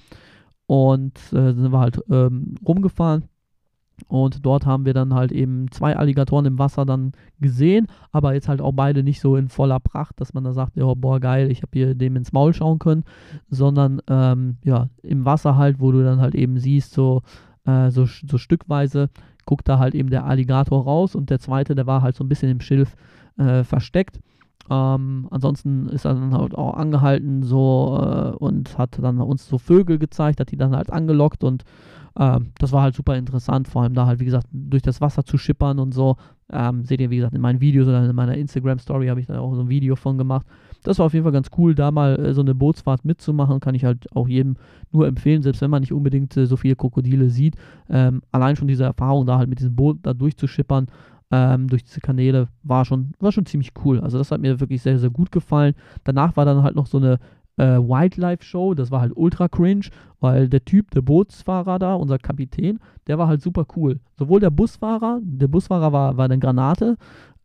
[0.66, 3.24] Und äh, sind wir halt ähm, rumgefahren.
[4.09, 8.49] Und dort haben wir dann halt eben zwei Alligatoren im Wasser dann gesehen, aber jetzt
[8.49, 11.51] halt auch beide nicht so in voller Pracht, dass man da sagt, ja, boah, geil,
[11.51, 13.05] ich habe hier dem ins Maul schauen können,
[13.49, 17.23] sondern ähm, ja, im Wasser halt, wo du dann halt eben siehst, so,
[17.64, 19.09] äh, so, so stückweise
[19.44, 22.28] guckt da halt eben der Alligator raus und der zweite, der war halt so ein
[22.28, 22.97] bisschen im Schilf
[23.39, 24.20] äh, versteckt.
[24.70, 29.59] Ähm, ansonsten ist er dann halt auch angehalten so äh, und hat dann uns so
[29.59, 31.64] Vögel gezeigt, hat die dann halt angelockt und
[32.14, 35.24] äh, das war halt super interessant, vor allem da halt, wie gesagt, durch das Wasser
[35.24, 36.16] zu schippern und so.
[36.51, 39.40] Ähm, seht ihr, wie gesagt, in meinen Videos oder in meiner Instagram-Story habe ich da
[39.40, 40.47] auch so ein Video von gemacht.
[40.82, 43.60] Das war auf jeden Fall ganz cool, da mal äh, so eine Bootsfahrt mitzumachen.
[43.60, 44.56] Kann ich halt auch jedem
[44.90, 47.56] nur empfehlen, selbst wenn man nicht unbedingt äh, so viele Krokodile sieht.
[47.89, 50.89] Ähm, allein schon diese Erfahrung da halt mit diesem Boot da durchzuschippern,
[51.33, 53.99] ähm, durch diese Kanäle war schon, war schon ziemlich cool.
[54.01, 55.75] Also das hat mir wirklich sehr, sehr gut gefallen.
[56.05, 57.19] Danach war dann halt noch so eine
[57.57, 59.87] äh, Wildlife Show, das war halt ultra cringe,
[60.21, 64.01] weil der Typ, der Bootsfahrer da, unser Kapitän, der war halt super cool.
[64.19, 66.97] Sowohl der Busfahrer, der Busfahrer war, war eine Granate,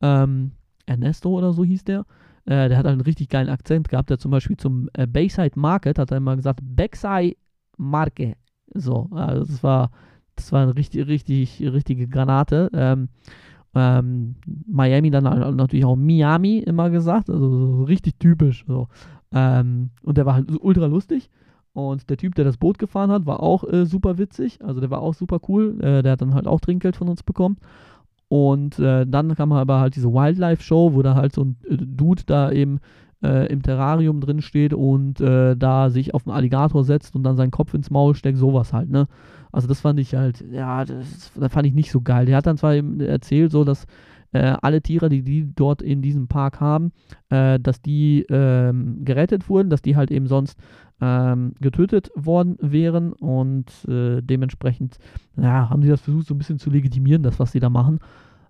[0.01, 0.51] ähm,
[0.85, 2.05] Ernesto oder so hieß der,
[2.45, 5.59] äh, der hat halt einen richtig geilen Akzent gehabt, der zum Beispiel zum äh, Bayside
[5.59, 7.35] Market hat er immer gesagt, Backside
[7.77, 8.35] Marke.
[8.73, 9.91] So, also das war,
[10.35, 12.69] das war eine richtig, richtig, richtige Granate.
[12.73, 13.09] Ähm,
[13.77, 14.35] ähm,
[14.67, 18.65] Miami dann halt natürlich auch Miami immer gesagt, also so richtig typisch.
[18.67, 18.87] So.
[19.33, 21.29] Ähm, und der war halt ultra lustig.
[21.73, 24.59] Und der Typ, der das Boot gefahren hat, war auch äh, super witzig.
[24.63, 25.79] Also der war auch super cool.
[25.79, 27.57] Äh, der hat dann halt auch Trinkgeld von uns bekommen.
[28.29, 32.23] Und äh, dann kam aber halt diese Wildlife-Show, wo da halt so ein äh, Dude
[32.25, 32.79] da eben
[33.23, 37.37] äh, im Terrarium drin steht und äh, da sich auf einen Alligator setzt und dann
[37.37, 39.07] seinen Kopf ins Maul steckt, sowas halt, ne?
[39.51, 42.25] Also das fand ich halt, ja, das, das fand ich nicht so geil.
[42.25, 43.85] Der hat dann zwar erzählt, so dass
[44.33, 46.91] äh, alle Tiere, die die dort in diesem Park haben,
[47.29, 50.57] äh, dass die ähm, gerettet wurden, dass die halt eben sonst
[50.99, 54.97] ähm, getötet worden wären und äh, dementsprechend,
[55.37, 57.99] ja, haben sie das versucht so ein bisschen zu legitimieren, das, was sie da machen.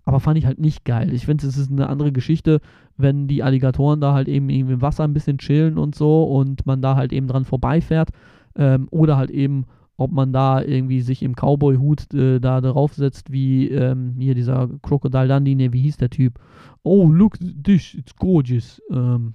[0.05, 1.13] Aber fand ich halt nicht geil.
[1.13, 2.61] Ich finde, es ist eine andere Geschichte,
[2.95, 6.81] wenn die Alligatoren da halt eben im Wasser ein bisschen chillen und so und man
[6.81, 8.11] da halt eben dran vorbeifährt.
[8.55, 9.65] Ähm, oder halt eben
[9.97, 14.69] ob man da irgendwie sich im Cowboy-Hut äh, da drauf setzt, wie ähm, hier dieser
[14.81, 16.39] Crocodile Dundee, ne, wie hieß der Typ?
[16.83, 18.81] Oh, look, this, it's gorgeous.
[18.91, 19.33] Ähm,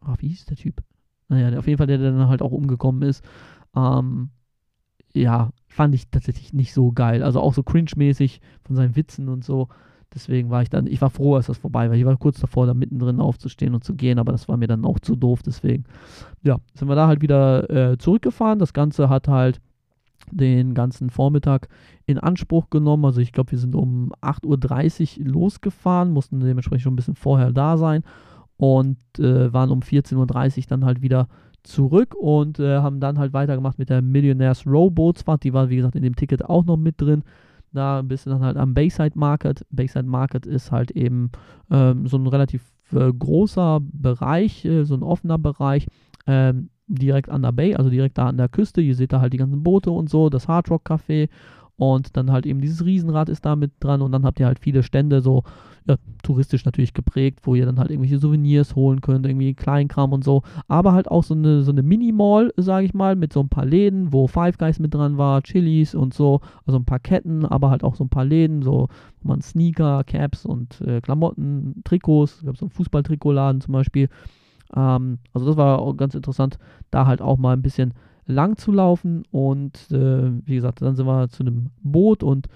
[0.00, 0.82] ach, wie hieß der Typ?
[1.28, 3.22] Naja, auf jeden Fall, der, der dann halt auch umgekommen ist.
[3.76, 4.30] Ähm,
[5.14, 7.22] ja, fand ich tatsächlich nicht so geil.
[7.22, 9.68] Also auch so cringe-mäßig von seinen Witzen und so.
[10.14, 11.96] Deswegen war ich dann, ich war froh, als das vorbei war.
[11.96, 14.84] Ich war kurz davor, da mittendrin aufzustehen und zu gehen, aber das war mir dann
[14.84, 15.42] auch zu doof.
[15.42, 15.84] Deswegen,
[16.42, 18.58] ja, sind wir da halt wieder äh, zurückgefahren.
[18.58, 19.60] Das Ganze hat halt
[20.30, 21.68] den ganzen Vormittag
[22.06, 23.04] in Anspruch genommen.
[23.04, 27.52] Also ich glaube, wir sind um 8.30 Uhr losgefahren, mussten dementsprechend schon ein bisschen vorher
[27.52, 28.02] da sein
[28.56, 31.28] und äh, waren um 14.30 Uhr dann halt wieder
[31.62, 35.44] zurück und äh, haben dann halt weitergemacht mit der Millionaires Rowboatsfahrt.
[35.44, 37.24] Die war, wie gesagt, in dem Ticket auch noch mit drin.
[37.74, 39.66] Da bist du dann halt am Bayside Market.
[39.70, 41.30] Bayside Market ist halt eben
[41.70, 45.86] ähm, so ein relativ äh, großer Bereich, äh, so ein offener Bereich,
[46.26, 48.80] ähm, direkt an der Bay, also direkt da an der Küste.
[48.80, 51.28] Ihr seht da halt die ganzen Boote und so, das Hard Rock Café
[51.76, 54.58] und dann halt eben dieses Riesenrad ist da mit dran und dann habt ihr halt
[54.58, 55.42] viele Stände, so
[55.86, 60.24] ja, touristisch natürlich geprägt, wo ihr dann halt irgendwelche Souvenirs holen könnt, irgendwie Kleinkram und
[60.24, 60.42] so.
[60.66, 63.66] Aber halt auch so eine, so eine Mini-Mall, sage ich mal, mit so ein paar
[63.66, 66.40] Läden, wo Five Guys mit dran war, Chilis und so.
[66.64, 68.88] Also ein paar Ketten, aber halt auch so ein paar Läden, so
[69.20, 74.08] wo man Sneaker, Caps und äh, Klamotten, Trikots, gab so einen Fußballtrikotladen zum Beispiel.
[74.74, 76.58] Ähm, also das war auch ganz interessant,
[76.90, 77.92] da halt auch mal ein bisschen
[78.26, 82.48] lang zu laufen und äh, wie gesagt, dann sind wir zu einem Boot und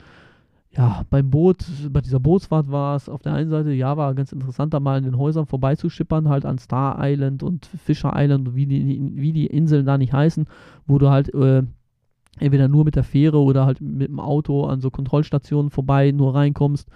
[0.70, 4.32] ja, beim Boot, bei dieser Bootsfahrt war es auf der einen Seite, ja, war ganz
[4.32, 8.66] interessant, da mal in den Häusern vorbeizuschippern, halt an Star Island und Fisher Island, wie
[8.66, 10.46] die, wie die Inseln da nicht heißen,
[10.86, 11.62] wo du halt äh,
[12.38, 16.34] entweder nur mit der Fähre oder halt mit dem Auto an so Kontrollstationen vorbei nur
[16.34, 16.88] reinkommst,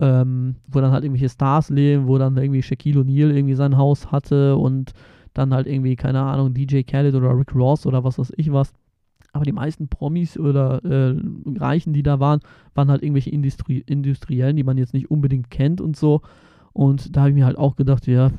[0.00, 4.10] ähm, wo dann halt irgendwelche Stars leben, wo dann irgendwie Shaquille O'Neal irgendwie sein Haus
[4.10, 4.92] hatte und
[5.34, 8.72] dann halt irgendwie, keine Ahnung, DJ Khaled oder Rick Ross oder was weiß ich was.
[9.32, 11.16] Aber die meisten Promis oder äh,
[11.56, 12.40] Reichen, die da waren,
[12.74, 16.22] waren halt irgendwelche Industrie Industriellen, die man jetzt nicht unbedingt kennt und so.
[16.72, 18.30] Und da habe ich mir halt auch gedacht, ja,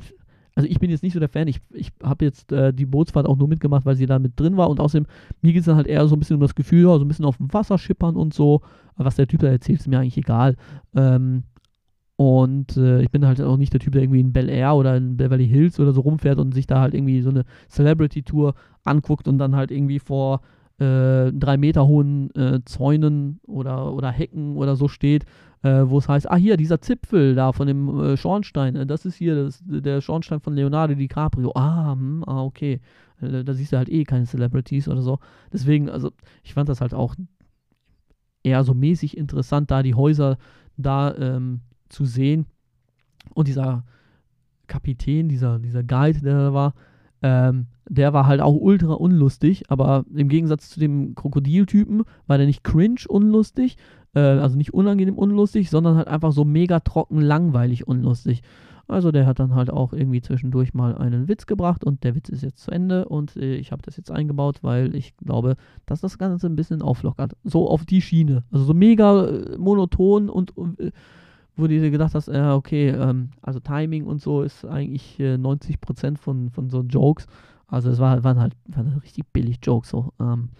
[0.54, 1.48] also ich bin jetzt nicht so der Fan.
[1.48, 4.56] Ich, ich habe jetzt äh, die Bootsfahrt auch nur mitgemacht, weil sie da mit drin
[4.56, 4.68] war.
[4.68, 5.06] Und außerdem,
[5.40, 7.24] mir geht es dann halt eher so ein bisschen um das Gefühl, so ein bisschen
[7.24, 8.60] auf dem Wasser schippern und so.
[8.96, 10.56] Was der Typ da erzählt, ist mir eigentlich egal.
[10.94, 11.44] Ähm,
[12.22, 14.96] und äh, ich bin halt auch nicht der Typ, der irgendwie in Bel Air oder
[14.96, 18.54] in Beverly Hills oder so rumfährt und sich da halt irgendwie so eine Celebrity-Tour
[18.84, 20.40] anguckt und dann halt irgendwie vor
[20.78, 25.24] äh, drei Meter hohen äh, Zäunen oder, oder Hecken oder so steht,
[25.62, 29.04] äh, wo es heißt, ah hier, dieser Zipfel da von dem äh, Schornstein, äh, das
[29.04, 31.50] ist hier das, der Schornstein von Leonardo DiCaprio.
[31.56, 32.80] Ah, hm, ah okay.
[33.20, 35.20] Da siehst du halt eh keine Celebrities oder so.
[35.52, 36.10] Deswegen, also
[36.42, 37.14] ich fand das halt auch
[38.42, 40.38] eher so mäßig interessant, da die Häuser
[40.76, 41.60] da ähm,
[41.92, 42.46] zu sehen.
[43.34, 43.84] Und dieser
[44.66, 46.74] Kapitän, dieser, dieser Guide, der da war,
[47.22, 52.46] ähm, der war halt auch ultra unlustig, aber im Gegensatz zu dem Krokodiltypen war der
[52.46, 53.76] nicht cringe unlustig,
[54.14, 58.42] äh, also nicht unangenehm unlustig, sondern halt einfach so mega trocken langweilig unlustig.
[58.88, 62.28] Also der hat dann halt auch irgendwie zwischendurch mal einen Witz gebracht und der Witz
[62.28, 65.56] ist jetzt zu Ende und äh, ich habe das jetzt eingebaut, weil ich glaube,
[65.86, 67.34] dass das Ganze ein bisschen auflockert.
[67.44, 68.44] So auf die Schiene.
[68.50, 70.90] Also so mega äh, monoton und äh,
[71.56, 75.34] wo du dir gedacht hast, ja, okay, ähm, also Timing und so ist eigentlich äh,
[75.34, 77.26] 90% von, von so Jokes.
[77.66, 80.12] Also es war, waren halt waren richtig billig Jokes so.
[80.20, 80.50] Ähm,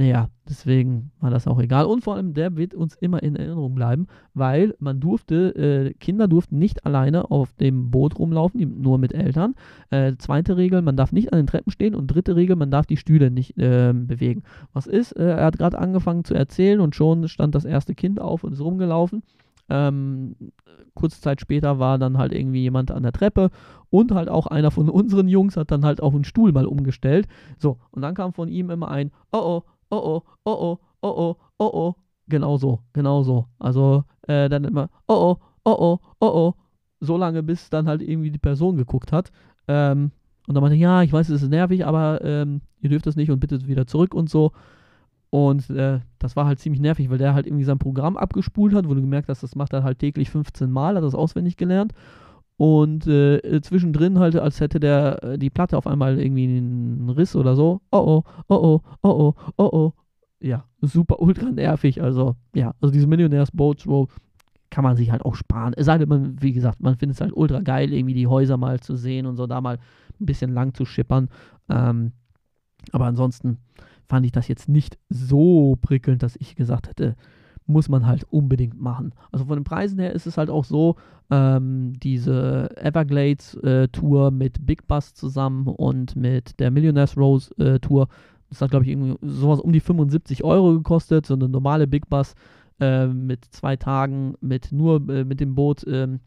[0.00, 1.84] naja, deswegen war das auch egal.
[1.84, 6.26] Und vor allem, der wird uns immer in Erinnerung bleiben, weil man durfte, äh, Kinder
[6.26, 9.54] durften nicht alleine auf dem Boot rumlaufen, die, nur mit Eltern.
[9.90, 11.94] Äh, zweite Regel, man darf nicht an den Treppen stehen.
[11.94, 14.42] Und dritte Regel, man darf die Stühle nicht äh, bewegen.
[14.72, 15.12] Was ist?
[15.12, 18.54] Äh, er hat gerade angefangen zu erzählen und schon stand das erste Kind auf und
[18.54, 19.22] ist rumgelaufen.
[19.70, 20.36] Ähm,
[20.94, 23.50] kurze Zeit später war dann halt irgendwie jemand an der Treppe
[23.88, 27.26] und halt auch einer von unseren Jungs hat dann halt auch einen Stuhl mal umgestellt.
[27.58, 31.14] So, und dann kam von ihm immer ein, oh oh, oh oh, oh oh, oh
[31.16, 31.94] oh, oh oh.
[32.28, 33.46] Genau so, genau so.
[33.58, 36.54] Also äh, dann immer, oh oh, oh oh, oh oh.
[37.00, 39.32] So lange, bis dann halt irgendwie die Person geguckt hat.
[39.68, 40.12] Ähm,
[40.46, 43.30] und dann meinte, ja, ich weiß, es ist nervig, aber ähm, ihr dürft das nicht
[43.30, 44.52] und bitte wieder zurück und so.
[45.30, 48.88] Und äh, das war halt ziemlich nervig, weil der halt irgendwie sein Programm abgespult hat,
[48.88, 51.92] wo du gemerkt hast, das macht er halt täglich 15 Mal, hat das auswendig gelernt.
[52.56, 57.34] Und äh, zwischendrin halt, als hätte der äh, die Platte auf einmal irgendwie einen Riss
[57.34, 57.80] oder so.
[57.90, 59.92] Oh oh, oh oh, oh oh, oh oh.
[60.42, 62.02] Ja, super ultra nervig.
[62.02, 64.08] Also, ja, also diese Millionärs Boats Roll
[64.68, 65.74] kann man sich halt auch sparen.
[65.76, 68.56] Es sei denn, man, wie gesagt, man findet es halt ultra geil, irgendwie die Häuser
[68.56, 69.78] mal zu sehen und so, da mal
[70.20, 71.28] ein bisschen lang zu schippern.
[71.68, 72.12] Ähm,
[72.92, 73.58] aber ansonsten
[74.10, 77.14] fand ich das jetzt nicht so prickelnd, dass ich gesagt hätte,
[77.66, 79.14] muss man halt unbedingt machen.
[79.30, 80.96] Also von den Preisen her ist es halt auch so,
[81.30, 88.08] ähm, diese Everglades-Tour äh, mit Big Bus zusammen und mit der Millionaires Rose äh, Tour,
[88.48, 92.08] das hat glaube ich irgendwie sowas um die 75 Euro gekostet, so eine normale Big
[92.10, 92.34] Bus
[92.80, 96.18] äh, mit zwei Tagen mit nur äh, mit dem Boot ähm,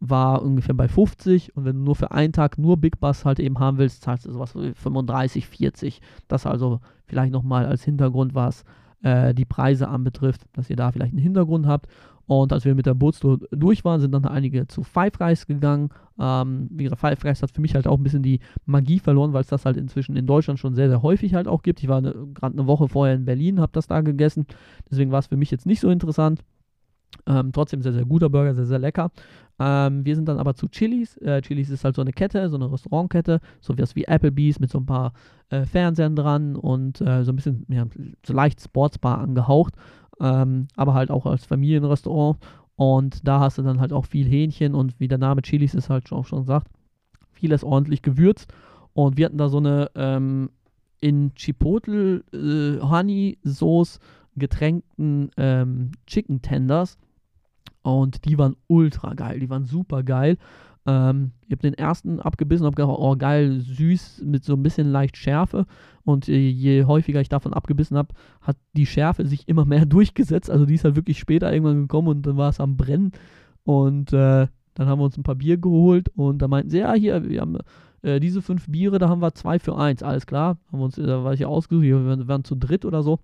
[0.00, 3.40] war ungefähr bei 50 und wenn du nur für einen Tag nur Big Bus halt
[3.40, 6.00] eben haben willst, zahlst du sowas wie 35, 40.
[6.28, 8.64] Das also vielleicht nochmal als Hintergrund was
[9.02, 11.86] äh, die Preise anbetrifft, dass ihr da vielleicht einen Hintergrund habt.
[12.26, 15.88] Und als wir mit der Bootstour durch waren, sind dann einige zu Five Guys gegangen.
[16.18, 19.32] Ähm, wie gesagt, Five Guys hat für mich halt auch ein bisschen die Magie verloren,
[19.32, 21.82] weil es das halt inzwischen in Deutschland schon sehr, sehr häufig halt auch gibt.
[21.82, 24.46] Ich war ne, gerade eine Woche vorher in Berlin, habe das da gegessen.
[24.90, 26.44] Deswegen war es für mich jetzt nicht so interessant.
[27.26, 29.10] Ähm, trotzdem sehr, sehr guter Burger, sehr, sehr lecker.
[29.58, 31.16] Ähm, wir sind dann aber zu Chili's.
[31.18, 34.70] Äh, Chili's ist halt so eine Kette, so eine Restaurantkette, so wie wie Applebee's mit
[34.70, 35.12] so ein paar
[35.50, 37.86] äh, Fernsehern dran und äh, so ein bisschen ja,
[38.24, 39.74] so leicht Sportsbar angehaucht,
[40.20, 42.38] ähm, aber halt auch als Familienrestaurant.
[42.76, 45.90] Und da hast du dann halt auch viel Hähnchen und wie der Name Chili's ist
[45.90, 46.68] halt auch schon sagt,
[47.32, 48.52] vieles ordentlich gewürzt.
[48.92, 50.50] Und wir hatten da so eine ähm,
[51.00, 53.98] in Chipotle äh, Honey Sauce
[54.38, 56.98] getränkten ähm, Chicken Tenders
[57.82, 60.36] und die waren ultra geil, die waren super geil.
[60.86, 64.90] Ähm, ich habe den ersten abgebissen habe gedacht, oh geil, süß mit so ein bisschen
[64.90, 65.66] leicht Schärfe.
[66.04, 70.50] Und äh, je häufiger ich davon abgebissen habe, hat die Schärfe sich immer mehr durchgesetzt.
[70.50, 73.12] Also die ist halt wirklich später irgendwann gekommen und dann war es am Brennen.
[73.64, 76.94] Und äh, dann haben wir uns ein paar Bier geholt und da meinten sie, ja,
[76.94, 77.58] hier, wir haben
[78.02, 80.02] äh, diese fünf Biere, da haben wir zwei für eins.
[80.02, 83.02] Alles klar, haben wir uns, da war ich ja ausgesucht, wir waren zu dritt oder
[83.02, 83.18] so.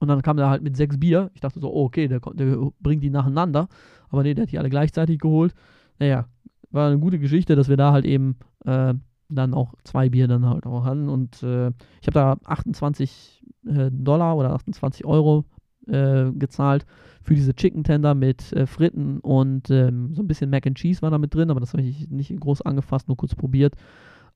[0.00, 1.30] Und dann kam der halt mit sechs Bier.
[1.34, 3.68] Ich dachte so, oh, okay, der, der bringt die nacheinander.
[4.08, 5.54] Aber nee, der hat die alle gleichzeitig geholt.
[5.98, 6.26] Naja,
[6.70, 8.94] war eine gute Geschichte, dass wir da halt eben äh,
[9.28, 11.08] dann auch zwei Bier dann halt auch hatten.
[11.08, 11.68] Und äh,
[12.00, 15.44] ich habe da 28 äh, Dollar oder 28 Euro
[15.86, 16.86] äh, gezahlt
[17.22, 21.02] für diese Chicken Tender mit äh, Fritten und ähm, so ein bisschen Mac and Cheese
[21.02, 23.74] war da mit drin, aber das habe ich nicht groß angefasst, nur kurz probiert.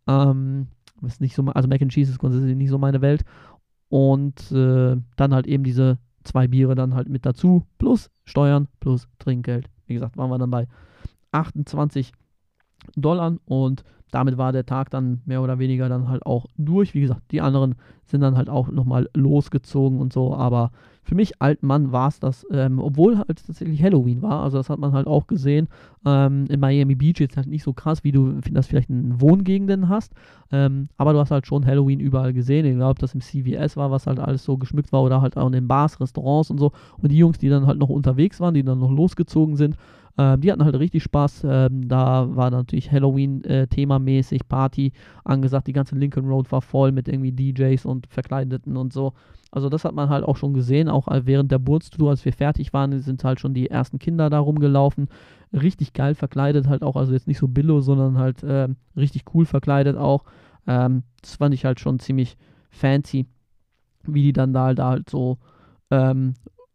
[0.07, 0.69] Ähm,
[1.03, 3.25] ist nicht so, also Mac and Cheese ist grundsätzlich nicht so meine Welt.
[3.89, 9.09] Und äh, dann halt eben diese zwei Biere dann halt mit dazu, plus Steuern, plus
[9.19, 9.69] Trinkgeld.
[9.87, 10.67] Wie gesagt, waren wir dann bei
[11.33, 12.13] 28
[12.97, 16.95] Dollar und damit war der Tag dann mehr oder weniger dann halt auch durch.
[16.95, 17.75] Wie gesagt, die anderen
[18.07, 20.71] sind dann halt auch nochmal losgezogen und so, aber
[21.03, 24.79] für mich, Altmann, war es das, ähm, obwohl halt tatsächlich Halloween war, also das hat
[24.79, 25.69] man halt auch gesehen.
[26.07, 29.89] Ähm, in Miami Beach ist halt nicht so krass, wie du das vielleicht in Wohngegenden
[29.89, 30.15] hast,
[30.51, 32.65] ähm, aber du hast halt schon Halloween überall gesehen.
[32.65, 35.47] Ich glaube, das im CVS war, was halt alles so geschmückt war oder halt auch
[35.47, 36.73] in den Bars, Restaurants und so.
[36.99, 39.77] Und die Jungs, die dann halt noch unterwegs waren, die dann noch losgezogen sind,
[40.17, 41.45] ähm, die hatten halt richtig Spaß.
[41.49, 44.93] Ähm, da war natürlich Halloween-themamäßig äh, Party
[45.25, 45.67] angesagt.
[45.67, 49.13] Die ganze Lincoln Road war voll mit irgendwie DJs und Verkleideten und so.
[49.51, 52.73] Also das hat man halt auch schon gesehen, auch während der Bootstour, als wir fertig
[52.73, 55.09] waren, sind halt schon die ersten Kinder da rumgelaufen.
[55.53, 59.47] Richtig geil verkleidet halt auch, also jetzt nicht so billo, sondern halt äh, richtig cool
[59.47, 60.25] verkleidet auch.
[60.67, 62.37] Ähm, das fand ich halt schon ziemlich
[62.71, 63.27] fancy,
[64.03, 65.39] wie die dann da, da halt so
[65.91, 66.35] ähm,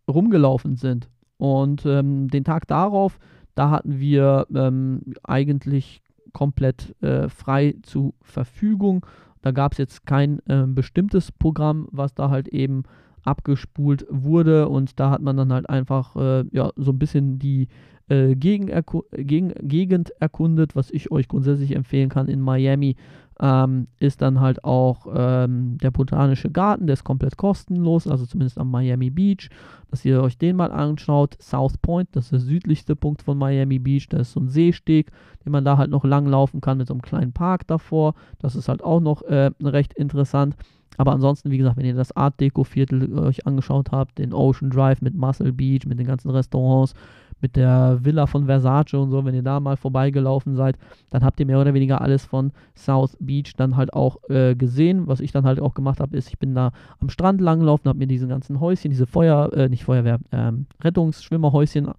[0.10, 1.10] rumgelaufen sind.
[1.40, 3.18] Und ähm, den Tag darauf,
[3.56, 6.04] da hatten wir ähm, eigentlich
[6.34, 9.06] komplett äh, frei zur Verfügung.
[9.42, 12.84] Da gab es jetzt kein äh, bestimmtes Programm, was da halt eben
[13.24, 17.68] abgespult wurde und da hat man dann halt einfach äh, ja, so ein bisschen die
[18.10, 18.72] äh, Gegend,
[19.12, 22.96] Gegend erkundet, was ich euch grundsätzlich empfehlen kann in Miami.
[23.42, 28.58] Ähm, ist dann halt auch ähm, der Botanische Garten, der ist komplett kostenlos, also zumindest
[28.58, 29.50] am Miami Beach,
[29.90, 31.38] dass ihr euch den mal anschaut.
[31.42, 35.12] South Point, das ist der südlichste Punkt von Miami Beach, da ist so ein Seesteg,
[35.46, 38.14] den man da halt noch langlaufen kann mit so einem kleinen Park davor.
[38.40, 40.56] Das ist halt auch noch äh, recht interessant.
[40.98, 44.70] Aber ansonsten, wie gesagt, wenn ihr das Art Deco Viertel euch angeschaut habt, den Ocean
[44.70, 46.94] Drive mit Muscle Beach, mit den ganzen Restaurants,
[47.42, 50.78] mit der Villa von Versace und so, wenn ihr da mal vorbeigelaufen seid,
[51.10, 55.08] dann habt ihr mehr oder weniger alles von South Beach dann halt auch äh, gesehen.
[55.08, 58.00] Was ich dann halt auch gemacht habe, ist, ich bin da am Strand langgelaufen, habe
[58.00, 61.92] mir diese ganzen Häuschen, diese Feuer, äh, nicht Feuerwehr, ähm, Rettungsschwimmerhäuschen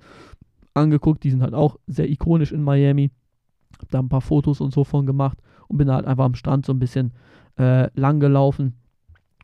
[0.75, 1.25] angeguckt.
[1.25, 3.11] Die sind halt auch sehr ikonisch in Miami.
[3.81, 5.39] Hab da ein paar Fotos und so von gemacht
[5.69, 7.13] und bin da halt einfach am Strand so ein bisschen
[7.59, 8.75] äh, lang gelaufen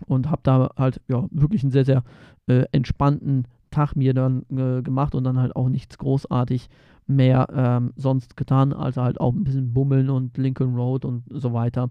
[0.06, 2.02] und habe da halt ja wirklich einen sehr, sehr
[2.48, 3.46] äh, entspannten
[3.76, 6.68] Tag mir dann äh, gemacht und dann halt auch nichts großartig
[7.06, 11.52] mehr ähm, sonst getan, also halt auch ein bisschen bummeln und Lincoln Road und so
[11.52, 11.90] weiter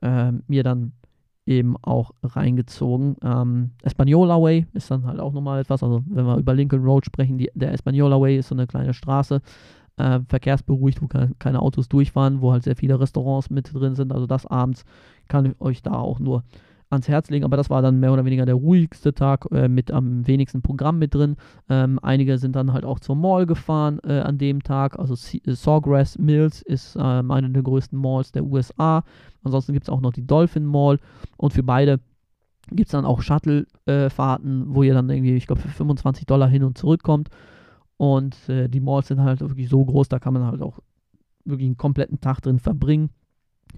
[0.00, 0.92] äh, mir dann
[1.44, 3.16] eben auch reingezogen.
[3.22, 7.04] Ähm, Espanola Way ist dann halt auch nochmal etwas, also wenn wir über Lincoln Road
[7.04, 9.42] sprechen, die, der Espanola Way ist so eine kleine Straße,
[9.98, 14.10] äh, verkehrsberuhigt, wo keine, keine Autos durchfahren, wo halt sehr viele Restaurants mit drin sind,
[14.12, 14.84] also das abends
[15.28, 16.44] kann ich euch da auch nur
[16.90, 19.90] ans Herz legen, aber das war dann mehr oder weniger der ruhigste Tag äh, mit
[19.90, 21.36] am wenigsten Programm mit drin.
[21.68, 24.98] Ähm, einige sind dann halt auch zur Mall gefahren äh, an dem Tag.
[24.98, 29.04] Also äh, Sawgrass Mills ist ähm, eine der größten Malls der USA.
[29.42, 30.98] Ansonsten gibt es auch noch die Dolphin Mall
[31.36, 32.00] und für beide
[32.70, 36.48] gibt es dann auch Shuttle-Fahrten, äh, wo ihr dann irgendwie, ich glaube, für 25 Dollar
[36.48, 37.28] hin und zurück kommt.
[37.96, 40.80] Und äh, die Malls sind halt wirklich so groß, da kann man halt auch
[41.44, 43.10] wirklich einen kompletten Tag drin verbringen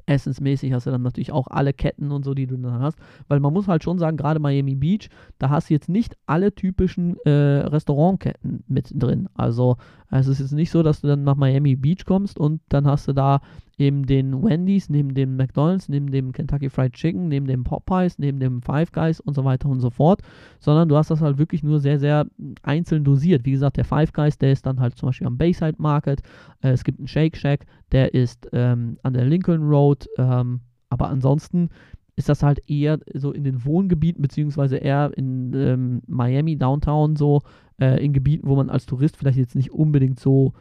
[0.06, 2.98] essensmäßig hast du dann natürlich auch alle Ketten und so, die du dann hast.
[3.28, 5.09] Weil man muss halt schon sagen, gerade Miami Beach,
[5.39, 9.28] da hast du jetzt nicht alle typischen äh, Restaurantketten mit drin.
[9.35, 9.77] Also
[10.10, 13.09] es ist jetzt nicht so, dass du dann nach Miami Beach kommst und dann hast
[13.09, 13.40] du da
[13.78, 18.40] eben den Wendy's, neben dem McDonald's, neben dem Kentucky Fried Chicken, neben dem Popeyes, neben
[18.40, 20.20] dem Five Guys und so weiter und so fort,
[20.59, 22.26] sondern du hast das halt wirklich nur sehr, sehr
[22.62, 23.46] einzeln dosiert.
[23.46, 26.22] Wie gesagt, der Five Guys, der ist dann halt zum Beispiel am Bayside Market,
[26.60, 30.60] äh, es gibt einen Shake Shack, der ist ähm, an der Lincoln Road, ähm,
[30.90, 31.70] aber ansonsten
[32.16, 37.42] ist das halt eher so in den Wohngebieten, beziehungsweise eher in ähm, Miami, Downtown, so
[37.80, 40.52] äh, in Gebieten, wo man als Tourist vielleicht jetzt nicht unbedingt so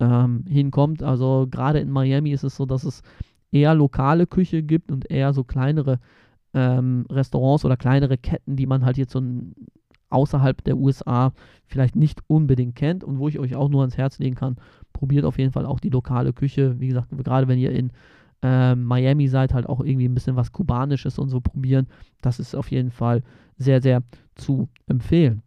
[0.00, 1.02] ähm, hinkommt.
[1.02, 3.02] Also gerade in Miami ist es so, dass es
[3.52, 6.00] eher lokale Küche gibt und eher so kleinere
[6.54, 9.22] ähm, Restaurants oder kleinere Ketten, die man halt jetzt so
[10.10, 11.32] außerhalb der USA
[11.66, 14.56] vielleicht nicht unbedingt kennt und wo ich euch auch nur ans Herz legen kann,
[14.92, 16.78] probiert auf jeden Fall auch die lokale Küche.
[16.80, 17.90] Wie gesagt, gerade wenn ihr in
[18.42, 21.86] äh, Miami seid, halt auch irgendwie ein bisschen was Kubanisches und so probieren.
[22.22, 23.22] Das ist auf jeden Fall
[23.58, 24.02] sehr, sehr
[24.34, 25.42] zu empfehlen.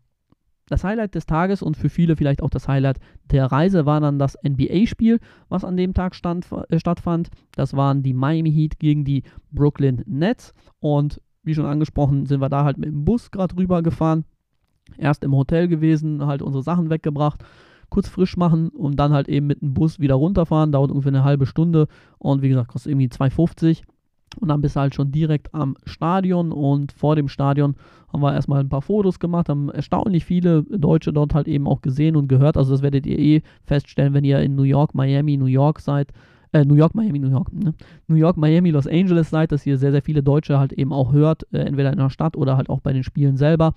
[0.70, 3.00] Das Highlight des Tages und für viele vielleicht auch das Highlight
[3.32, 5.20] der Reise war dann das NBA-Spiel,
[5.50, 7.30] was an dem Tag stand, äh, stattfand.
[7.56, 10.54] Das waren die Miami Heat gegen die Brooklyn Nets.
[10.80, 14.26] Und wie schon angesprochen, sind wir da halt mit dem Bus gerade rüber gefahren.
[14.98, 17.44] Erst im Hotel gewesen, halt unsere Sachen weggebracht,
[17.90, 20.72] kurz frisch machen und dann halt eben mit dem Bus wieder runterfahren.
[20.72, 21.88] Dauert ungefähr eine halbe Stunde
[22.20, 23.82] und wie gesagt, kostet irgendwie 2,50.
[24.40, 27.76] Und dann bist du halt schon direkt am Stadion und vor dem Stadion
[28.12, 31.82] haben wir erstmal ein paar Fotos gemacht, haben erstaunlich viele Deutsche dort halt eben auch
[31.82, 32.58] gesehen und gehört.
[32.58, 36.12] Also das werdet ihr eh feststellen, wenn ihr in New York, Miami, New York seid.
[36.52, 37.76] Äh, New York, Miami, New York, ne?
[38.08, 41.14] New York, Miami, Los Angeles seid, dass ihr sehr, sehr viele Deutsche halt eben auch
[41.14, 43.74] hört, äh, entweder in der Stadt oder halt auch bei den Spielen selber.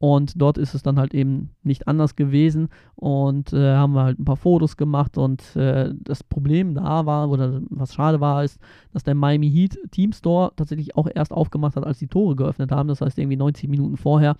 [0.00, 2.68] Und dort ist es dann halt eben nicht anders gewesen.
[2.94, 5.18] Und äh, haben wir halt ein paar Fotos gemacht.
[5.18, 8.60] Und äh, das Problem da war, oder was schade war, ist,
[8.92, 12.70] dass der Miami Heat Team Store tatsächlich auch erst aufgemacht hat, als die Tore geöffnet
[12.70, 12.88] haben.
[12.88, 14.36] Das heißt irgendwie 90 Minuten vorher.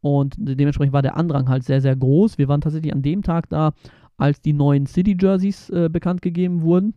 [0.00, 2.38] Und dementsprechend war der Andrang halt sehr, sehr groß.
[2.38, 3.72] Wir waren tatsächlich an dem Tag da,
[4.16, 6.94] als die neuen City Jerseys äh, bekannt gegeben wurden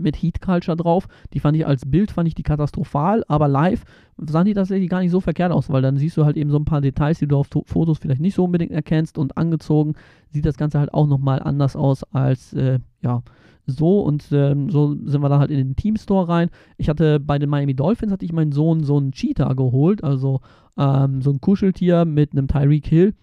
[0.00, 1.08] mit Heat Culture drauf.
[1.32, 3.84] Die fand ich als Bild fand ich die katastrophal, aber live
[4.16, 6.58] sahen die tatsächlich gar nicht so verkehrt aus, weil dann siehst du halt eben so
[6.58, 9.94] ein paar Details, die du auf Fotos vielleicht nicht so unbedingt erkennst und angezogen
[10.30, 13.22] sieht das Ganze halt auch nochmal anders aus als äh, ja
[13.66, 16.50] so und ähm, so sind wir dann halt in den Team Store rein.
[16.76, 20.40] Ich hatte bei den Miami Dolphins hatte ich meinen Sohn so einen Cheetah geholt, also
[20.76, 23.14] ähm, so ein Kuscheltier mit einem Tyreek Hill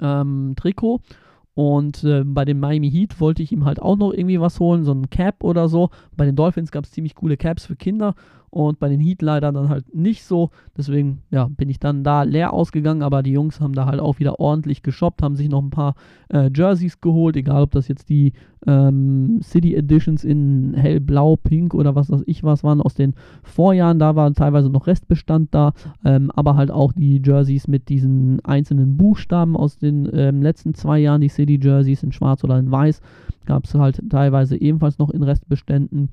[0.00, 1.00] ähm, Trikot
[1.56, 4.84] und äh, bei dem Miami Heat wollte ich ihm halt auch noch irgendwie was holen,
[4.84, 5.88] so ein Cap oder so.
[6.14, 8.14] Bei den Dolphins gab es ziemlich coole Caps für Kinder
[8.56, 10.50] und bei den Heat leider dann halt nicht so.
[10.76, 14.18] Deswegen ja, bin ich dann da leer ausgegangen, aber die Jungs haben da halt auch
[14.18, 15.94] wieder ordentlich geshoppt, haben sich noch ein paar
[16.28, 18.32] äh, Jerseys geholt, egal ob das jetzt die
[18.66, 23.98] ähm, City Editions in hellblau, pink oder was weiß ich was waren aus den Vorjahren.
[23.98, 25.74] Da war teilweise noch Restbestand da,
[26.04, 30.98] ähm, aber halt auch die Jerseys mit diesen einzelnen Buchstaben aus den ähm, letzten zwei
[30.98, 33.02] Jahren, die City Jerseys in schwarz oder in weiß.
[33.46, 36.10] Gab es halt teilweise ebenfalls noch in Restbeständen.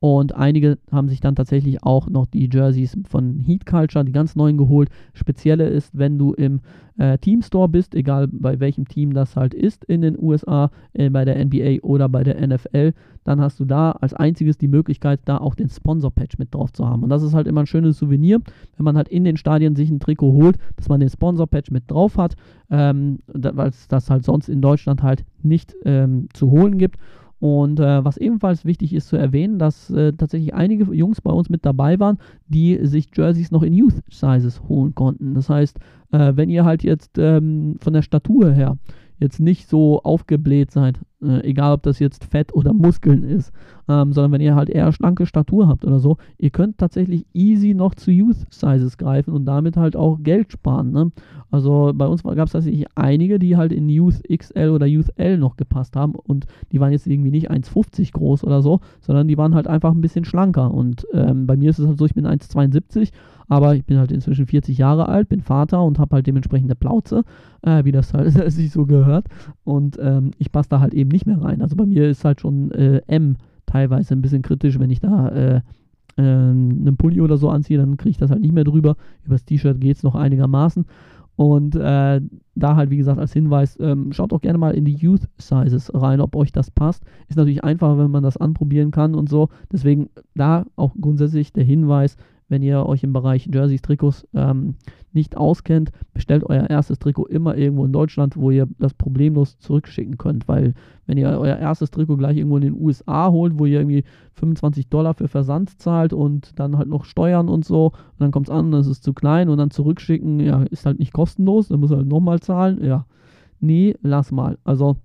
[0.00, 4.36] Und einige haben sich dann tatsächlich auch noch die Jerseys von Heat Culture, die ganz
[4.36, 4.88] neuen geholt.
[5.12, 6.60] Spezielle ist, wenn du im
[6.98, 11.10] äh, Team Store bist, egal bei welchem Team das halt ist in den USA, äh,
[11.10, 12.92] bei der NBA oder bei der NFL,
[13.24, 16.88] dann hast du da als einziges die Möglichkeit, da auch den Sponsor-Patch mit drauf zu
[16.88, 17.02] haben.
[17.02, 18.40] Und das ist halt immer ein schönes Souvenir,
[18.76, 21.90] wenn man halt in den Stadien sich ein Trikot holt, dass man den Sponsor-Patch mit
[21.90, 22.36] drauf hat,
[22.70, 26.98] ähm, weil es das halt sonst in Deutschland halt nicht ähm, zu holen gibt.
[27.38, 31.50] Und äh, was ebenfalls wichtig ist zu erwähnen, dass äh, tatsächlich einige Jungs bei uns
[31.50, 32.18] mit dabei waren,
[32.48, 35.34] die sich Jerseys noch in Youth Sizes holen konnten.
[35.34, 35.78] Das heißt,
[36.12, 38.78] äh, wenn ihr halt jetzt ähm, von der Statur her
[39.18, 43.52] jetzt nicht so aufgebläht seid, äh, egal ob das jetzt Fett oder Muskeln ist,
[43.88, 47.74] ähm, sondern wenn ihr halt eher schlanke Statur habt oder so, ihr könnt tatsächlich easy
[47.74, 50.92] noch zu Youth Sizes greifen und damit halt auch Geld sparen.
[50.92, 51.12] Ne?
[51.50, 55.38] Also bei uns gab es tatsächlich einige, die halt in Youth XL oder Youth L
[55.38, 59.38] noch gepasst haben und die waren jetzt irgendwie nicht 1,50 groß oder so, sondern die
[59.38, 60.72] waren halt einfach ein bisschen schlanker.
[60.72, 63.12] Und ähm, bei mir ist es halt so, ich bin 1,72
[63.48, 66.76] aber ich bin halt inzwischen 40 Jahre alt, bin Vater und habe halt dementsprechend eine
[66.76, 67.24] Plauze,
[67.62, 69.26] äh, wie das halt sich so gehört.
[69.64, 71.62] Und ähm, ich passe da halt eben nicht mehr rein.
[71.62, 75.28] Also bei mir ist halt schon äh, M teilweise ein bisschen kritisch, wenn ich da
[75.28, 75.60] äh,
[76.16, 78.96] äh, einen Pulli oder so anziehe, dann kriege ich das halt nicht mehr drüber.
[79.24, 80.86] Übers T-Shirt geht es noch einigermaßen.
[81.36, 82.20] Und äh,
[82.54, 85.92] da halt, wie gesagt, als Hinweis, ähm, schaut auch gerne mal in die Youth Sizes
[85.92, 87.04] rein, ob euch das passt.
[87.28, 89.50] Ist natürlich einfacher, wenn man das anprobieren kann und so.
[89.70, 92.16] Deswegen da auch grundsätzlich der Hinweis,
[92.48, 94.76] wenn ihr euch im Bereich Jerseys, Trikots ähm,
[95.16, 100.18] nicht auskennt, bestellt euer erstes Trikot immer irgendwo in Deutschland, wo ihr das problemlos zurückschicken
[100.18, 100.46] könnt.
[100.46, 100.74] Weil
[101.06, 104.88] wenn ihr euer erstes Trikot gleich irgendwo in den USA holt, wo ihr irgendwie 25
[104.88, 108.54] Dollar für Versand zahlt und dann halt noch Steuern und so, und dann kommt es
[108.54, 111.90] an, das ist zu klein und dann zurückschicken, ja, ist halt nicht kostenlos, dann muss
[111.90, 112.84] ihr halt nochmal zahlen.
[112.84, 113.06] Ja,
[113.58, 114.58] nee, lass mal.
[114.62, 114.96] Also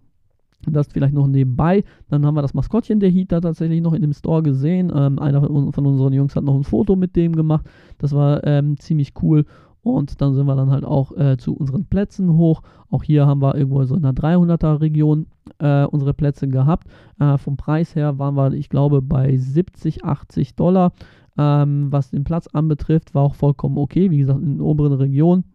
[0.69, 1.83] das vielleicht noch nebenbei.
[2.09, 4.91] Dann haben wir das Maskottchen der Heat da tatsächlich noch in dem Store gesehen.
[4.95, 7.65] Ähm, einer von unseren Jungs hat noch ein Foto mit dem gemacht.
[7.97, 9.45] Das war ähm, ziemlich cool.
[9.83, 12.61] Und dann sind wir dann halt auch äh, zu unseren Plätzen hoch.
[12.89, 15.25] Auch hier haben wir irgendwo so in der 300er Region
[15.59, 16.87] äh, unsere Plätze gehabt.
[17.19, 20.93] Äh, vom Preis her waren wir, ich glaube, bei 70, 80 Dollar.
[21.37, 24.11] Ähm, was den Platz anbetrifft, war auch vollkommen okay.
[24.11, 25.45] Wie gesagt, in den oberen Regionen.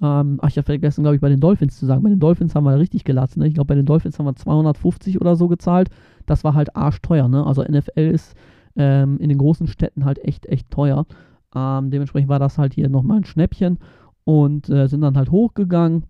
[0.00, 2.02] Ähm, ach, ich habe vergessen, glaube ich, bei den Dolphins zu sagen.
[2.02, 3.40] Bei den Dolphins haben wir richtig gelassen.
[3.40, 3.48] Ne?
[3.48, 5.90] Ich glaube, bei den Dolphins haben wir 250 oder so gezahlt.
[6.26, 7.28] Das war halt arschteuer.
[7.28, 7.44] Ne?
[7.44, 8.34] Also NFL ist
[8.76, 11.06] ähm, in den großen Städten halt echt, echt teuer.
[11.54, 13.78] Ähm, dementsprechend war das halt hier nochmal ein Schnäppchen
[14.24, 16.04] und äh, sind dann halt hochgegangen.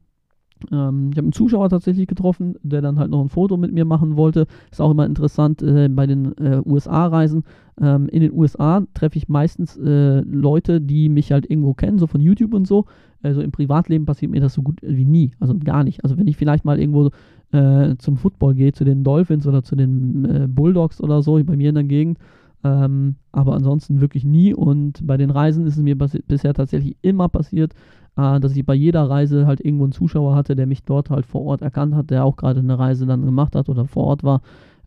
[0.71, 3.85] Ähm, ich habe einen Zuschauer tatsächlich getroffen, der dann halt noch ein Foto mit mir
[3.85, 4.47] machen wollte.
[4.71, 7.45] Ist auch immer interessant äh, bei den äh, USA-Reisen.
[7.81, 12.07] Ähm, in den USA treffe ich meistens äh, Leute, die mich halt irgendwo kennen, so
[12.07, 12.85] von YouTube und so.
[13.23, 15.31] Also im Privatleben passiert mir das so gut wie nie.
[15.41, 16.05] Also gar nicht.
[16.05, 17.11] Also wenn ich vielleicht mal irgendwo
[17.53, 21.57] äh, zum Football gehe, zu den Dolphins oder zu den äh, Bulldogs oder so, bei
[21.57, 22.19] mir in der Gegend.
[22.62, 24.55] Ähm, aber ansonsten wirklich nie.
[24.55, 27.74] Und bei den Reisen ist es mir bisher tatsächlich immer passiert,
[28.16, 31.27] äh, dass ich bei jeder Reise halt irgendwo einen Zuschauer hatte, der mich dort halt
[31.27, 34.24] vor Ort erkannt hat, der auch gerade eine Reise dann gemacht hat oder vor Ort
[34.24, 34.43] war.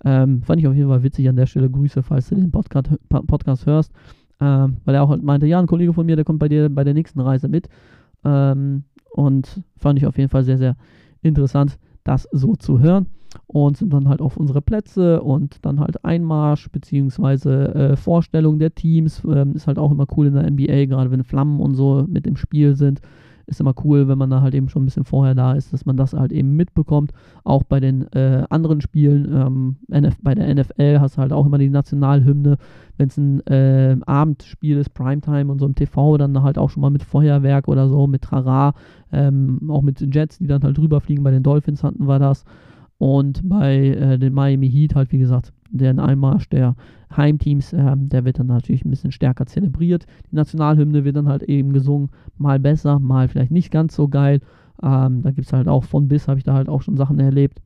[0.06, 1.70] Ähm, fand ich auf jeden Fall witzig an der Stelle.
[1.70, 3.92] Grüße, falls du den Podcast, Podcast hörst.
[4.40, 6.70] Ähm, weil er auch halt meinte, ja, ein Kollege von mir, der kommt bei dir
[6.70, 7.70] bei der nächsten Reise mit.
[8.26, 10.76] Ähm, und fand ich auf jeden Fall sehr, sehr
[11.22, 13.08] interessant, das so zu hören.
[13.48, 18.74] Und sind dann halt auf unsere Plätze und dann halt Einmarsch beziehungsweise äh, Vorstellung der
[18.74, 19.24] Teams.
[19.26, 22.28] Ähm, ist halt auch immer cool in der NBA, gerade wenn Flammen und so mit
[22.28, 23.02] im Spiel sind
[23.46, 25.86] ist immer cool, wenn man da halt eben schon ein bisschen vorher da ist, dass
[25.86, 27.12] man das halt eben mitbekommt.
[27.44, 29.76] Auch bei den äh, anderen Spielen, ähm,
[30.22, 32.58] bei der NFL hast du halt auch immer die Nationalhymne.
[32.98, 36.82] Wenn es ein äh, Abendspiel ist, Primetime und so im TV, dann halt auch schon
[36.82, 38.74] mal mit Feuerwerk oder so, mit Trara,
[39.12, 41.24] ähm, auch mit Jets, die dann halt rüberfliegen.
[41.24, 42.46] Bei den Dolphins hatten wir das.
[43.04, 46.74] Und bei äh, den Miami Heat halt, wie gesagt, der Einmarsch der
[47.14, 50.06] Heimteams, äh, der wird dann natürlich ein bisschen stärker zelebriert.
[50.32, 54.40] Die Nationalhymne wird dann halt eben gesungen, mal besser, mal vielleicht nicht ganz so geil.
[54.82, 57.20] Ähm, da gibt es halt auch von bis, habe ich da halt auch schon Sachen
[57.20, 57.62] erlebt.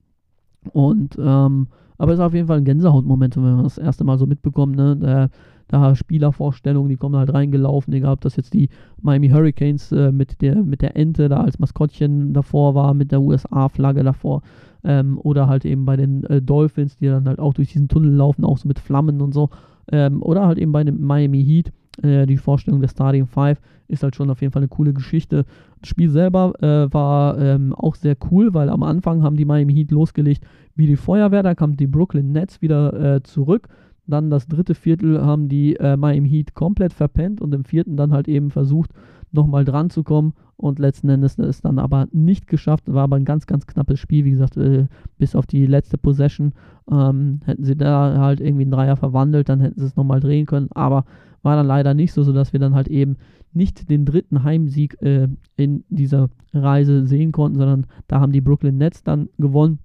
[0.74, 1.68] Und, ähm,
[2.00, 4.76] aber es ist auf jeden Fall ein Gänsehautmoment, wenn man das erste Mal so mitbekommt,
[4.76, 4.98] ne?
[4.98, 5.30] Da,
[5.68, 8.70] da Spielervorstellungen, die kommen halt reingelaufen, egal ob das jetzt die
[9.02, 13.22] Miami Hurricanes äh, mit, der, mit der Ente da als Maskottchen davor war, mit der
[13.22, 14.42] USA-Flagge davor
[14.88, 18.14] ähm, oder halt eben bei den äh, Dolphins, die dann halt auch durch diesen Tunnel
[18.14, 19.50] laufen, auch so mit Flammen und so.
[19.92, 23.60] Ähm, oder halt eben bei dem Miami Heat, äh, die Vorstellung der Starting Five
[23.90, 25.46] ist halt schon auf jeden Fall eine coole Geschichte.
[25.82, 29.74] Das Spiel selber äh, war ähm, auch sehr cool, weil am Anfang haben die Miami
[29.74, 30.44] Heat losgelegt
[30.76, 33.68] wie die Feuerwehr, da kamen die Brooklyn Nets wieder äh, zurück.
[34.06, 38.14] Dann das dritte Viertel haben die äh, Miami Heat komplett verpennt und im vierten dann
[38.14, 38.92] halt eben versucht,
[39.34, 42.92] nochmal dran zu kommen und letzten Endes ist dann aber nicht geschafft.
[42.92, 46.54] War aber ein ganz, ganz knappes Spiel, wie gesagt, äh, bis auf die letzte Possession.
[46.92, 50.46] Ähm, hätten sie da halt irgendwie einen Dreier verwandelt, dann hätten sie es nochmal drehen
[50.46, 51.06] können, aber
[51.44, 53.18] war dann leider nicht so, sodass wir dann halt eben
[53.54, 58.78] nicht den dritten Heimsieg äh, in dieser Reise sehen konnten, sondern da haben die Brooklyn
[58.78, 59.80] Nets dann gewonnen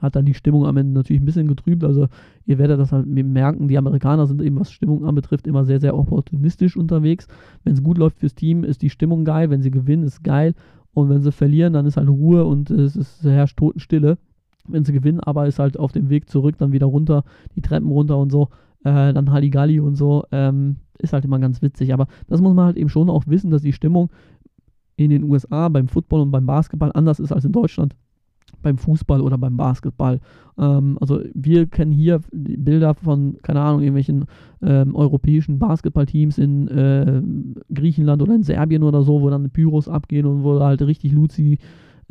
[0.00, 1.84] hat dann die Stimmung am Ende natürlich ein bisschen getrübt.
[1.84, 2.08] Also
[2.46, 5.96] ihr werdet das halt merken, die Amerikaner sind eben, was Stimmung anbetrifft, immer sehr, sehr
[5.96, 7.28] opportunistisch unterwegs.
[7.64, 9.50] Wenn es gut läuft fürs Team, ist die Stimmung geil.
[9.50, 10.54] Wenn sie gewinnen, ist geil.
[10.92, 14.18] Und wenn sie verlieren, dann ist halt Ruhe und es ist, herrscht Totenstille.
[14.66, 17.24] Wenn sie gewinnen, aber ist halt auf dem Weg zurück, dann wieder runter,
[17.56, 18.48] die Treppen runter und so,
[18.84, 21.92] äh, dann Halligalli und so, ähm, ist halt immer ganz witzig.
[21.94, 24.10] Aber das muss man halt eben schon auch wissen, dass die Stimmung
[24.96, 27.94] in den USA beim Football und beim Basketball anders ist als in Deutschland
[28.62, 30.20] beim Fußball oder beim Basketball.
[30.58, 34.26] Ähm, also wir kennen hier Bilder von, keine Ahnung, irgendwelchen
[34.62, 37.22] ähm, europäischen Basketballteams in äh,
[37.72, 41.58] Griechenland oder in Serbien oder so, wo dann Pyros abgehen und wo halt richtig Luzi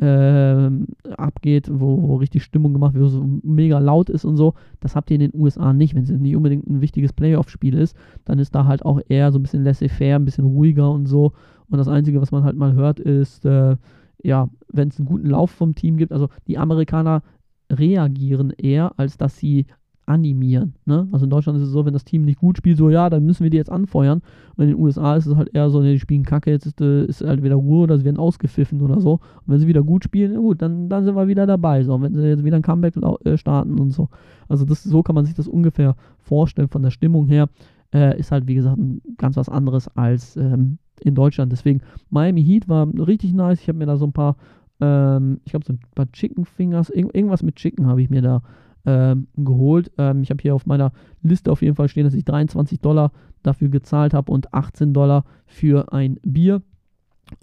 [0.00, 0.70] äh,
[1.16, 4.54] abgeht, wo, wo, richtig Stimmung gemacht wird, wo so mega laut ist und so.
[4.80, 5.94] Das habt ihr in den USA nicht.
[5.94, 7.94] Wenn es nicht unbedingt ein wichtiges Playoff-Spiel ist,
[8.24, 11.32] dann ist da halt auch eher so ein bisschen laissez-faire, ein bisschen ruhiger und so.
[11.68, 13.76] Und das Einzige, was man halt mal hört, ist äh,
[14.22, 17.22] ja, wenn es einen guten Lauf vom Team gibt, also die Amerikaner
[17.70, 19.66] reagieren eher, als dass sie
[20.10, 20.74] animieren.
[20.86, 21.08] Ne?
[21.12, 23.24] Also in Deutschland ist es so, wenn das Team nicht gut spielt, so ja, dann
[23.24, 24.22] müssen wir die jetzt anfeuern.
[24.56, 26.80] Und in den USA ist es halt eher so, ne, die spielen Kacke, jetzt ist,
[26.80, 29.12] äh, ist halt wieder Ruhe oder sie werden ausgepfiffen oder so.
[29.12, 31.84] Und wenn sie wieder gut spielen, gut, dann, dann sind wir wieder dabei.
[31.84, 32.94] So, und wenn sie jetzt wieder ein Comeback
[33.24, 34.08] äh, starten und so.
[34.48, 37.48] Also das, so kann man sich das ungefähr vorstellen von der Stimmung her.
[37.92, 38.78] Äh, ist halt, wie gesagt,
[39.16, 41.52] ganz was anderes als ähm, in Deutschland.
[41.52, 43.60] Deswegen, Miami Heat war richtig nice.
[43.60, 44.36] Ich habe mir da so ein paar,
[44.80, 48.22] ähm, ich glaube, so ein paar Chicken Fingers, irg irgendwas mit Chicken habe ich mir
[48.22, 48.42] da
[48.86, 49.90] ähm, geholt.
[49.98, 53.12] Ähm, ich habe hier auf meiner Liste auf jeden Fall stehen, dass ich 23 Dollar
[53.42, 56.62] dafür gezahlt habe und 18 Dollar für ein Bier.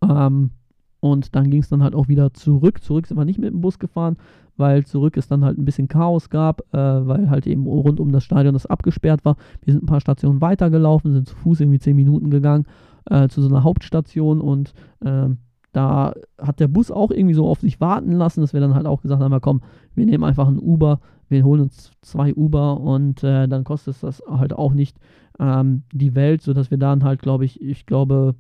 [0.02, 0.52] Ähm,
[1.00, 2.82] und dann ging es dann halt auch wieder zurück.
[2.82, 4.18] Zurück sind wir nicht mit dem Bus gefahren,
[4.58, 8.12] weil zurück es dann halt ein bisschen Chaos gab, äh, weil halt eben rund um
[8.12, 9.38] das Stadion das abgesperrt war.
[9.64, 12.66] Wir sind ein paar Stationen weitergelaufen, sind zu Fuß irgendwie 10 Minuten gegangen
[13.10, 15.30] äh, zu so einer Hauptstation und äh,
[15.74, 18.88] da hat der Bus auch irgendwie so auf sich warten lassen, dass wir dann halt
[18.88, 19.62] auch gesagt haben, komm,
[19.94, 24.02] wir nehmen einfach ein Uber, wir holen uns zwei Uber und äh, dann kostet es
[24.02, 24.98] das halt auch nicht
[25.40, 28.36] ähm, die Welt, sodass wir dann halt, glaube ich, ich glaube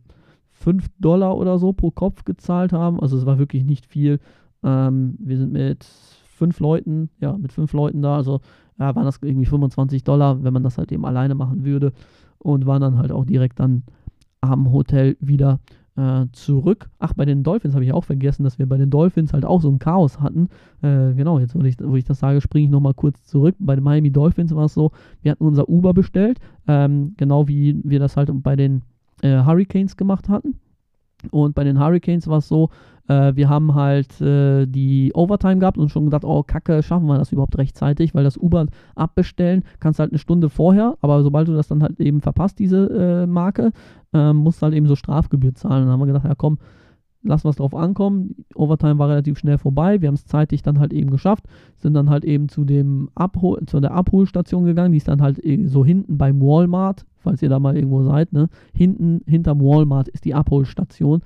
[0.51, 2.99] 5 Dollar oder so pro Kopf gezahlt haben.
[2.99, 4.19] Also es war wirklich nicht viel.
[4.63, 8.41] Ähm, wir sind mit fünf Leuten, ja, mit fünf Leuten da, also
[8.79, 11.93] ja, waren das irgendwie 25 Dollar, wenn man das halt eben alleine machen würde
[12.37, 13.83] und waren dann halt auch direkt dann
[14.49, 15.59] am Hotel wieder
[15.97, 16.89] äh, zurück.
[16.99, 19.61] Ach, bei den Dolphins habe ich auch vergessen, dass wir bei den Dolphins halt auch
[19.61, 20.49] so ein Chaos hatten.
[20.81, 23.55] Äh, genau, jetzt, wo ich, wo ich das sage, springe ich nochmal kurz zurück.
[23.59, 24.91] Bei den Miami Dolphins war es so,
[25.21, 28.83] wir hatten unser Uber bestellt, ähm, genau wie wir das halt bei den
[29.21, 30.55] äh, Hurricanes gemacht hatten.
[31.31, 32.69] Und bei den Hurricanes war es so,
[33.07, 37.17] äh, wir haben halt äh, die Overtime gehabt und schon gedacht, oh Kacke, schaffen wir
[37.17, 41.53] das überhaupt rechtzeitig, weil das Uber abbestellen kannst halt eine Stunde vorher, aber sobald du
[41.53, 43.71] das dann halt eben verpasst, diese äh, Marke,
[44.13, 45.83] ähm, musst du halt eben so Strafgebühr zahlen.
[45.83, 46.59] Und dann haben wir gedacht, ja komm,
[47.27, 48.35] lass was drauf ankommen.
[48.55, 50.01] Overtime war relativ schnell vorbei.
[50.01, 51.45] Wir haben es zeitig dann halt eben geschafft,
[51.75, 54.91] sind dann halt eben zu dem Abhol zu der Abholstation gegangen.
[54.91, 58.49] Die ist dann halt so hinten beim Walmart, falls ihr da mal irgendwo seid, ne?
[58.73, 61.21] Hinten hinterm Walmart ist die Abholstation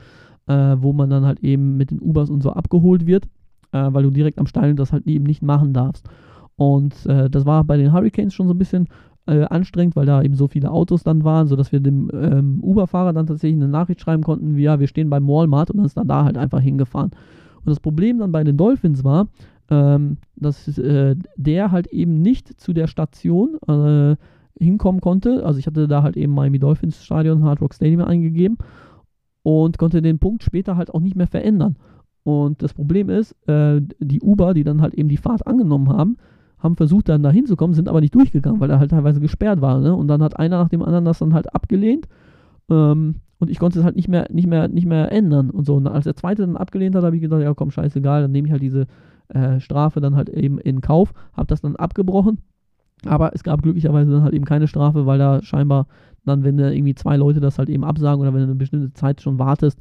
[0.47, 3.25] äh, wo man dann halt eben mit den Ubers und so abgeholt wird,
[3.71, 6.07] äh, weil du direkt am Stadion das halt eben nicht machen darfst.
[6.55, 8.87] Und äh, das war bei den Hurricanes schon so ein bisschen
[9.31, 13.13] äh, anstrengend, weil da eben so viele Autos dann waren, sodass wir dem ähm, Uber-Fahrer
[13.13, 15.97] dann tatsächlich eine Nachricht schreiben konnten, wie ja, wir stehen beim Walmart und dann ist
[15.97, 17.11] dann da halt einfach hingefahren.
[17.59, 19.27] Und das Problem dann bei den Dolphins war,
[19.69, 24.17] ähm, dass äh, der halt eben nicht zu der Station äh,
[24.59, 25.45] hinkommen konnte.
[25.45, 28.57] Also ich hatte da halt eben Miami Dolphins Stadion, Hard Rock Stadium eingegeben
[29.43, 31.77] und konnte den Punkt später halt auch nicht mehr verändern.
[32.23, 36.17] Und das Problem ist, äh, die Uber, die dann halt eben die Fahrt angenommen haben,
[36.61, 39.79] haben versucht dann da hinzukommen, sind aber nicht durchgegangen, weil er halt teilweise gesperrt war.
[39.79, 39.95] Ne?
[39.95, 42.07] Und dann hat einer nach dem anderen das dann halt abgelehnt.
[42.69, 45.75] Ähm, und ich konnte es halt nicht mehr, nicht mehr, nicht mehr ändern und so.
[45.75, 48.47] Und als der zweite dann abgelehnt hat, habe ich gedacht, ja komm, scheißegal, dann nehme
[48.47, 48.85] ich halt diese
[49.29, 52.38] äh, Strafe dann halt eben in Kauf, habe das dann abgebrochen.
[53.05, 55.88] Aber es gab glücklicherweise dann halt eben keine Strafe, weil da scheinbar
[56.23, 58.93] dann, wenn da irgendwie zwei Leute das halt eben absagen oder wenn du eine bestimmte
[58.93, 59.79] Zeit schon wartest,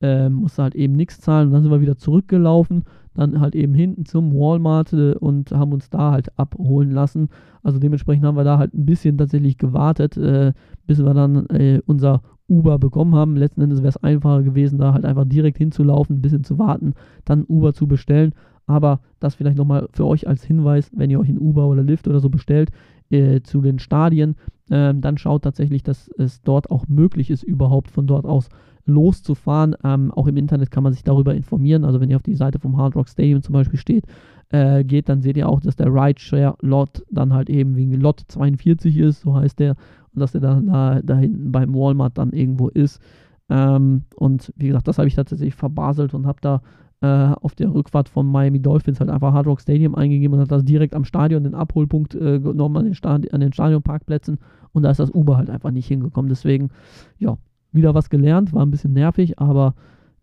[0.00, 1.48] äh, musst du halt eben nichts zahlen.
[1.48, 2.84] Und dann sind wir wieder zurückgelaufen,
[3.16, 7.28] dann halt eben hinten zum Walmart äh, und haben uns da halt abholen lassen.
[7.62, 10.52] Also dementsprechend haben wir da halt ein bisschen tatsächlich gewartet, äh,
[10.86, 13.36] bis wir dann äh, unser Uber bekommen haben.
[13.36, 16.94] Letzten Endes wäre es einfacher gewesen, da halt einfach direkt hinzulaufen, ein bisschen zu warten,
[17.24, 18.32] dann Uber zu bestellen.
[18.66, 22.08] Aber das vielleicht nochmal für euch als Hinweis, wenn ihr euch in Uber oder Lyft
[22.08, 22.70] oder so bestellt,
[23.10, 24.34] äh, zu den Stadien,
[24.70, 28.48] äh, dann schaut tatsächlich, dass es dort auch möglich ist, überhaupt von dort aus
[28.86, 29.76] loszufahren.
[29.84, 31.84] Ähm, auch im Internet kann man sich darüber informieren.
[31.84, 34.04] Also wenn ihr auf die Seite vom Hard Rock Stadium zum Beispiel steht,
[34.50, 38.96] äh, geht, dann seht ihr auch, dass der Rideshare-Lot dann halt eben wie Lot 42
[38.96, 39.76] ist, so heißt der,
[40.14, 43.00] und dass der dann da, da hinten beim Walmart dann irgendwo ist.
[43.48, 46.62] Ähm, und wie gesagt, das habe ich tatsächlich verbaselt und habe da
[47.00, 50.50] äh, auf der Rückfahrt von Miami Dolphins halt einfach Hard Rock Stadium eingegeben und hat
[50.50, 54.38] das direkt am Stadion den Abholpunkt äh, genommen an den, Stadi an den Stadionparkplätzen
[54.72, 56.28] und da ist das Uber halt einfach nicht hingekommen.
[56.28, 56.70] Deswegen,
[57.18, 57.36] ja,
[57.76, 59.74] wieder was gelernt, war ein bisschen nervig, aber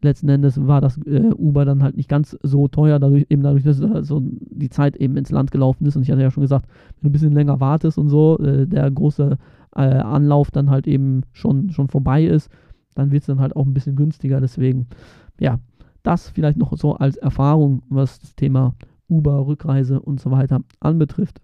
[0.04, 3.64] letzten Endes war das äh, Uber dann halt nicht ganz so teuer, dadurch, eben dadurch,
[3.64, 5.96] dass äh, so die Zeit eben ins Land gelaufen ist.
[5.96, 8.68] Und ich hatte ja schon gesagt, wenn du ein bisschen länger wartest und so, äh,
[8.68, 9.38] der große
[9.76, 12.52] äh, Anlauf dann halt eben schon, schon vorbei ist,
[12.96, 14.40] dann wird es dann halt auch ein bisschen günstiger.
[14.40, 14.88] Deswegen,
[15.40, 15.60] ja,
[16.04, 18.76] das vielleicht noch so als Erfahrung, was das Thema
[19.10, 21.40] Uber, Rückreise und so weiter anbetrifft.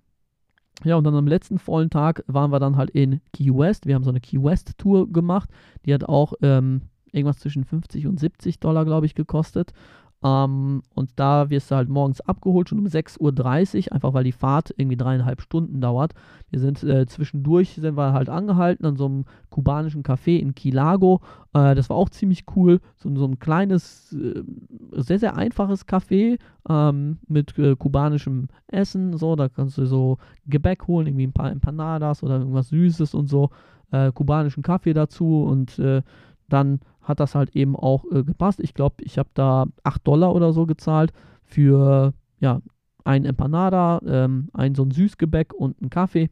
[0.83, 3.85] Ja, und dann am letzten vollen Tag waren wir dann halt in Key West.
[3.85, 5.49] Wir haben so eine Key West Tour gemacht.
[5.85, 6.81] Die hat auch ähm,
[7.11, 9.73] irgendwas zwischen 50 und 70 Dollar, glaube ich, gekostet.
[10.21, 14.33] Ähm, und da wirst du halt morgens abgeholt, schon um 6.30 Uhr, einfach weil die
[14.33, 16.13] Fahrt irgendwie dreieinhalb Stunden dauert.
[16.49, 21.21] Wir sind äh, zwischendurch, sind wir halt angehalten an so einem kubanischen Café in Kilago.
[21.53, 22.81] Äh, das war auch ziemlich cool.
[22.97, 24.43] So, so ein kleines, äh,
[24.91, 26.37] sehr, sehr einfaches Café
[26.67, 29.15] ähm, mit äh, kubanischem Essen.
[29.17, 30.17] So, da kannst du so
[30.47, 33.51] Gebäck holen, irgendwie ein paar Empanadas oder irgendwas Süßes und so.
[33.91, 36.03] Äh, kubanischen Kaffee dazu und äh,
[36.49, 38.59] dann hat das halt eben auch äh, gepasst.
[38.59, 41.11] Ich glaube, ich habe da 8 Dollar oder so gezahlt
[41.43, 42.61] für ja,
[43.03, 46.29] ein Empanada, ähm, ein so ein Süßgebäck und einen Kaffee.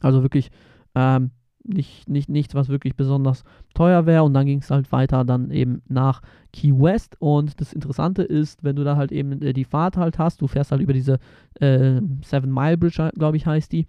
[0.00, 0.50] Also wirklich
[0.94, 1.30] ähm,
[1.64, 3.44] nicht, nicht, nichts, was wirklich besonders
[3.74, 4.22] teuer wäre.
[4.22, 7.16] Und dann ging es halt weiter dann eben nach Key West.
[7.18, 10.46] Und das Interessante ist, wenn du da halt eben äh, die Fahrt halt hast, du
[10.46, 11.18] fährst halt über diese
[11.60, 13.86] äh, Seven Mile Bridge, glaube ich, heißt die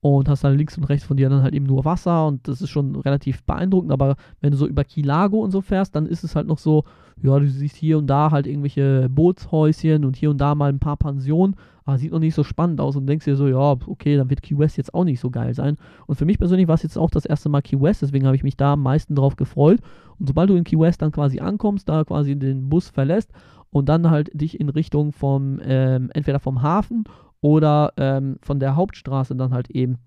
[0.00, 2.62] und hast dann links und rechts von dir dann halt eben nur Wasser und das
[2.62, 6.22] ist schon relativ beeindruckend, aber wenn du so über Kilago und so fährst, dann ist
[6.22, 6.84] es halt noch so,
[7.20, 10.78] ja, du siehst hier und da halt irgendwelche Bootshäuschen und hier und da mal ein
[10.78, 14.16] paar Pensionen, aber sieht noch nicht so spannend aus und denkst dir so, ja, okay,
[14.16, 15.78] dann wird Key West jetzt auch nicht so geil sein.
[16.06, 18.36] Und für mich persönlich war es jetzt auch das erste Mal Key West, deswegen habe
[18.36, 19.80] ich mich da am meisten drauf gefreut.
[20.18, 23.32] Und sobald du in Key West dann quasi ankommst, da quasi den Bus verlässt
[23.70, 27.04] und dann halt dich in Richtung vom, ähm, entweder vom Hafen
[27.40, 29.98] oder ähm, von der Hauptstraße dann halt eben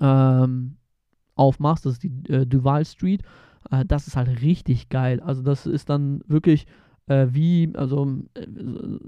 [0.00, 0.76] ähm,
[1.34, 3.22] aufmachst, das ist die äh, Duval Street,
[3.70, 5.20] äh, das ist halt richtig geil.
[5.20, 6.66] Also das ist dann wirklich
[7.06, 8.46] äh, wie, also äh,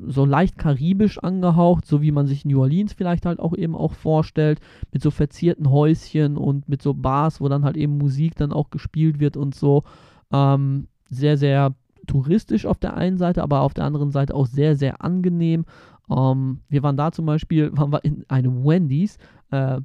[0.07, 3.95] so leicht karibisch angehaucht, so wie man sich New Orleans vielleicht halt auch eben auch
[3.95, 4.61] vorstellt,
[4.93, 8.71] mit so verzierten Häuschen und mit so Bars, wo dann halt eben Musik dann auch
[8.71, 9.85] gespielt wird und so.
[10.33, 11.75] Ähm, sehr, sehr
[12.07, 15.65] touristisch auf der einen Seite, aber auf der anderen Seite auch sehr, sehr angenehm.
[16.09, 19.19] Um, ähm, wir waren da zum Beispiel, waren wir in einem Wendy's.
[19.51, 19.81] Äh,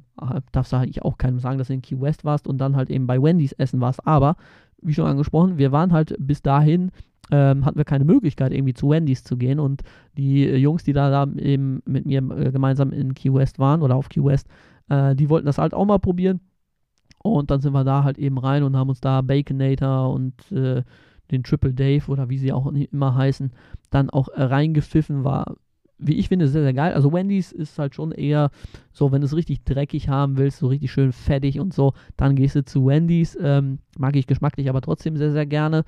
[0.52, 2.90] darfst du eigentlich auch keinem sagen, dass du in Key West warst und dann halt
[2.90, 4.06] eben bei Wendy's essen warst.
[4.06, 4.36] Aber,
[4.80, 6.90] wie schon angesprochen, wir waren halt bis dahin,
[7.30, 9.60] ähm, hatten wir keine Möglichkeit, irgendwie zu Wendy's zu gehen.
[9.60, 9.82] Und
[10.16, 13.82] die äh, Jungs, die da, da eben mit mir äh, gemeinsam in Key West waren
[13.82, 14.48] oder auf Key West,
[14.88, 16.40] äh, die wollten das halt auch mal probieren.
[17.22, 20.82] Und dann sind wir da halt eben rein und haben uns da Baconator und äh,
[21.30, 23.52] den Triple Dave oder wie sie auch immer heißen,
[23.90, 25.24] dann auch äh, reingepfiffen.
[25.24, 25.56] War
[26.06, 26.92] wie ich finde, sehr, sehr geil.
[26.92, 28.50] Also Wendy's ist halt schon eher
[28.92, 32.36] so, wenn du es richtig dreckig haben willst, so richtig schön fettig und so, dann
[32.36, 33.36] gehst du zu Wendy's.
[33.40, 35.84] Ähm, mag ich geschmacklich aber trotzdem sehr, sehr gerne.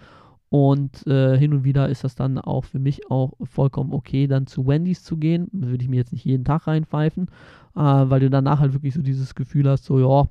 [0.49, 4.47] Und äh, hin und wieder ist das dann auch für mich auch vollkommen okay, dann
[4.47, 5.49] zu Wendy's zu gehen.
[5.53, 7.27] Würde ich mir jetzt nicht jeden Tag reinpfeifen,
[7.75, 10.29] äh, weil du danach halt wirklich so dieses Gefühl hast, so, ja,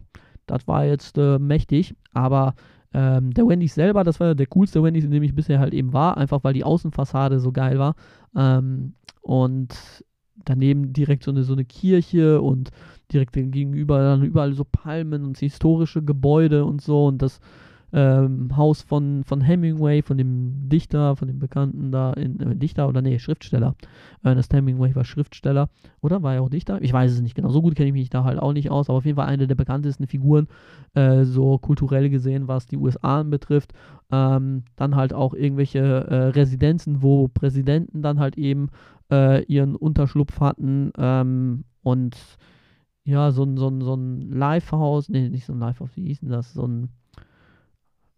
[0.47, 1.95] das war jetzt äh, mächtig.
[2.13, 2.55] Aber
[2.97, 5.91] ähm, der Wendy's selber, das war der coolste Wendy's, in dem ich bisher halt eben
[5.91, 7.95] war, einfach weil die Außenfassade so geil war.
[8.37, 9.75] Ähm, und
[10.45, 12.69] daneben direkt so eine, so eine Kirche und
[13.11, 17.41] direkt gegenüber dann überall so Palmen und historische Gebäude und so und das
[17.95, 22.89] ähm, Haus von, von Hemingway, von dem Dichter, von dem Bekannten da, in, äh, Dichter
[22.89, 23.73] oder nee, Schriftsteller.
[24.21, 25.69] Ernest Hemingway war Schriftsteller,
[26.01, 26.21] oder?
[26.21, 26.81] War er auch Dichter?
[26.81, 27.49] Ich weiß es nicht genau.
[27.49, 29.47] So gut kenne ich mich da halt auch nicht aus, aber auf jeden Fall eine
[29.47, 30.49] der bekanntesten Figuren,
[30.93, 33.71] äh, so kulturell gesehen, was die USA betrifft.
[34.11, 38.71] Ähm, dann halt auch irgendwelche äh, Residenzen, wo Präsidenten dann halt eben
[39.09, 42.17] äh, ihren Unterschlupf hatten ähm, und
[43.05, 46.19] ja, so ein, so ein, so ein Livehouse, nee, nicht so ein Livehouse, wie hieß
[46.21, 46.53] denn das?
[46.53, 46.89] So ein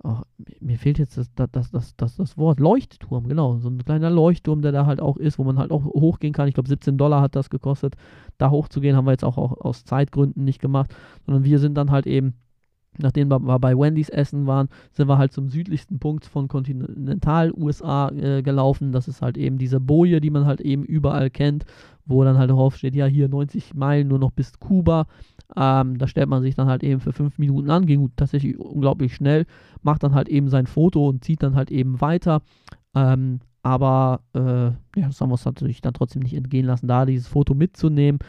[0.03, 0.17] oh,
[0.59, 3.57] mir fehlt jetzt das, das, das, das, das Wort Leuchtturm, genau.
[3.57, 6.47] So ein kleiner Leuchtturm, der da halt auch ist, wo man halt auch hochgehen kann.
[6.47, 7.95] Ich glaube, 17 Dollar hat das gekostet.
[8.37, 10.95] Da hochzugehen haben wir jetzt auch, auch aus Zeitgründen nicht gemacht,
[11.25, 12.35] sondern wir sind dann halt eben
[12.99, 18.41] nachdem wir bei Wendy's essen waren, sind wir halt zum südlichsten Punkt von Kontinental-USA äh,
[18.41, 18.91] gelaufen.
[18.91, 21.65] Das ist halt eben diese Boje, die man halt eben überall kennt,
[22.05, 25.07] wo dann halt drauf steht, ja, hier 90 Meilen nur noch bis Kuba.
[25.55, 29.15] Ähm, da stellt man sich dann halt eben für fünf Minuten an, ging tatsächlich unglaublich
[29.15, 29.45] schnell,
[29.81, 32.41] macht dann halt eben sein Foto und zieht dann halt eben weiter.
[32.95, 34.39] Ähm, aber äh,
[34.99, 38.19] ja, das haben wir uns natürlich dann trotzdem nicht entgehen lassen, da dieses Foto mitzunehmen.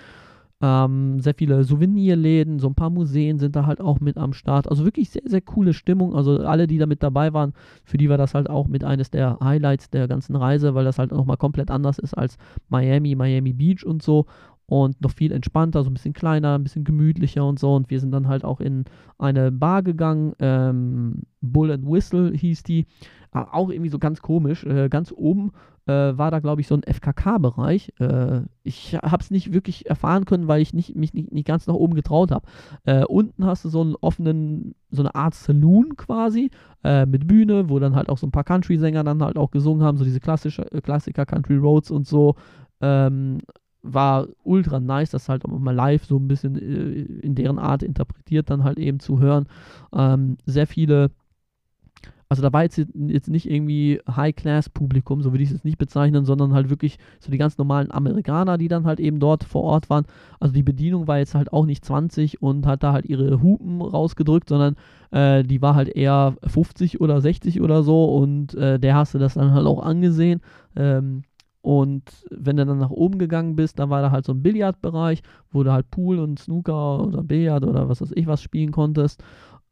[0.61, 4.69] Ähm, sehr viele Souvenirläden, so ein paar Museen sind da halt auch mit am Start.
[4.69, 6.17] Also wirklich sehr, sehr coole Stimmung.
[6.17, 7.53] Also alle, die da mit dabei waren,
[7.85, 10.99] für die war das halt auch mit eines der Highlights der ganzen Reise, weil das
[10.99, 12.39] halt nochmal komplett anders ist als
[12.69, 14.27] Miami, Miami Beach und so.
[14.71, 17.75] Und noch viel entspannter, so ein bisschen kleiner, ein bisschen gemütlicher und so.
[17.75, 18.85] Und wir sind dann halt auch in
[19.17, 20.35] eine Bar gegangen.
[20.41, 22.87] Ähm, Bull and Whistle hieß die.
[23.31, 24.65] Aber auch irgendwie so ganz komisch.
[24.65, 25.53] Äh, ganz oben
[25.87, 27.95] äh, war da, glaube ich, so ein FKK-Bereich.
[27.99, 31.67] Äh, ich habe es nicht wirklich erfahren können, weil ich nicht, mich nicht, nicht ganz
[31.67, 32.47] nach oben getraut habe.
[32.85, 36.51] Äh, unten hast du so einen offenen, so eine Art Saloon quasi
[36.85, 39.83] äh, mit Bühne, wo dann halt auch so ein paar Country-Sänger dann halt auch gesungen
[39.83, 42.35] haben, so diese klassische, äh, Klassiker Country Roads und so.
[42.83, 43.39] Ähm,
[43.83, 47.83] war ultra nice, das halt auch mal live so ein bisschen äh, in deren Art
[47.83, 49.47] interpretiert dann halt eben zu hören.
[49.93, 51.11] Ähm, sehr viele
[52.31, 56.27] also da war jetzt, jetzt nicht irgendwie High-Class-Publikum, so würde ich es jetzt nicht bezeichnen,
[56.27, 59.89] sondern halt wirklich so die ganz normalen Amerikaner, die dann halt eben dort vor Ort
[59.89, 60.05] waren.
[60.39, 63.81] Also die Bedienung war jetzt halt auch nicht 20 und hat da halt ihre Hupen
[63.81, 64.77] rausgedrückt, sondern
[65.11, 69.19] äh, die war halt eher 50 oder 60 oder so und äh, der hast du
[69.19, 70.43] das dann halt auch angesehen.
[70.77, 71.23] Ähm,
[71.69, 75.21] und wenn du dann nach oben gegangen bist, dann war da halt so ein Billardbereich,
[75.51, 79.23] wo du halt Pool und Snooker oder Billard oder was weiß ich was spielen konntest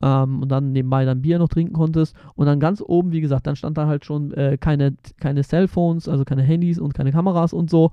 [0.03, 2.15] ähm, und dann nebenbei dann Bier noch trinken konntest.
[2.35, 6.07] Und dann ganz oben, wie gesagt, dann stand da halt schon äh, keine, keine Cellphones,
[6.07, 7.93] also keine Handys und keine Kameras und so.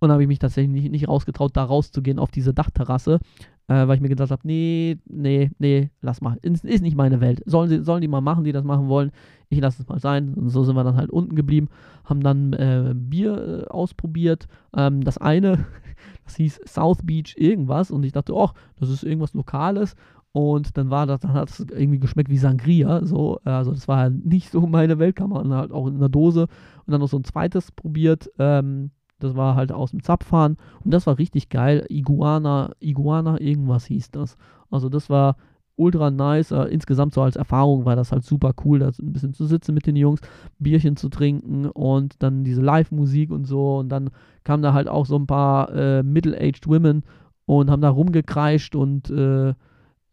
[0.00, 3.20] Und habe ich mich tatsächlich nicht, nicht rausgetraut, da rauszugehen auf diese Dachterrasse,
[3.68, 6.38] äh, weil ich mir gedacht habe, nee, nee, nee, lass mal.
[6.42, 7.42] Ist, ist nicht meine Welt.
[7.46, 9.12] Sollen, sie, sollen die mal machen, die das machen wollen.
[9.50, 10.34] Ich lasse es mal sein.
[10.34, 11.68] Und so sind wir dann halt unten geblieben,
[12.04, 14.48] haben dann äh, Bier äh, ausprobiert.
[14.74, 15.66] Ähm, das eine,
[16.24, 17.90] das hieß South Beach irgendwas.
[17.90, 19.94] Und ich dachte, oh, das ist irgendwas Lokales.
[20.32, 23.04] Und dann war das, dann hat es irgendwie geschmeckt wie Sangria.
[23.04, 26.08] So, also das war halt nicht so meine Welt, kann man halt auch in einer
[26.08, 26.48] Dose.
[26.86, 28.30] Und dann noch so ein zweites probiert.
[28.38, 28.90] Ähm,
[29.22, 30.56] das war halt aus dem Zapfhahn.
[30.84, 31.86] Und das war richtig geil.
[31.88, 34.36] Iguana, Iguana, irgendwas hieß das.
[34.70, 35.36] Also das war
[35.76, 36.52] ultra nice.
[36.52, 39.74] Äh, insgesamt so als Erfahrung war das halt super cool, da ein bisschen zu sitzen
[39.74, 40.20] mit den Jungs,
[40.58, 43.78] Bierchen zu trinken und dann diese Live-Musik und so.
[43.78, 44.10] Und dann
[44.44, 47.02] kamen da halt auch so ein paar äh, Middle-aged Women
[47.46, 49.54] und haben da rumgekreischt und äh,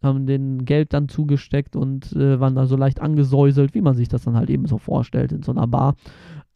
[0.02, 4.08] haben den Geld dann zugesteckt und äh, waren da so leicht angesäuselt, wie man sich
[4.08, 5.96] das dann halt eben so vorstellt in so einer Bar.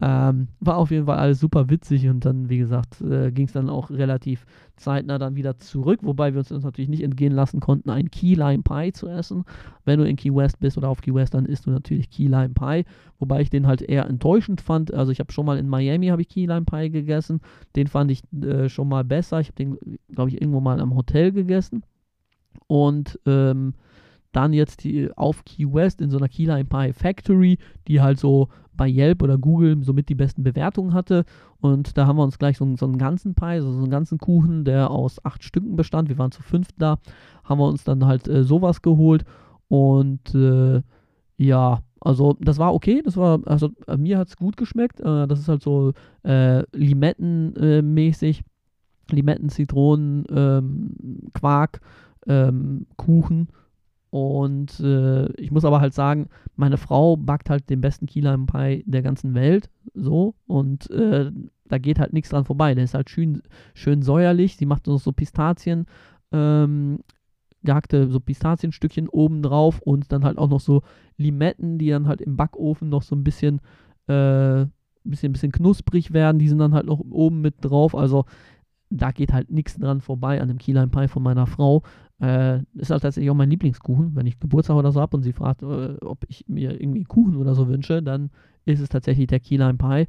[0.03, 3.53] Ähm, war auf jeden Fall alles super witzig und dann, wie gesagt, äh, ging es
[3.53, 7.59] dann auch relativ zeitnah dann wieder zurück, wobei wir uns das natürlich nicht entgehen lassen
[7.59, 9.43] konnten, ein Key Lime Pie zu essen.
[9.85, 12.25] Wenn du in Key West bist oder auf Key West, dann isst du natürlich Key
[12.25, 12.85] Lime Pie,
[13.19, 14.91] wobei ich den halt eher enttäuschend fand.
[14.91, 17.39] Also ich habe schon mal in Miami habe ich Key Lime Pie gegessen,
[17.75, 19.39] den fand ich äh, schon mal besser.
[19.39, 19.77] Ich habe den,
[20.11, 21.83] glaube ich, irgendwo mal am Hotel gegessen.
[22.65, 23.75] Und ähm,
[24.31, 28.19] dann jetzt die, auf Key West in so einer Key Lime Pie Factory, die halt
[28.19, 31.25] so bei Yelp oder Google somit die besten Bewertungen hatte.
[31.59, 34.17] Und da haben wir uns gleich so, so einen ganzen Pie, also so einen ganzen
[34.17, 36.09] Kuchen, der aus acht Stücken bestand.
[36.09, 36.97] Wir waren zu fünft da,
[37.43, 39.25] haben wir uns dann halt äh, sowas geholt.
[39.67, 40.81] Und äh,
[41.37, 44.99] ja, also das war okay, das war, also äh, mir hat es gut geschmeckt.
[44.99, 45.93] Äh, das ist halt so
[46.23, 48.43] äh, Limettenmäßig.
[49.11, 50.95] Limetten, Zitronen, ähm,
[51.33, 51.81] Quark
[52.27, 53.49] ähm, Kuchen.
[54.11, 56.27] Und äh, ich muss aber halt sagen,
[56.57, 59.69] meine Frau backt halt den besten Key Lime Pie der ganzen Welt.
[59.93, 60.35] So.
[60.47, 61.31] Und äh,
[61.63, 62.75] da geht halt nichts dran vorbei.
[62.75, 63.41] Der ist halt schön,
[63.73, 64.57] schön säuerlich.
[64.57, 65.85] Sie macht noch so Pistazien,
[66.33, 66.99] ähm,
[67.63, 70.81] gehackte so Pistazienstückchen oben drauf und dann halt auch noch so
[71.15, 73.61] Limetten, die dann halt im Backofen noch so ein bisschen,
[74.07, 74.65] äh,
[75.05, 76.37] bisschen, bisschen knusprig werden.
[76.37, 77.95] Die sind dann halt noch oben mit drauf.
[77.95, 78.25] Also
[78.89, 81.83] da geht halt nichts dran vorbei an dem Key Lime Pie von meiner Frau.
[82.21, 84.15] Äh, ist halt tatsächlich auch mein Lieblingskuchen.
[84.15, 87.35] Wenn ich Geburtstag oder so habe und sie fragt, äh, ob ich mir irgendwie Kuchen
[87.35, 88.29] oder so wünsche, dann
[88.65, 90.07] ist es tatsächlich der Key Lime Pie.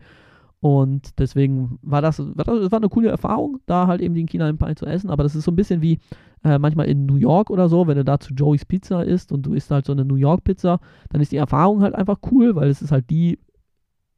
[0.60, 4.36] Und deswegen war das, war das war eine coole Erfahrung, da halt eben den Key
[4.36, 5.10] Lime Pie zu essen.
[5.10, 5.98] Aber das ist so ein bisschen wie
[6.44, 9.47] äh, manchmal in New York oder so, wenn du da zu Joey's Pizza isst und
[9.47, 12.55] du isst halt so eine New York Pizza, dann ist die Erfahrung halt einfach cool,
[12.55, 13.39] weil es ist halt die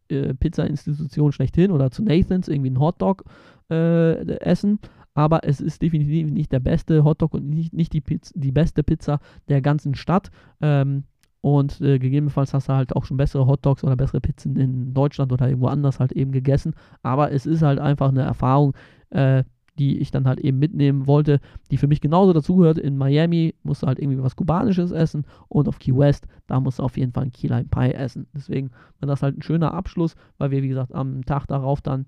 [0.08, 3.24] äh, Pizza-Institution schlechthin oder zu Nathan's irgendwie ein Hotdog
[3.70, 4.80] äh, essen
[5.14, 8.82] aber es ist definitiv nicht der beste Hotdog und nicht, nicht die, Pizza, die beste
[8.82, 10.30] Pizza der ganzen Stadt.
[10.60, 11.04] Ähm,
[11.40, 15.30] und äh, gegebenenfalls hast du halt auch schon bessere Hotdogs oder bessere Pizzen in Deutschland
[15.30, 16.74] oder irgendwo anders halt eben gegessen.
[17.02, 18.74] Aber es ist halt einfach eine Erfahrung,
[19.10, 19.44] äh,
[19.78, 22.78] die ich dann halt eben mitnehmen wollte, die für mich genauso dazugehört.
[22.78, 26.78] In Miami musst du halt irgendwie was Kubanisches essen und auf Key West, da musst
[26.78, 28.26] du auf jeden Fall ein Key Lime Pie essen.
[28.34, 28.70] Deswegen
[29.00, 32.06] war das halt ein schöner Abschluss, weil wir, wie gesagt, am Tag darauf dann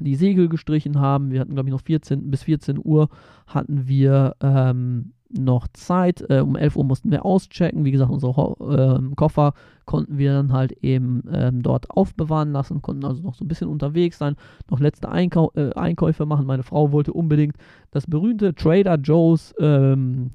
[0.00, 1.30] die Segel gestrichen haben.
[1.30, 3.08] Wir hatten, glaube ich, noch 14 bis 14 Uhr
[3.46, 6.24] hatten wir ähm, noch Zeit.
[6.28, 7.84] Äh, um 11 Uhr mussten wir auschecken.
[7.84, 9.54] Wie gesagt, unsere Ho äh, Koffer
[9.84, 13.68] konnten wir dann halt eben ähm, dort aufbewahren lassen, konnten also noch so ein bisschen
[13.68, 14.36] unterwegs sein,
[14.70, 16.46] noch letzte Einkau äh, Einkäufe machen.
[16.46, 17.56] Meine Frau wollte unbedingt
[17.90, 20.30] das berühmte Trader Joe's ähm,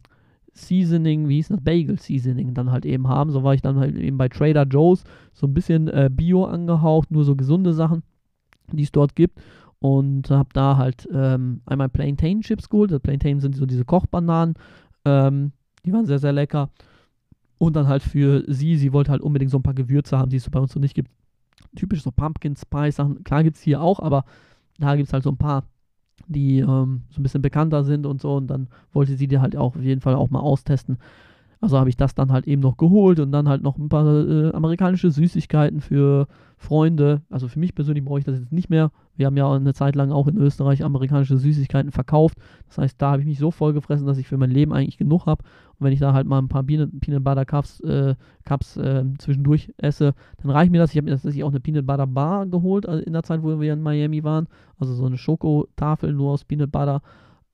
[0.53, 1.61] Seasoning, wie hieß das?
[1.61, 3.31] Bagel Seasoning dann halt eben haben.
[3.31, 5.03] So war ich dann halt eben bei Trader Joe's,
[5.33, 8.03] so ein bisschen äh, Bio angehaucht, nur so gesunde Sachen,
[8.77, 9.39] die es dort gibt
[9.79, 12.91] und habe da halt ähm, einmal Plantain Chips geholt.
[12.91, 14.55] Das Plantain sind so diese Kochbananen,
[15.05, 15.51] ähm,
[15.85, 16.69] die waren sehr, sehr lecker.
[17.57, 20.37] Und dann halt für sie, sie wollte halt unbedingt so ein paar Gewürze haben, die
[20.37, 21.11] es so bei uns so nicht gibt.
[21.75, 23.23] Typisch so Pumpkin Spice Sachen.
[23.23, 24.23] Klar gibt es hier auch, aber
[24.79, 25.65] da gibt es halt so ein paar,
[26.27, 28.35] die ähm, so ein bisschen bekannter sind und so.
[28.35, 30.97] Und dann wollte sie die halt auch auf jeden Fall auch mal austesten.
[31.61, 34.05] Also habe ich das dann halt eben noch geholt und dann halt noch ein paar
[34.05, 36.27] äh, amerikanische Süßigkeiten für
[36.57, 37.21] Freunde.
[37.29, 38.91] Also für mich persönlich brauche ich das jetzt nicht mehr.
[39.17, 42.37] Wir haben ja eine Zeit lang auch in Österreich amerikanische Süßigkeiten verkauft.
[42.67, 44.97] Das heißt, da habe ich mich so voll gefressen, dass ich für mein Leben eigentlich
[44.97, 45.43] genug habe.
[45.77, 48.15] Und wenn ich da halt mal ein paar Peanut, Peanut Butter Cups, äh,
[48.45, 50.91] Cups äh, zwischendurch esse, dann reicht mir das.
[50.91, 53.59] Ich habe mir tatsächlich auch eine Peanut Butter Bar geholt also in der Zeit, wo
[53.59, 54.47] wir in Miami waren.
[54.77, 57.01] Also so eine Schokotafel nur aus Peanut Butter.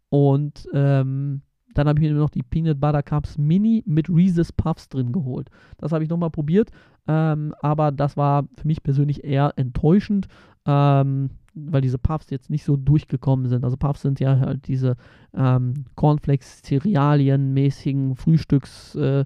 [0.10, 1.42] Und ähm,
[1.76, 5.52] dann habe ich mir noch die Peanut Butter Cups Mini mit Reese's Puffs drin geholt.
[5.78, 6.72] Das habe ich nochmal probiert,
[7.08, 10.28] ähm, aber das war für mich persönlich eher enttäuschend,
[10.66, 13.64] ähm, weil diese Puffs jetzt nicht so durchgekommen sind.
[13.64, 14.96] Also Puffs sind ja halt diese
[15.36, 19.26] ähm, Cornflakes-Cerealien-mäßigen Frühstücks äh,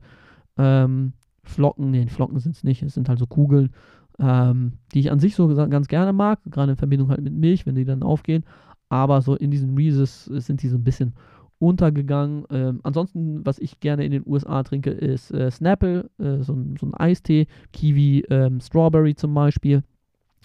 [0.58, 1.14] ähm,
[1.44, 3.72] Flocken, nee, Flocken sind es nicht, es sind halt so Kugeln,
[4.20, 7.66] ähm, die ich an sich so ganz gerne mag, gerade in Verbindung halt mit Milch,
[7.66, 8.44] wenn die dann aufgehen.
[8.90, 11.14] Aber so in diesen Reese's sind die so ein bisschen
[11.60, 12.46] untergegangen.
[12.50, 16.76] Ähm, ansonsten, was ich gerne in den USA trinke, ist äh, Snapple, äh, so, ein,
[16.80, 19.84] so ein Eistee, Kiwi, ähm, Strawberry zum Beispiel.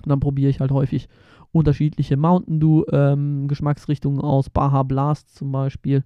[0.03, 1.09] Und dann probiere ich halt häufig
[1.53, 4.51] unterschiedliche Mountain Dew ähm, Geschmacksrichtungen aus.
[4.51, 6.03] Baja Blast zum Beispiel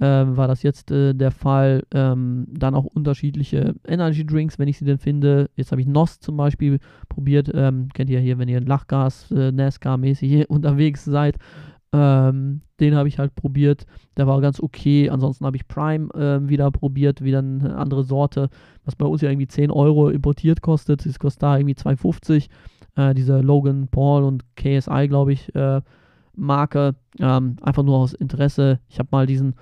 [0.00, 1.84] ähm, war das jetzt äh, der Fall.
[1.92, 5.50] Ähm, dann auch unterschiedliche Energy Drinks, wenn ich sie denn finde.
[5.56, 7.50] Jetzt habe ich NOS zum Beispiel probiert.
[7.54, 11.38] Ähm, kennt ihr hier, wenn ihr Lachgas, äh, NASCAR-mäßig unterwegs seid.
[11.94, 13.86] Ähm, den habe ich halt probiert.
[14.16, 15.10] Der war ganz okay.
[15.10, 18.48] Ansonsten habe ich Prime äh, wieder probiert, wieder eine andere Sorte,
[18.84, 21.06] was bei uns ja irgendwie 10 Euro importiert kostet.
[21.06, 22.48] Das kostet da irgendwie 2,50.
[22.96, 25.82] Äh, diese Logan Paul und KSI, glaube ich, äh,
[26.34, 26.96] Marke.
[27.20, 28.80] Ähm, einfach nur aus Interesse.
[28.88, 29.54] Ich habe mal diesen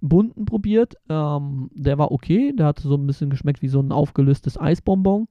[0.00, 0.94] bunten probiert.
[1.10, 2.54] Ähm, der war okay.
[2.56, 5.28] Der hatte so ein bisschen geschmeckt wie so ein aufgelöstes Eisbonbon.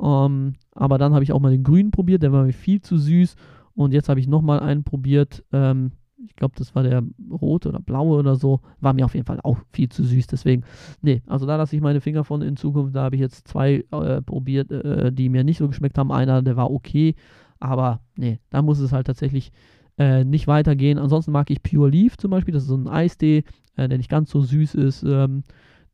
[0.00, 2.24] Ähm, aber dann habe ich auch mal den grünen probiert.
[2.24, 3.36] Der war mir viel zu süß.
[3.80, 5.42] Und jetzt habe ich nochmal einen probiert.
[5.52, 5.92] Ähm,
[6.22, 8.60] ich glaube, das war der rote oder blaue oder so.
[8.80, 10.26] War mir auf jeden Fall auch viel zu süß.
[10.26, 10.64] Deswegen,
[11.00, 12.94] nee, also da lasse ich meine Finger von in Zukunft.
[12.94, 16.12] Da habe ich jetzt zwei äh, probiert, äh, die mir nicht so geschmeckt haben.
[16.12, 17.14] Einer, der war okay.
[17.58, 19.50] Aber nee, da muss es halt tatsächlich
[19.96, 20.98] äh, nicht weitergehen.
[20.98, 22.52] Ansonsten mag ich Pure Leaf zum Beispiel.
[22.52, 23.44] Das ist so ein Eistee,
[23.76, 25.04] äh, der nicht ganz so süß ist.
[25.04, 25.42] Ähm,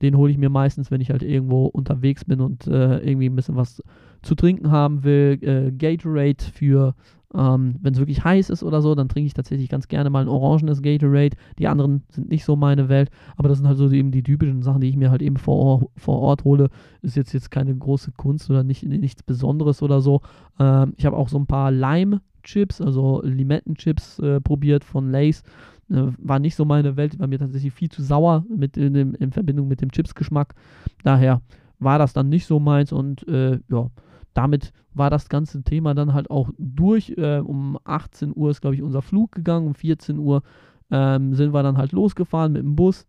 [0.03, 3.37] den hole ich mir meistens, wenn ich halt irgendwo unterwegs bin und äh, irgendwie ein
[3.37, 3.81] bisschen was
[4.23, 5.39] zu trinken haben will.
[5.41, 6.95] Äh, Gatorade für
[7.37, 10.23] ähm, Wenn es wirklich heiß ist oder so, dann trinke ich tatsächlich ganz gerne mal
[10.23, 11.37] ein orangenes Gatorade.
[11.59, 14.63] Die anderen sind nicht so meine Welt, aber das sind halt so eben die typischen
[14.63, 16.71] Sachen, die ich mir halt eben vor, vor Ort hole.
[17.03, 20.23] Ist jetzt, jetzt keine große Kunst oder nicht, nichts Besonderes oder so.
[20.59, 25.43] Ähm, ich habe auch so ein paar Lime-Chips, also Limettenchips äh, probiert von Lace.
[25.91, 29.31] Äh, war nicht so meine Welt, war mir tatsächlich viel zu sauer mit in, in
[29.31, 30.55] Verbindung mit dem Chips-Geschmack.
[31.05, 31.43] Daher
[31.81, 33.91] war das dann nicht so meins und äh, ja
[34.37, 37.15] damit war das ganze Thema dann halt auch durch.
[37.17, 39.67] Äh, um 18 Uhr ist, glaube ich, unser Flug gegangen.
[39.67, 40.43] Um 14 Uhr
[40.91, 43.07] ähm, sind wir dann halt losgefahren mit dem Bus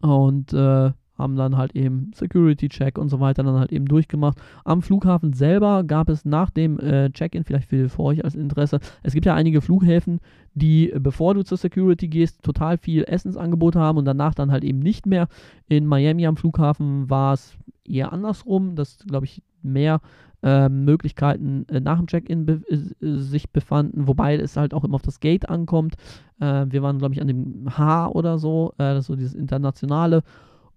[0.00, 4.38] und äh, haben dann halt eben Security-Check und so weiter dann halt eben durchgemacht.
[4.64, 8.80] Am Flughafen selber gab es nach dem äh, Check-in, vielleicht für, für euch als Interesse,
[9.02, 10.20] es gibt ja einige Flughäfen,
[10.54, 14.80] die, bevor du zur Security gehst, total viel Essensangebot haben und danach dann halt eben
[14.80, 15.28] nicht mehr.
[15.68, 20.00] In Miami am Flughafen war es eher andersrum, dass, glaube ich, mehr
[20.44, 24.96] äh, Möglichkeiten äh, nach dem Check-in be äh, sich befanden, wobei es halt auch immer
[24.96, 25.96] auf das Gate ankommt.
[26.38, 29.34] Äh, wir waren, glaube ich, an dem H oder so, äh, das ist so dieses
[29.34, 30.22] internationale.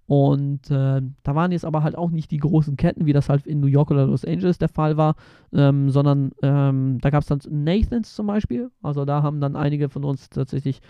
[0.05, 3.45] Und äh, da waren jetzt aber halt auch nicht die großen Ketten, wie das halt
[3.45, 5.15] in New York oder Los Angeles der Fall war,
[5.51, 8.71] ähm, sondern ähm, da gab es dann Nathans zum Beispiel.
[8.81, 10.81] Also da haben dann einige von uns tatsächlich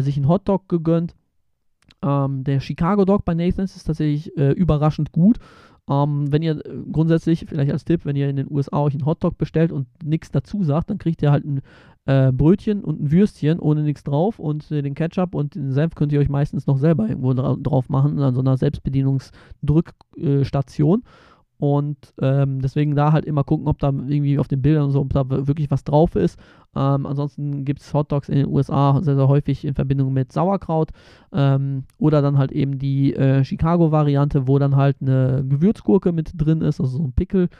[0.00, 1.16] sich einen Hotdog gegönnt.
[2.02, 5.38] Ähm, der Chicago Dog bei Nathans ist tatsächlich überraschend gut.
[5.90, 9.06] Ähm, wenn ihr äh, grundsätzlich, vielleicht als Tipp, wenn ihr in den USA euch einen
[9.06, 11.62] Hotdog bestellt und nichts dazu sagt, dann kriegt ihr halt ein
[12.06, 15.96] äh, Brötchen und ein Würstchen ohne nichts drauf und äh, den Ketchup und den Senf
[15.96, 21.00] könnt ihr euch meistens noch selber irgendwo dra drauf machen, an so einer Selbstbedienungsdrückstation.
[21.00, 21.04] Äh,
[21.60, 25.00] und ähm, deswegen da halt immer gucken, ob da irgendwie auf den Bildern und so,
[25.00, 26.40] ob da wirklich was drauf ist.
[26.74, 30.88] Ähm, ansonsten gibt es Hotdogs in den USA sehr, sehr häufig in Verbindung mit Sauerkraut.
[31.34, 36.62] Ähm, oder dann halt eben die äh, Chicago-Variante, wo dann halt eine Gewürzgurke mit drin
[36.62, 37.50] ist, also so ein Pickel.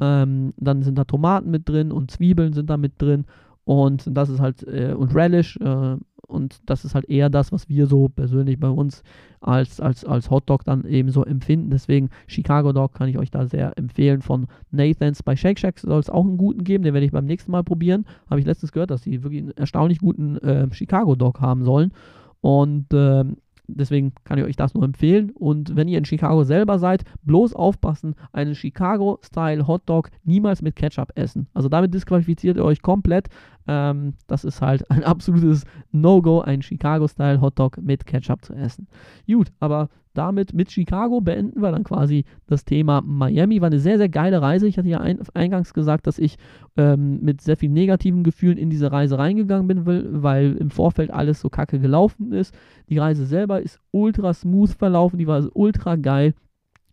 [0.00, 3.26] Ähm, dann sind da Tomaten mit drin und Zwiebeln sind da mit drin.
[3.64, 5.96] Und das ist halt, äh, und Relish, äh,
[6.30, 9.02] und das ist halt eher das, was wir so persönlich bei uns
[9.40, 11.70] als, als, als Hotdog dann eben so empfinden.
[11.70, 15.22] Deswegen Chicago Dog kann ich euch da sehr empfehlen von Nathans.
[15.22, 17.64] Bei Shake Shack soll es auch einen guten geben, den werde ich beim nächsten Mal
[17.64, 18.06] probieren.
[18.28, 21.92] Habe ich letztens gehört, dass sie wirklich einen erstaunlich guten äh, Chicago Dog haben sollen.
[22.40, 23.36] Und ähm,
[23.76, 25.30] Deswegen kann ich euch das nur empfehlen.
[25.30, 31.12] Und wenn ihr in Chicago selber seid, bloß aufpassen, einen Chicago-Style Hotdog niemals mit Ketchup
[31.14, 31.48] essen.
[31.54, 33.28] Also damit disqualifiziert ihr euch komplett.
[33.66, 38.88] Ähm, das ist halt ein absolutes No-Go, einen Chicago-Style Hotdog mit Ketchup zu essen.
[39.26, 43.60] Gut, aber damit mit Chicago beenden wir dann quasi das Thema Miami.
[43.60, 44.66] War eine sehr, sehr geile Reise.
[44.66, 46.36] Ich hatte ja ein, eingangs gesagt, dass ich
[46.76, 51.40] ähm, mit sehr vielen negativen Gefühlen in diese Reise reingegangen bin, weil im Vorfeld alles
[51.40, 52.54] so kacke gelaufen ist.
[52.88, 56.34] Die Reise selber ist ultra smooth verlaufen, die war ultra geil.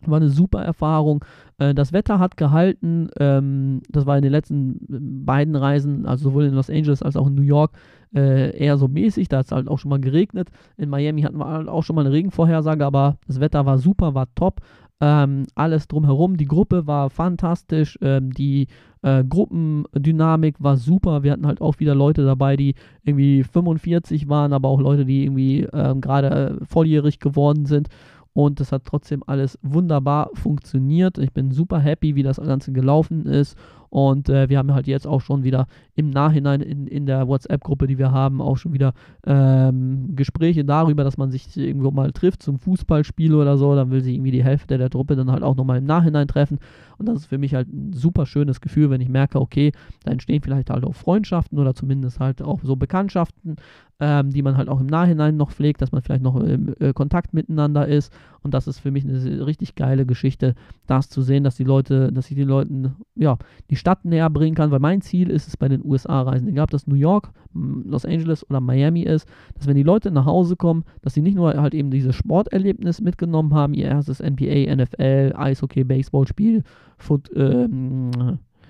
[0.06, 1.26] War eine super Erfahrung.
[1.58, 3.10] Äh, das Wetter hat gehalten.
[3.20, 4.80] Ähm, das war in den letzten
[5.26, 7.72] beiden Reisen, also sowohl in Los Angeles als auch in New York,
[8.16, 9.28] äh, eher so mäßig.
[9.28, 10.50] Da hat es halt auch schon mal geregnet.
[10.78, 14.14] In Miami hatten wir halt auch schon mal eine Regenvorhersage, aber das Wetter war super,
[14.14, 14.62] war top.
[15.00, 16.38] Ähm, alles drumherum.
[16.38, 18.00] Die Gruppe war fantastisch.
[18.02, 18.68] Ähm, die
[19.04, 21.22] äh, Gruppendynamik war super.
[21.22, 25.26] Wir hatten halt auch wieder Leute dabei, die irgendwie 45 waren, aber auch Leute, die
[25.26, 25.68] irgendwie
[26.02, 27.90] gerade äh, volljährig geworden sind
[28.38, 31.18] und das hat trotzdem alles wunderbar funktioniert.
[31.18, 33.58] Ich bin super happy, wie das Ganze gelaufen ist
[33.90, 37.88] und äh, wir haben halt jetzt auch schon wieder im Nachhinein in, in der WhatsApp-Gruppe,
[37.88, 38.94] die wir haben, auch schon wieder
[39.26, 43.76] ähm, Gespräche darüber, dass man sich irgendwo mal trifft zum Fußballspiel oder so.
[43.76, 46.60] Dann will sich irgendwie die Hälfte der Truppe dann halt auch nochmal im Nachhinein treffen.
[46.98, 49.72] Und das ist für mich halt ein super schönes Gefühl, wenn ich merke, okay,
[50.04, 53.56] da entstehen vielleicht halt auch Freundschaften oder zumindest halt auch so Bekanntschaften,
[54.00, 56.94] ähm, die man halt auch im Nachhinein noch pflegt, dass man vielleicht noch im äh,
[56.94, 58.14] Kontakt miteinander ist.
[58.42, 60.56] Und das ist für mich eine richtig geile Geschichte,
[60.86, 63.38] das zu sehen, dass die Leute, dass ich den Leuten, ja,
[63.70, 66.72] die Stadt näher bringen kann, weil mein Ziel ist es bei den USA-Reisen, egal ob
[66.72, 70.84] das New York, Los Angeles oder Miami ist, dass wenn die Leute nach Hause kommen,
[71.02, 75.84] dass sie nicht nur halt eben dieses Sporterlebnis mitgenommen haben, ihr erstes NBA, NFL, Eishockey,
[75.84, 76.64] Baseballspiel,
[76.98, 77.68] Foot, äh,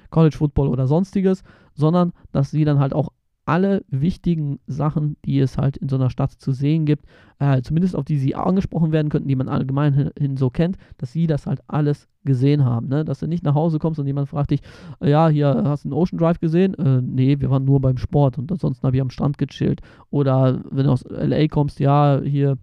[0.10, 1.44] College Football oder sonstiges,
[1.74, 3.10] sondern dass sie dann halt auch
[3.48, 7.06] alle wichtigen Sachen, die es halt in so einer Stadt zu sehen gibt,
[7.40, 11.14] äh, zumindest auf die sie angesprochen werden könnten, die man allgemein hin so kennt, dass
[11.14, 12.88] sie das halt alles gesehen haben.
[12.88, 13.04] Ne?
[13.04, 14.62] Dass du nicht nach Hause kommst und jemand fragt dich,
[15.02, 16.76] äh, ja, hier hast du einen Ocean Drive gesehen?
[16.76, 19.82] Äh, nee, wir waren nur beim Sport und ansonsten habe ich am Strand gechillt.
[20.12, 22.60] Oder wenn du aus LA kommst, ja, hier,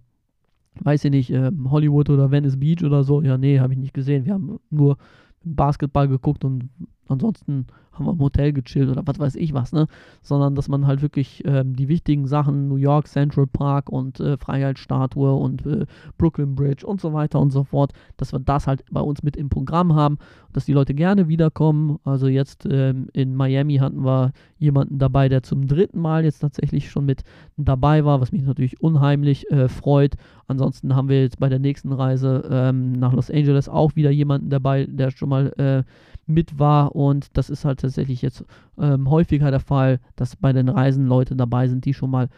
[0.79, 3.93] weiß ich nicht, äh, Hollywood oder Venice Beach oder so, ja, nee, habe ich nicht
[3.93, 4.25] gesehen.
[4.25, 4.95] Wir haben nur
[5.43, 6.69] Basketball geguckt und
[7.07, 7.67] ansonsten
[7.97, 9.87] haben wir im Hotel gechillt oder was weiß ich was, ne?
[10.21, 14.37] Sondern dass man halt wirklich ähm, die wichtigen Sachen, New York Central Park und äh,
[14.37, 15.85] Freiheitsstatue und äh,
[16.17, 19.37] Brooklyn Bridge und so weiter und so fort, dass wir das halt bei uns mit
[19.37, 20.17] im Programm haben,
[20.53, 21.99] dass die Leute gerne wiederkommen.
[22.03, 26.89] Also jetzt ähm, in Miami hatten wir jemanden dabei, der zum dritten Mal jetzt tatsächlich
[26.89, 27.23] schon mit
[27.57, 30.15] dabei war, was mich natürlich unheimlich äh, freut.
[30.47, 34.49] Ansonsten haben wir jetzt bei der nächsten Reise ähm, nach Los Angeles auch wieder jemanden
[34.49, 35.83] dabei, der schon mal äh,
[36.25, 38.43] mit war und das ist halt tatsächlich jetzt
[38.79, 42.29] ähm, häufiger der Fall, dass bei den Reisen Leute dabei sind, die schon mal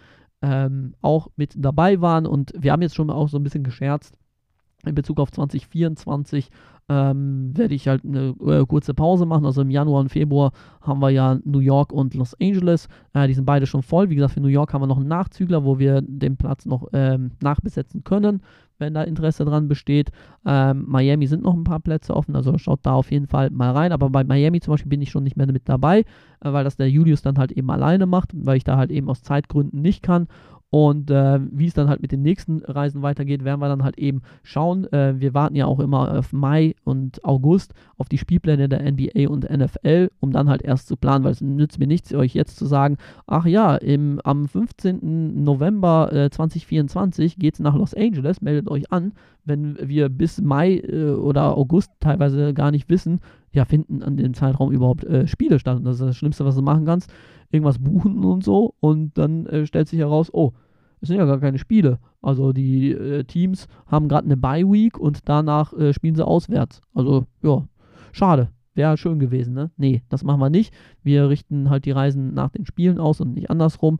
[0.41, 4.17] ähm, auch mit dabei waren und wir haben jetzt schon auch so ein bisschen gescherzt
[4.85, 6.49] in Bezug auf 2024
[6.89, 9.45] ähm, werde ich halt eine äh, kurze Pause machen.
[9.45, 10.51] Also im Januar und Februar
[10.81, 12.87] haben wir ja New York und Los Angeles.
[13.13, 14.09] Äh, die sind beide schon voll.
[14.09, 16.87] Wie gesagt, für New York haben wir noch einen Nachzügler, wo wir den Platz noch
[16.93, 18.41] ähm, nachbesetzen können,
[18.79, 20.11] wenn da Interesse dran besteht.
[20.45, 23.71] Ähm, Miami sind noch ein paar Plätze offen, also schaut da auf jeden Fall mal
[23.71, 23.91] rein.
[23.91, 26.05] Aber bei Miami zum Beispiel bin ich schon nicht mehr mit dabei, äh,
[26.41, 29.21] weil das der Julius dann halt eben alleine macht, weil ich da halt eben aus
[29.21, 30.27] Zeitgründen nicht kann.
[30.69, 33.97] Und äh, wie es dann halt mit den nächsten Reisen weitergeht, werden wir dann halt
[33.97, 34.91] eben schauen.
[34.91, 39.29] Äh, wir warten ja auch immer auf Mai und August auf die Spielpläne der NBA
[39.29, 42.57] und NFL, um dann halt erst zu planen, weil es nützt mir nichts, euch jetzt
[42.57, 45.41] zu sagen, ach ja, im, am 15.
[45.41, 49.13] November äh, 2024 geht es nach Los Angeles, meldet euch an,
[49.45, 53.21] wenn wir bis Mai äh, oder August teilweise gar nicht wissen,
[53.53, 55.77] ja, finden an dem Zeitraum überhaupt äh, Spiele statt.
[55.77, 57.09] Und das ist das Schlimmste, was du machen kannst
[57.51, 60.53] irgendwas buchen und so und dann äh, stellt sich heraus, oh,
[61.01, 61.99] es sind ja gar keine Spiele.
[62.21, 66.81] Also die äh, Teams haben gerade eine Bye-Week und danach äh, spielen sie auswärts.
[66.93, 67.67] Also ja,
[68.11, 68.49] schade.
[68.73, 69.71] Wäre schön gewesen, ne?
[69.77, 70.71] Nee, das machen wir nicht.
[71.01, 73.97] Wir richten halt die Reisen nach den Spielen aus und nicht andersrum.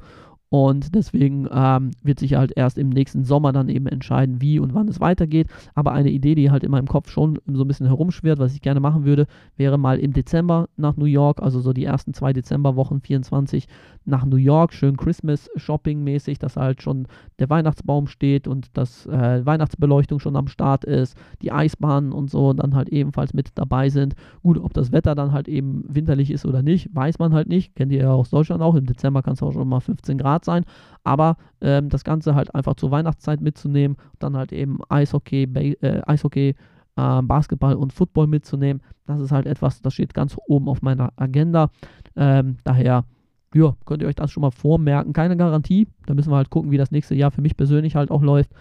[0.50, 4.74] Und deswegen ähm, wird sich halt erst im nächsten Sommer dann eben entscheiden, wie und
[4.74, 5.48] wann es weitergeht.
[5.76, 8.62] Aber eine Idee, die halt in meinem Kopf schon so ein bisschen herumschwirrt, was ich
[8.62, 12.32] gerne machen würde, wäre mal im Dezember nach New York, also so die ersten zwei
[12.32, 13.68] Dezemberwochen 24
[14.06, 17.08] nach New York, schön Christmas-Shopping-mäßig, dass halt schon
[17.40, 22.54] der Weihnachtsbaum steht und dass äh, Weihnachtsbeleuchtung schon am Start ist, die Eisbahnen und so
[22.54, 24.16] dann halt ebenfalls mit dabei sind.
[24.44, 27.76] Gut, ob das Wetter dann halt eben winterlich ist oder nicht, weiß man halt nicht.
[27.76, 28.76] Kennt ihr ja aus Deutschland auch.
[28.76, 30.66] Im Dezember kann es auch schon mal 15 Grad sein.
[31.04, 36.56] Aber ähm, das Ganze halt einfach zur Weihnachtszeit mitzunehmen, dann halt eben Eishockey, äh, Eishockey,
[36.96, 41.14] äh, Basketball und Football mitzunehmen, das ist halt etwas, das steht ganz oben auf meiner
[41.16, 41.70] Agenda.
[42.16, 43.06] Ähm, daher
[43.54, 45.14] ja, könnt ihr euch das schon mal vormerken.
[45.14, 45.88] Keine Garantie.
[46.06, 48.52] Da müssen wir halt gucken, wie das nächste Jahr für mich persönlich halt auch läuft.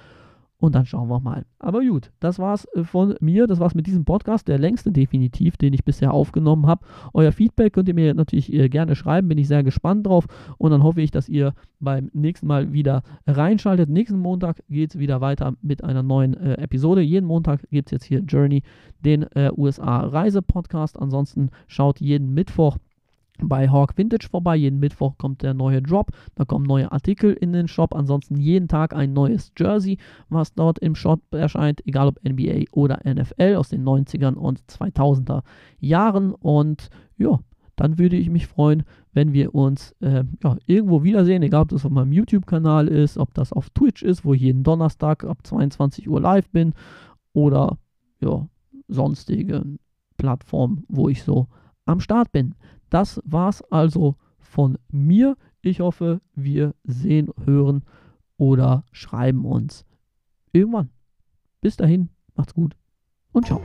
[0.58, 1.44] Und dann schauen wir mal.
[1.58, 3.46] Aber gut, das war's äh, von mir.
[3.46, 4.48] Das war's mit diesem Podcast.
[4.48, 6.86] Der längste definitiv, den ich bisher aufgenommen habe.
[7.12, 9.28] Euer Feedback könnt ihr mir natürlich äh, gerne schreiben.
[9.28, 10.26] Bin ich sehr gespannt drauf.
[10.56, 13.90] Und dann hoffe ich, dass ihr beim nächsten Mal wieder reinschaltet.
[13.90, 17.02] Nächsten Montag geht es wieder weiter mit einer neuen äh, Episode.
[17.02, 18.62] Jeden Montag gibt es jetzt hier Journey,
[19.04, 20.98] den äh, USA-Reise-Podcast.
[20.98, 22.78] Ansonsten schaut jeden Mittwoch
[23.42, 24.56] bei Hawk Vintage vorbei.
[24.56, 26.10] Jeden Mittwoch kommt der neue Drop.
[26.34, 27.94] Da kommen neue Artikel in den Shop.
[27.94, 29.98] Ansonsten jeden Tag ein neues Jersey,
[30.28, 35.42] was dort im Shop erscheint, egal ob NBA oder NFL aus den 90ern und 2000er
[35.78, 36.32] Jahren.
[36.32, 37.40] Und ja,
[37.76, 41.84] dann würde ich mich freuen, wenn wir uns äh, ja, irgendwo wiedersehen, egal ob das
[41.84, 46.08] auf meinem YouTube-Kanal ist, ob das auf Twitch ist, wo ich jeden Donnerstag ab 22
[46.08, 46.72] Uhr live bin
[47.32, 47.78] oder
[48.20, 48.48] ja,
[48.88, 49.64] sonstige
[50.16, 51.48] Plattformen, wo ich so
[51.84, 52.54] am Start bin.
[52.96, 55.36] Das war's also von mir.
[55.60, 57.82] Ich hoffe, wir sehen, hören
[58.38, 59.84] oder schreiben uns
[60.50, 60.88] irgendwann.
[61.60, 62.74] Bis dahin, macht's gut
[63.32, 63.60] und ciao.